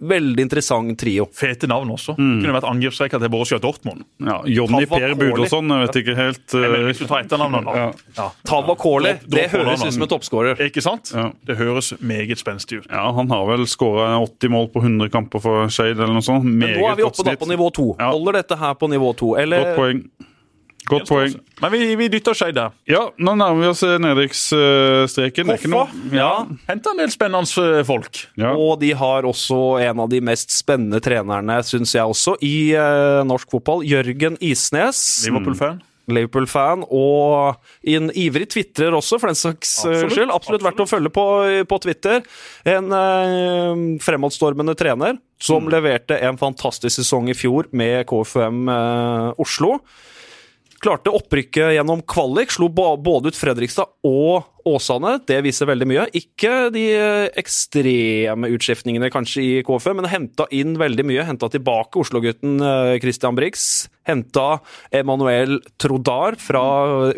[0.00, 1.26] veldig interessant trio.
[1.34, 2.14] Fete navn også.
[2.16, 4.04] Kunne vært angrepsstreker til Borussia Dortmund.
[4.22, 5.14] Ja, Jonny Per.
[5.18, 7.86] Budosson, jeg vet ikke helt Men eh, hvis du tar etternavnet nå Ja.
[8.18, 8.28] ja.
[8.46, 10.60] Tavakoli, det høres ut som en toppskårer.
[10.68, 11.12] Ikke sant?
[11.16, 11.30] Ja.
[11.46, 12.90] Det høres meget spenstig ut.
[12.90, 16.44] Ja, Han har vel skåra 80 mål på 100 kamper for Skeid eller noe sånt.
[16.46, 17.90] Meget Nå er vi oppe da på nivå to.
[18.00, 19.34] Holder dette her på nivå to?
[19.40, 20.02] Eller Godt poeng.
[20.86, 21.34] Godt poeng.
[21.62, 22.74] Men vi, vi dytter der.
[22.86, 25.50] Ja, nå nærmer vi oss eh, nedrykksstreken.
[25.50, 26.30] Hoffa noe Ja.
[26.68, 28.22] Henta en del spennende eh, folk.
[28.38, 28.52] ja.
[28.54, 33.24] Og de har også en av de mest spennende trenerne, syns jeg også, i eh,
[33.26, 33.82] norsk fotball.
[33.86, 35.02] Jørgen Isnes.
[35.26, 35.82] Liverpool-fan.
[36.06, 37.56] Liverpool-fan, og
[37.90, 40.34] en ivrig tvitrer også, for den saks Absolutt, skyld.
[40.34, 41.24] Absolutt verdt å følge på,
[41.66, 42.22] på Twitter.
[42.62, 49.80] En eh, fremadstormende trener som leverte en fantastisk sesong i fjor med KFUM eh, Oslo.
[50.86, 55.16] Klarte opprykket gjennom kvalik, slo både ut Fredrikstad og Åsane.
[55.26, 56.04] Det viser veldig mye.
[56.14, 61.26] Ikke de eh, ekstreme utskiftningene kanskje i KFU, men henta inn veldig mye.
[61.26, 63.88] Henta tilbake Oslo-gutten eh, Christian Brix.
[64.06, 64.60] Henta
[64.94, 66.62] Emanuel Trodar fra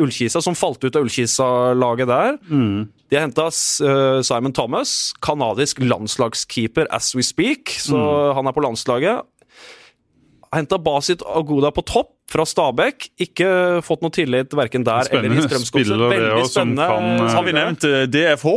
[0.01, 2.39] Ullkisa, som falt ut av Ullkisa-laget der.
[2.49, 9.29] De har henta Simon Thomas, kanadisk landslagskeeper as we speak, så han er på landslaget.
[10.55, 13.11] Henta Basit Agoda på topp fra Stabæk.
[13.25, 13.49] Ikke
[13.85, 16.03] fått noe tillit verken der eller i Spennende Strømsgodset.
[16.03, 16.89] Veldig også, som spennende.
[16.89, 18.55] kan, eh, Har vi nevnt eh, DFH?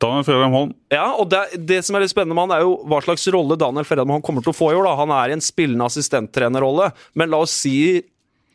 [0.00, 0.70] Daniel Fredheim Holm.
[0.88, 3.58] Ja, og det, det som er litt spennende med han, er jo hva slags rolle
[3.60, 4.86] Daniel Fredheim kommer til å få i år.
[4.88, 4.94] da.
[5.02, 6.88] Han er i en spillende assistenttrenerrolle,
[7.20, 8.00] men la oss si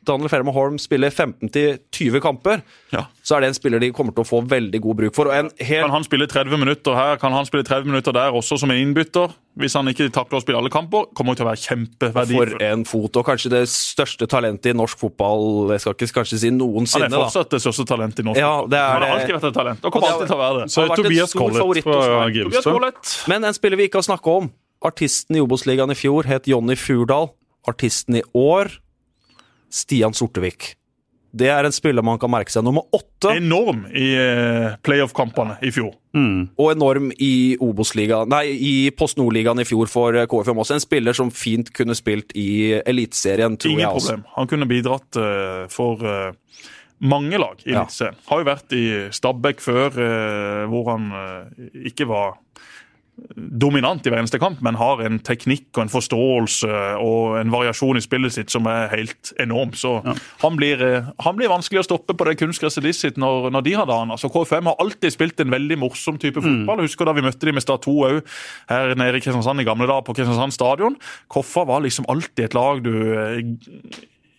[0.06, 2.62] Daniel Fredheim Holm spiller 15-20 kamper,
[2.94, 3.06] Ja.
[3.24, 5.26] så er det en spiller de kommer til å få veldig god bruk for.
[5.28, 8.58] Og en Kan han spille 30 minutter her, kan han spille 30 minutter der også
[8.60, 9.34] som en innbytter?
[9.58, 12.84] Hvis han ikke takler å spille alle kamper, kommer han til å være for en
[12.84, 17.08] fot, og kanskje det største talentet i norsk fotball Jeg skal ikke kanskje si noensinne.
[17.08, 17.24] Han er da.
[17.30, 18.70] fortsatt det største talentet i norsk Ja, fotball.
[18.70, 20.72] det er Han har alltid vært et talent, og kommer alltid til å være det.
[20.72, 23.28] Så Tobias Collett fra Grimstad.
[23.28, 24.52] Men en spiller vi ikke har snakka om.
[24.84, 27.32] Artisten i Obos-ligaen i fjor het Jonny Furdal.
[27.68, 28.70] Artisten i år
[29.76, 30.74] Stian Sortevik.
[31.36, 32.64] Det er en spiller man kan merke seg.
[32.64, 35.92] Nummer åtte, Enorm i eh, playoff-kampene i fjor.
[36.16, 40.78] og enorm i Obos-ligaen Nei, i Post Nord-ligaen i fjor for eh, KFM også.
[40.78, 43.90] En spiller som fint kunne spilt i Eliteserien, tror Ingen jeg.
[43.92, 44.24] Ingen problem.
[44.38, 46.08] Han kunne bidratt eh, for
[47.00, 47.86] mange lag i Ja.
[48.30, 52.38] Har jo vært i Stabæk før, eh, hvor han eh, ikke var
[53.36, 58.00] dominant i hver eneste kamp, men har en teknikk og en forståelse og en variasjon
[58.00, 59.72] i spillet sitt som er helt enorm.
[59.78, 59.98] Så
[60.42, 63.76] han, blir, eh, han blir vanskelig å stoppe på det kunstgresset sitt når, når de
[63.80, 64.12] hadde han.
[64.16, 66.82] Altså, KFM har alltid spilt en veldig morsom type fotball.
[66.82, 66.86] Mm.
[66.88, 68.20] husker da vi møtte de med Stad 2 òg
[68.72, 71.00] her nede i Kristiansand i gamle dager, på Kristiansand stadion.
[71.32, 73.40] Koffa var liksom alltid et lag du eh,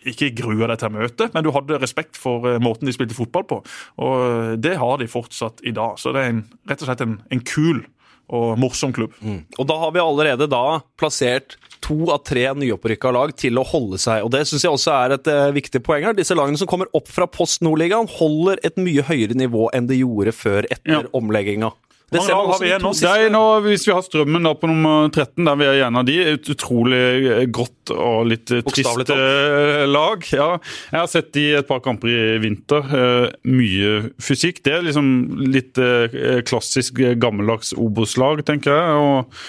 [0.07, 3.17] ikke grua deg til å møte, men du hadde respekt for eh, måten de spilte
[3.17, 3.61] fotball på.
[4.05, 5.97] Og det har de fortsatt i dag.
[6.01, 7.85] Så det er en, rett og slett en, en kul
[8.29, 9.15] og morsom klubb.
[9.59, 13.99] Og da har vi allerede da plassert to av tre nyopprykka lag til å holde
[14.03, 14.25] seg.
[14.27, 16.17] Og Det syns jeg også er et uh, viktig poeng her.
[16.19, 20.01] Disse lagene som kommer opp fra Post Nordligaen, holder et mye høyere nivå enn de
[20.01, 21.11] gjorde før etter Ja.
[21.15, 21.71] omlegginga.
[22.13, 25.09] Det ser man også vi to siste- nå, Hvis vi har Strømmen da på nummer
[25.11, 27.01] 13, der vi er en av de, et utrolig
[27.33, 30.23] eh, grått og litt eh, trist eh, lag.
[30.31, 30.49] Ja,
[30.93, 32.87] jeg har sett de et par kamper i vinter.
[33.43, 34.63] Mye fysikk.
[34.63, 35.09] Det er liksom
[35.51, 35.79] litt
[36.47, 39.01] klassisk gammeldags Obos-lag, tenker jeg.
[39.03, 39.41] og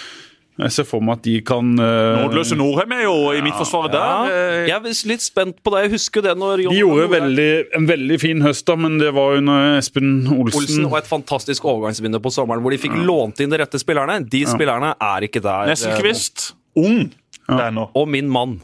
[0.58, 2.24] jeg ser for meg at de kan uh...
[2.24, 4.32] Nådeløse Nordheim er jo i midtforsvaret der.
[4.34, 5.84] Eh, Jeg er litt spent på det.
[5.86, 9.12] Jeg husker det når Jon De gjorde veldig, en veldig fin høst, da, men det
[9.14, 10.64] var under Espen Olsen.
[10.64, 14.18] Olsen og et fantastisk overgangsvindu på sommeren, hvor de fikk lånt inn de rette spillerne.
[14.26, 15.70] De spillerne er ikke der.
[15.70, 17.06] Nesselquist, ung
[17.46, 17.94] trener.
[17.94, 18.58] Og min mann.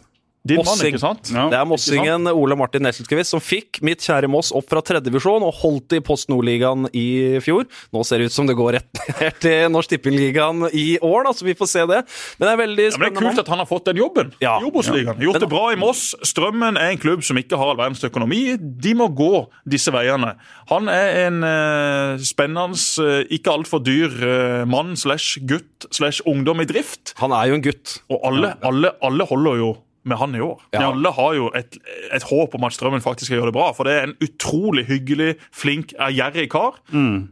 [0.44, 0.92] Din mann, Mossing.
[0.92, 1.30] ikke sant?
[1.32, 1.46] Ja.
[1.48, 5.54] Det er mossingen Ole Martin Nesselskvist som fikk mitt kjære Moss opp fra tredjevisjon og
[5.62, 7.64] holdt det i Post Nord-ligaen i fjor.
[7.96, 11.32] Nå ser det ut som det går rett ned til Norsk Tippeligaen i år, da,
[11.32, 12.02] så vi får se det.
[12.42, 14.34] Men det er veldig Ja, men Det er kult at han har fått den jobben
[14.44, 14.58] Ja.
[14.60, 15.22] i Obos-ligaen.
[15.24, 16.04] Gjort det bra i Moss.
[16.28, 18.42] Strømmen er en klubb som ikke har all verdens økonomi.
[18.60, 20.34] De må gå disse veiene.
[20.74, 26.60] Han er en uh, spennende, eh, ikke altfor dyr uh, mann slash gutt slash ungdom
[26.60, 27.16] i drift.
[27.24, 27.98] Han er jo en gutt.
[28.12, 29.72] Og alle, alle, alle holder jo
[30.04, 30.62] med han i år.
[30.76, 30.90] Ja.
[30.90, 31.78] Alle har jo et,
[32.14, 33.70] et håp om at Strømmen faktisk skal gjøre det bra.
[33.76, 36.80] For det er en utrolig hyggelig, flink, ærgjerrig kar.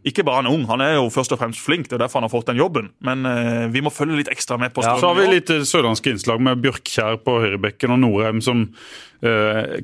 [0.08, 1.90] Ikke bare han er ung, han er jo først og fremst flink.
[1.90, 2.92] Det er derfor han har fått den jobben.
[3.04, 5.00] Men eh, vi må følge litt ekstra med på Strømmen.
[5.00, 5.04] Ja.
[5.04, 8.70] Så har vi litt eh, sørlandske innslag med Bjørkkjær på høyrebekken og Norheim som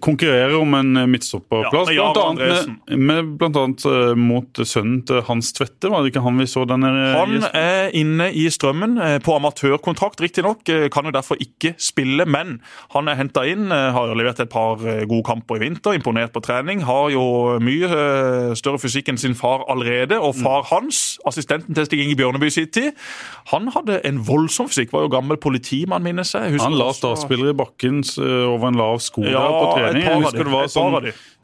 [0.02, 1.92] konkurrerer om en eh, midtstopperplass.
[1.94, 5.92] Ja, annet med, blant annet eh, mot sønnen til Hans Tvedte.
[5.94, 6.90] var det ikke han vi så denne?
[7.14, 10.64] Han er inne i strømmen, eh, på amatørkontrakt riktignok.
[10.66, 12.58] Kan jo derfor ikke spille, men
[12.96, 13.72] han er henta inn.
[13.72, 16.82] eh, Har levert et par eh, gode kamper i vinter, imponert på trening.
[16.88, 20.18] Har jo mye eh, større fysikk enn sin far allerede.
[20.18, 22.92] Og far hans, assistenten til Stig Inge Bjørneby i sin tid,
[23.54, 24.92] han hadde en voldsom fysikk.
[24.96, 26.56] Var jo gammel politimann, minnes jeg.
[26.58, 30.04] Husker Han la startspillere i bakken eh, over en lav sko Ja, på trening.
[30.08, 30.98] Jeg husker det var sånn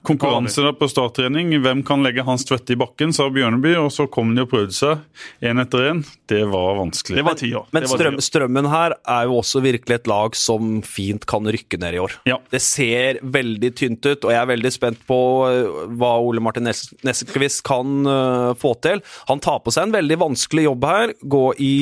[0.04, 0.20] av de.
[0.20, 1.54] konkurranse der på starttrening.
[1.64, 3.76] Hvem kan legge Hans Tvette i bakken, sa Bjørneby.
[3.80, 5.00] Og så kom de og prøvde seg,
[5.42, 6.04] én etter én.
[6.28, 7.18] Det var vanskelig.
[7.18, 7.64] Det var tida.
[7.72, 8.20] Men Det strøm.
[8.24, 12.18] Strømmen her er jo også virkelig et lag som fint kan rykke ned i år.
[12.30, 12.38] Ja.
[12.52, 15.20] Det ser veldig tynt ut, og jeg er veldig spent på
[15.50, 19.02] øh, hva Ole Martin Nes- kan øh, få til.
[19.28, 21.14] Han tar på seg en veldig vanskelig jobb her.
[21.22, 21.74] Gå i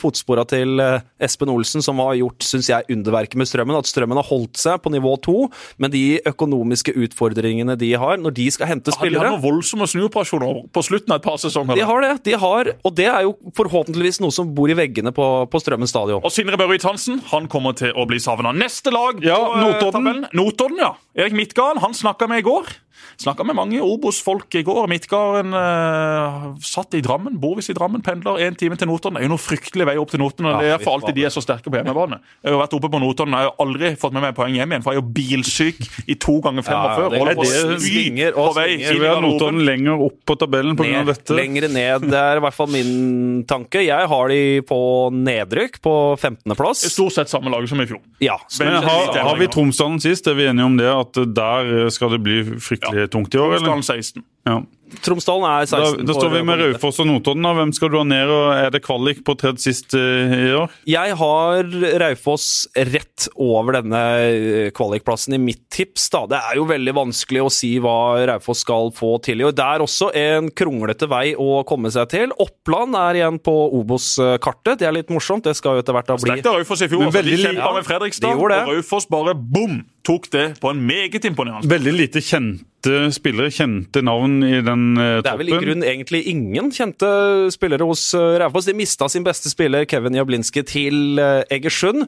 [0.00, 3.78] fotspora til øh, Espen Olsen, som har gjort synes jeg, underverket med Strømmen.
[3.78, 5.36] At Strømmen har holdt seg på nivå to,
[5.78, 9.86] men de økonomiske utfordringene de har når de skal hente Hadde de har noen voldsomme
[9.90, 11.76] snuoperasjoner på slutten av et par sesonger?
[11.76, 15.12] de har det, de har, og det er jo forhåpentligvis noe som bor i veggene
[15.12, 16.22] på, på Strømmen stadion.
[16.24, 18.52] Og Sindre Børre Hansen han kommer til å bli savna.
[18.56, 19.92] Neste lag på, ja, Notodden.
[19.92, 20.26] tabellen.
[20.32, 20.94] Notodden, ja.
[21.18, 22.70] Erik Midtgarden han snakka med i går.
[23.18, 24.86] Snakka med mange Obos-folk i går.
[24.90, 29.18] Midtgarden eh, satt i Drammen, bor visst i Drammen, pendler én time til Notodden.
[29.18, 30.46] Det er jo noe fryktelig vei opp til Notodden.
[30.50, 32.20] og Ja, Det er for alltid de er så sterke på hjemmebane.
[32.44, 34.72] Jeg har vært oppe på Notodden, jeg har jo aldri fått med meg poeng hjem
[34.74, 37.18] igjen, for jeg er jo bilsyk i to ganger fem Ja, før.
[37.18, 39.00] Og på det svinger på og vei svinger.
[39.02, 39.20] Vi har.
[39.22, 40.88] Notodden lenger opp på tabellen pga.
[40.88, 41.34] Ned, dette.
[41.36, 42.06] lengre ned.
[42.08, 43.82] Det er i hvert fall min tanke.
[43.84, 44.78] Jeg har de på
[45.12, 46.86] nedrykk, på 15.-plass.
[46.92, 48.00] Stort sett samme lag som i fjor.
[48.24, 50.26] Ja, Men har, har vi Tromsdalen sist?
[50.30, 50.88] Er vi enige om det?
[50.88, 53.44] At der skal det bli fryktelig tungt i år?
[53.54, 53.66] eller?
[53.66, 54.22] Tromsdalen 16.
[54.48, 54.58] Ja.
[55.04, 56.06] Tromsdalen er 16.
[56.08, 57.44] da står vi med Raufoss og Notodden.
[57.44, 57.50] da.
[57.58, 58.30] Hvem skal du ha ned?
[58.32, 60.72] og Er det kvalik på tredje sist eh, i år?
[60.88, 61.68] Jeg har
[62.00, 62.46] Raufoss
[62.88, 66.08] rett over denne eh, kvalikplassen i mitt tips.
[66.14, 66.22] da.
[66.32, 67.98] Det er jo veldig vanskelig å si hva
[68.32, 69.52] Raufoss skal få til i år.
[69.60, 72.32] Det er også en kronglete vei å komme seg til.
[72.40, 74.80] Oppland er igjen på Obos-kartet.
[74.80, 75.44] Det er litt morsomt.
[75.44, 77.04] Det skal jo etter hvert da bli Sterkt av Raufoss i fjor.
[77.10, 78.62] Altså, de kjempa Ja, med Fredrikstad, de det.
[78.64, 79.82] og Raufoss bare bom!
[80.08, 82.64] Tok det på en meget imponerende Veldig lite kjente
[83.12, 85.22] spillere, kjente navn i den toppen.
[85.24, 87.08] Det er vel i grunn egentlig ingen kjente
[87.54, 88.68] spillere hos uh, Raufoss.
[88.68, 92.06] De mista sin beste spiller, Kevin Jablinski, til eh, Egersund.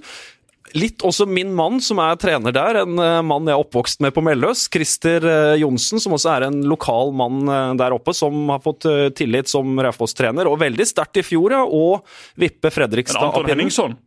[0.78, 4.15] Litt også min mann, som er trener der, en eh, mann jeg er oppvokst med
[4.15, 4.69] på Melløs.
[4.70, 8.86] Christer eh, Johnsen, som også er en lokal mann eh, der oppe, som har fått
[8.86, 10.47] eh, tillit som Raufoss-trener.
[10.51, 11.65] Og veldig sterkt i fjor, ja.
[11.66, 12.07] Og
[12.39, 13.98] vippe Fredrikstad Men Anton pinnen.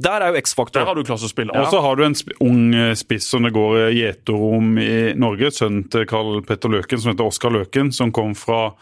[0.00, 0.80] Der er jo X-faktor.
[0.80, 1.56] Der har du klassespiller.
[1.60, 4.72] Og så har du en sp ung eh, spiss som det går eh, gjeter om
[4.80, 5.52] i Norge.
[5.52, 8.72] Sønnen til Karl Petter Løken, som heter Oskar Løken, som kom fra,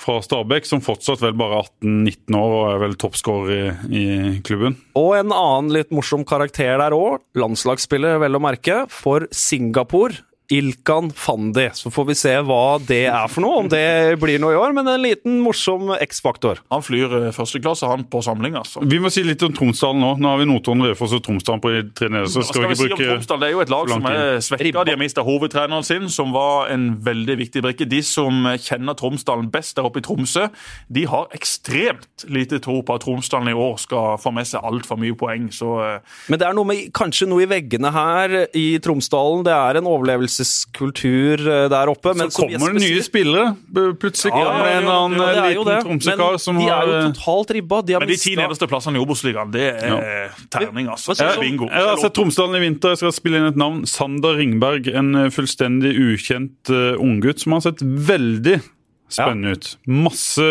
[0.00, 0.66] fra Stabæk.
[0.66, 4.80] Som fortsatt vel bare 18-19 år og er vel toppskårer i, i klubben.
[4.98, 10.24] Og en annen litt morsom karakter der òg, landslagsspiller vel å merke, for Singapore.
[10.52, 11.70] Ilkan Fandi.
[11.72, 14.74] Så får vi se hva det er for noe, om det blir noe i år.
[14.76, 16.60] Men en liten morsom X-faktor.
[16.72, 18.82] Han flyr eh, førsteklasse han på samling, altså.
[18.84, 20.10] Vi må si litt om Tromsdalen nå.
[20.20, 22.28] Nå har vi Notodden, Raufoss og Tromsdalen på tre nede.
[22.28, 23.40] Så Hva skal vi vi si ikke om Tromsdal?
[23.40, 24.84] Det er jo et lag som er svekka.
[24.84, 27.88] De har mista hovedtreneren sin, som var en veldig viktig brikke.
[27.88, 30.50] De som kjenner Tromsdalen best der oppe i Tromsø,
[30.92, 35.00] de har ekstremt lite tro på at Tromsdalen i år skal få med seg altfor
[35.00, 35.48] mye poeng.
[35.56, 39.48] Så eh, Men det er noe med, kanskje noe i veggene her i Tromsdalen.
[39.48, 42.14] Det er en overlevelseskultur eh, der oppe.
[42.16, 43.54] Men Så som kommer det nye spillere.
[44.00, 45.78] Plutselig Ja, kommer ja, en ja, annen ja, det er jo liten det.
[45.86, 47.80] Tromsø-kar Men som de er jo eh, totalt ribba.
[47.82, 51.16] De har men de ti nederste plassene i Obos-ligaen, det er terning, altså.
[51.18, 51.70] Er bingo.
[51.70, 52.94] Jeg har sett Tromsdalen i vinter.
[52.94, 53.82] Jeg skal spille inn et navn.
[53.88, 54.90] Sander Ringberg.
[54.94, 58.60] En fullstendig ukjent uh, unggutt som har sett veldig
[59.08, 59.68] spennende ut.
[59.86, 60.46] Masse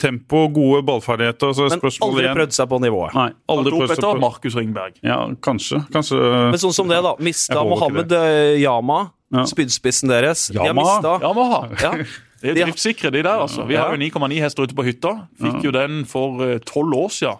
[0.00, 1.52] tempo, gode ballferdigheter.
[1.54, 3.14] Så er Men aldri igjen prøvd seg på nivået.
[3.18, 4.96] Nei, aldri prøvd seg på Markus Ringberg.
[5.06, 5.82] Ja, kanskje.
[5.92, 6.18] Kanskje
[6.50, 7.14] Men sånn som det, da.
[7.20, 9.44] Mista Mohammed eh, Yama, Ja.
[9.46, 10.48] spydspissen deres.
[10.50, 11.18] De har mista.
[11.22, 11.94] Ja.
[12.40, 13.36] Det er jo driftssikre, de der.
[13.36, 13.66] altså.
[13.68, 15.10] Vi har jo 9,9 hester ute på hytta.
[15.42, 17.36] Fikk jo den for eh, tolv år siden.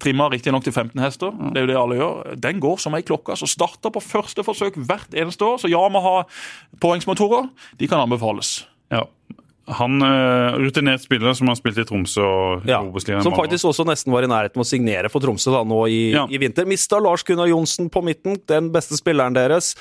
[0.00, 2.36] Trimma riktignok til 15 hester, det er jo det alle gjør.
[2.38, 3.34] Den går som ei klokke.
[3.36, 5.58] Så starter på første forsøk hvert eneste år.
[5.58, 6.22] Så Yamaha
[6.80, 7.48] påhengsmotorer,
[7.80, 8.64] de kan anbefales.
[8.94, 9.02] Ja.
[9.76, 13.84] Han uh, rutinert spiller som har spilt i Tromsø og Ja, Obos-ligaen som faktisk også
[13.88, 16.24] nesten var i nærheten med å signere for Tromsø da, nå i, Ja.
[16.30, 16.66] i vinter.
[16.68, 19.74] Mista Lars Gunnar Johnsen på midten, den beste spilleren deres.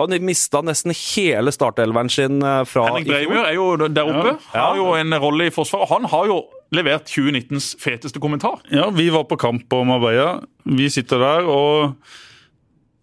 [0.00, 3.10] Han mista nesten hele startelveren sin eh, fra Henrik.
[3.12, 4.36] Breimyr er jo der oppe.
[4.54, 4.70] Ja.
[4.70, 5.90] Har jo en rolle i forsvaret.
[5.92, 6.40] Han har jo
[6.74, 8.60] levert 2019s feteste kommentar.
[8.72, 10.40] Ja, vi var på kamp på Marbella.
[10.64, 11.94] Vi sitter der, og,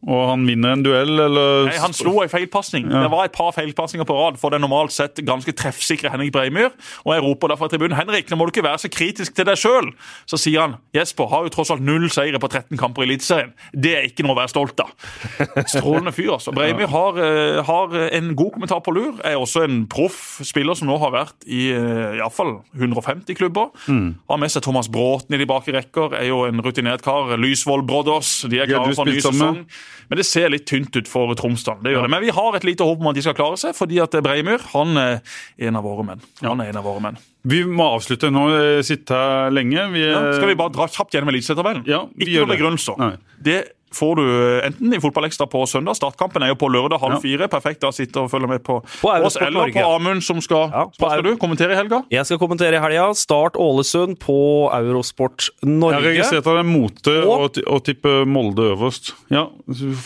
[0.10, 2.88] og han vinner en duell, eller Nei, Han slo en feilpasning.
[2.90, 3.04] Ja.
[3.06, 6.72] Det var et par feilpasninger på rad for den normalt sett ganske treffsikre Henrik Breimyr.
[7.06, 9.46] Og jeg roper derfor i tribunen Henrik, nå må du ikke være så kritisk til
[9.46, 9.92] deg sjøl.
[10.26, 13.54] Så sier han Jesper har jo tross alt null seire på 13 kamper i Eliteserien.
[13.78, 14.90] Det er ikke noe å være stolt av.
[15.76, 16.56] Strålende fyr, altså.
[16.56, 19.22] Breimyr har, eh, har en god kommentar på lur.
[19.22, 23.70] Er også en proff spiller som nå har vært i uh, iallfall 150 klubber.
[23.86, 26.18] Har med seg Thomas Bråten i de bakre rekker.
[26.18, 27.36] Er jo en rutinert kar.
[27.38, 28.40] Lysvold Brothers.
[28.50, 29.66] De er klare for en ny sesong.
[30.10, 31.82] Men det ser litt tynt ut for Tromsdal.
[31.84, 32.12] det gjør det.
[32.14, 34.64] Men vi har et lite håp om at de skal klare seg, fordi at Breimyr
[34.74, 35.20] han er
[35.58, 36.22] en av våre menn.
[36.42, 37.18] Han er en av våre menn.
[37.48, 38.48] Vi må avslutte nå.
[38.54, 39.88] Jeg sitter her lenge.
[39.96, 41.86] Vi, Ja, eh, skal vi bare dra kjapt gjennom eliteserietabellen?
[41.90, 43.18] Ja, Ikke noen begrunnelser.
[43.42, 43.60] Det
[43.94, 44.26] får du
[44.66, 45.96] enten i Fotballekstra på søndag.
[46.00, 47.48] Startkampen er jo på lørdag halv fire.
[47.52, 49.74] Perfekt da sitter og følger med på, På oss eller Norge.
[49.76, 52.02] på Amund, som skal Ja, skal du kommentere i helga?
[52.12, 53.10] Jeg skal kommentere i helga.
[53.14, 54.38] Start Ålesund på
[54.74, 56.00] Eurosport Norge.
[56.02, 59.14] Jeg registrerte det mote Og- å tippe Molde øverst.
[59.30, 59.48] Ja,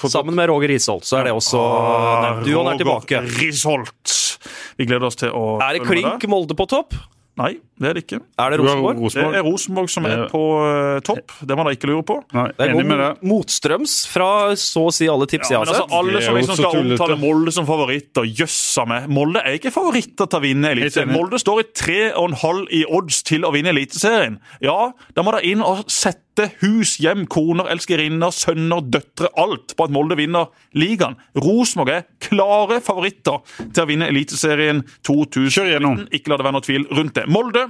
[0.10, 1.60] Sammen med Roger Risholt, så er det også
[2.26, 2.45] nevnt.
[2.45, 3.22] Duoen er tilbake.
[3.40, 4.16] Risholt.
[4.78, 6.94] Vi gleder oss til å Er det klink Molde på topp?
[7.36, 7.49] Nei,
[7.84, 8.18] det er det ikke.
[8.40, 8.99] Er det Rosenborg?
[9.03, 9.34] Rosenborg?
[9.34, 11.34] Det er Rosenborg som er på eh, topp.
[11.44, 12.16] Det må dere ikke lure på.
[12.32, 13.10] Nei, Det enig med det.
[13.28, 15.82] motstrøms fra så å si alle tips Ja, jeg har sett.
[15.84, 16.95] altså, alle er som liksom skal tullete.
[16.95, 19.10] omtale Molde som favoritter, jøssa meg.
[19.12, 21.12] Molde er ikke favoritter til å vinne Eliteserien.
[21.12, 24.40] Molde står i tre og en halv i odds til å vinne Eliteserien.
[24.64, 26.22] Ja, da må dere inn og sette
[26.62, 31.18] hus, hjem, koner, elskerinner, sønner, døtre, alt på at Molde vinner ligaen.
[31.40, 36.07] Rosenborg er klare favoritter til å vinne Eliteserien 2019.
[36.16, 37.26] Ikke la det være noe tvil rundt det.
[37.32, 37.68] Molde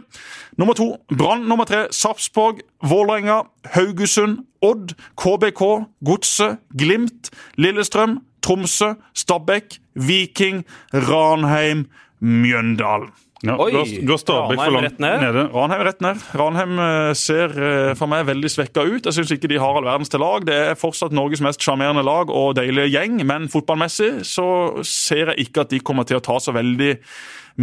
[0.58, 0.92] nummer to.
[1.14, 1.86] Brann nummer tre.
[1.96, 3.44] Sarpsborg, Vålerenga,
[3.76, 5.66] Haugesund, Odd, KBK,
[6.06, 7.30] Godset, Glimt,
[7.62, 11.88] Lillestrøm, Tromsø, Stabæk, Viking, Ranheim,
[12.22, 13.14] Mjøndalen.
[13.46, 15.46] Ja, Oi, du har, du har Stabæk for langt nede.
[15.54, 16.24] Ranheim rett ned.
[16.42, 19.06] Ranheim eh, ser eh, for meg veldig svekka ut.
[19.06, 20.46] Jeg syns ikke de har all verdens til lag.
[20.48, 24.48] Det er fortsatt Norges mest sjarmerende lag og deilige gjeng, men fotballmessig så
[24.88, 26.96] ser jeg ikke at de kommer til å ta så veldig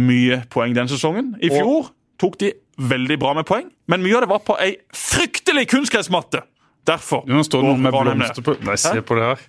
[0.03, 1.35] mye poeng den sesongen.
[1.43, 1.91] I fjor
[2.21, 6.41] tok de veldig bra med poeng, men mye av det var på ei fryktelig kunstgressmatte.
[6.87, 9.43] Derfor Nå står det noen med blomster på Nei, se på det her.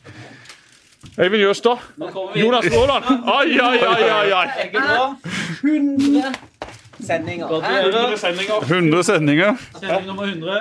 [1.18, 1.78] Øyvind Jøstad.
[2.36, 3.05] Jonas Aaland.
[3.26, 4.48] Ai, ai, ai, ai, ai.
[5.62, 6.35] 100
[7.01, 7.47] sendinger.
[7.48, 8.62] 100 sendinger.
[8.62, 9.56] 100 sendinger.
[9.81, 10.60] Sending nummer 100.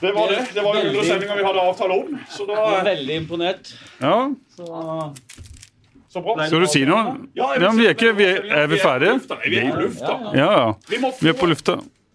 [0.00, 0.38] Det var det.
[0.54, 2.18] Det var jo 100 sendinger vi hadde avtale om.
[2.30, 3.74] Så da Veldig imponert.
[4.00, 5.14] Ja, Så
[6.12, 6.46] Så bra.
[6.46, 7.16] Skal du si noe?
[7.36, 9.18] Ja, Ja, men vi er ikke vi er, er vi ferdige?
[9.44, 10.14] Vi er på lufta.
[10.34, 10.72] Ja, ja.
[10.88, 11.74] Vi må Vi er på lufta.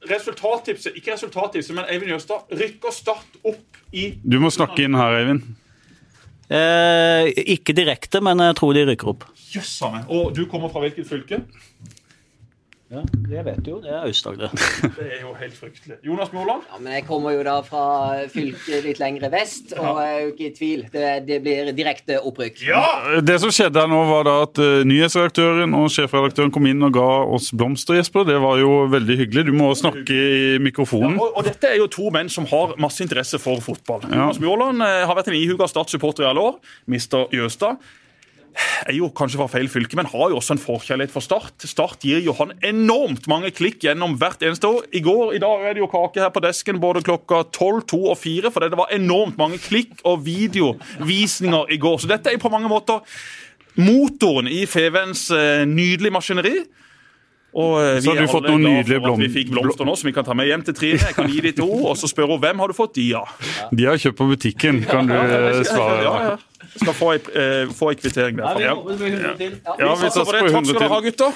[0.09, 5.13] resultattipset, ikke resultattipset, men Eivind Jøstad rykker Start opp i Du må snakke inn her,
[5.19, 5.43] Eivind.
[6.53, 9.27] Eh, Ikke direkte, men jeg tror de rykker opp.
[9.53, 10.07] Jøssa meg.
[10.13, 11.43] Og du kommer fra hvilket fylke?
[12.93, 13.77] Ja, Det vet du jo.
[13.81, 14.51] Det er Aust-Agder.
[14.97, 15.95] Det er jo helt fryktelig.
[16.05, 16.61] Jonas Mjåland?
[16.69, 17.85] Ja, men jeg kommer jo da fra
[18.29, 20.83] fylket litt lengre vest, og jeg er jo ikke i tvil.
[20.93, 22.61] Det, det blir direkte opprykk.
[22.67, 22.83] Ja!
[23.25, 26.93] Det som skjedde her nå, var da at eh, nyhetsredaktøren og sjefredaktøren kom inn og
[26.99, 28.27] ga oss blomster, Jesper.
[28.29, 29.47] Det var jo veldig hyggelig.
[29.49, 31.17] Du må snakke i mikrofonen.
[31.17, 34.05] Og, og dette er jo to menn som har masse interesse for fotball.
[34.11, 36.61] Jonas Mjåland eh, har vært en ihuga Start-supporter i alle år.
[36.93, 37.81] Mister Jøstad
[38.87, 41.65] er jo kanskje fra feil fylke, men har jo også en forkjærlighet for Start.
[41.69, 44.85] Start gir jo han enormt mange klikk gjennom hvert eneste år.
[44.93, 48.01] I går, i dag er det jo kake her på desken både klokka 12, 2
[48.13, 51.99] og 4, for det var enormt mange klikk og videovisninger i går.
[52.03, 53.01] Så dette er jo på mange måter
[53.79, 56.55] motoren i Feven's eh, nydelige maskineri.
[57.53, 59.27] Og vi Så har du fått noen nydelige blomster.
[59.27, 60.97] vi fikk blomster nå, som vi kan ta med hjem til Trine.
[61.05, 63.29] Jeg kan gi de to, og så spør hun hvem har du fått de av.
[63.69, 65.61] De har kjøpt på butikken, kan du svare.
[65.69, 65.99] svare.
[66.01, 66.33] Ja, ja.
[66.73, 68.73] Skal få ei, eh, kvittering derfra.
[68.75, 69.57] håper det blir 100 til.
[69.79, 70.41] Ja, vi Satser på det.
[70.41, 71.33] Takk 100 skal dere ha, gutter.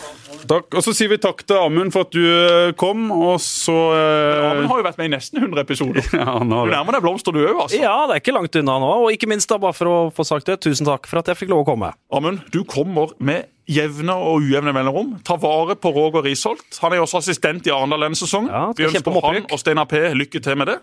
[0.48, 0.78] Takk.
[0.80, 4.48] Og så sier vi takk til Amund for at du eh, kom, og så eh,
[4.52, 6.08] Amund har jo vært med i nesten 100 episoder.
[6.18, 6.74] Ja, han Du har det.
[6.78, 7.78] nærmer deg blomster, du òg, altså.
[7.82, 8.94] Ja, det er ikke langt unna nå.
[9.06, 11.38] Og ikke minst, da, bare for å få sagt det, tusen takk for at jeg
[11.44, 11.92] fikk lov å komme.
[12.16, 15.18] Amund, du kommer med jevne og ujevne mellomrom.
[15.28, 16.80] Ta vare på Roger Risholt.
[16.82, 18.50] Han er jo også assistent i Arendal denne sesongen.
[18.50, 20.78] Ja, Vi ønsker han og Steinar P lykke til med det.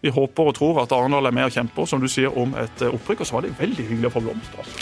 [0.00, 2.84] Vi håper og tror at Arendal er med og kjemper som du sier, om et
[2.84, 3.24] eh, opprykk.
[3.24, 4.62] Og så var det veldig hyggelig å få blomster.
[4.62, 4.76] Altså.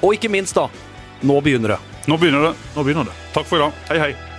[0.00, 0.68] Og ikke minst, da.
[1.24, 1.80] Nå begynner det.
[2.08, 2.54] Nå begynner det.
[2.76, 3.18] Nå begynner det.
[3.36, 3.84] Takk for i dag.
[3.90, 4.33] Hei, hei.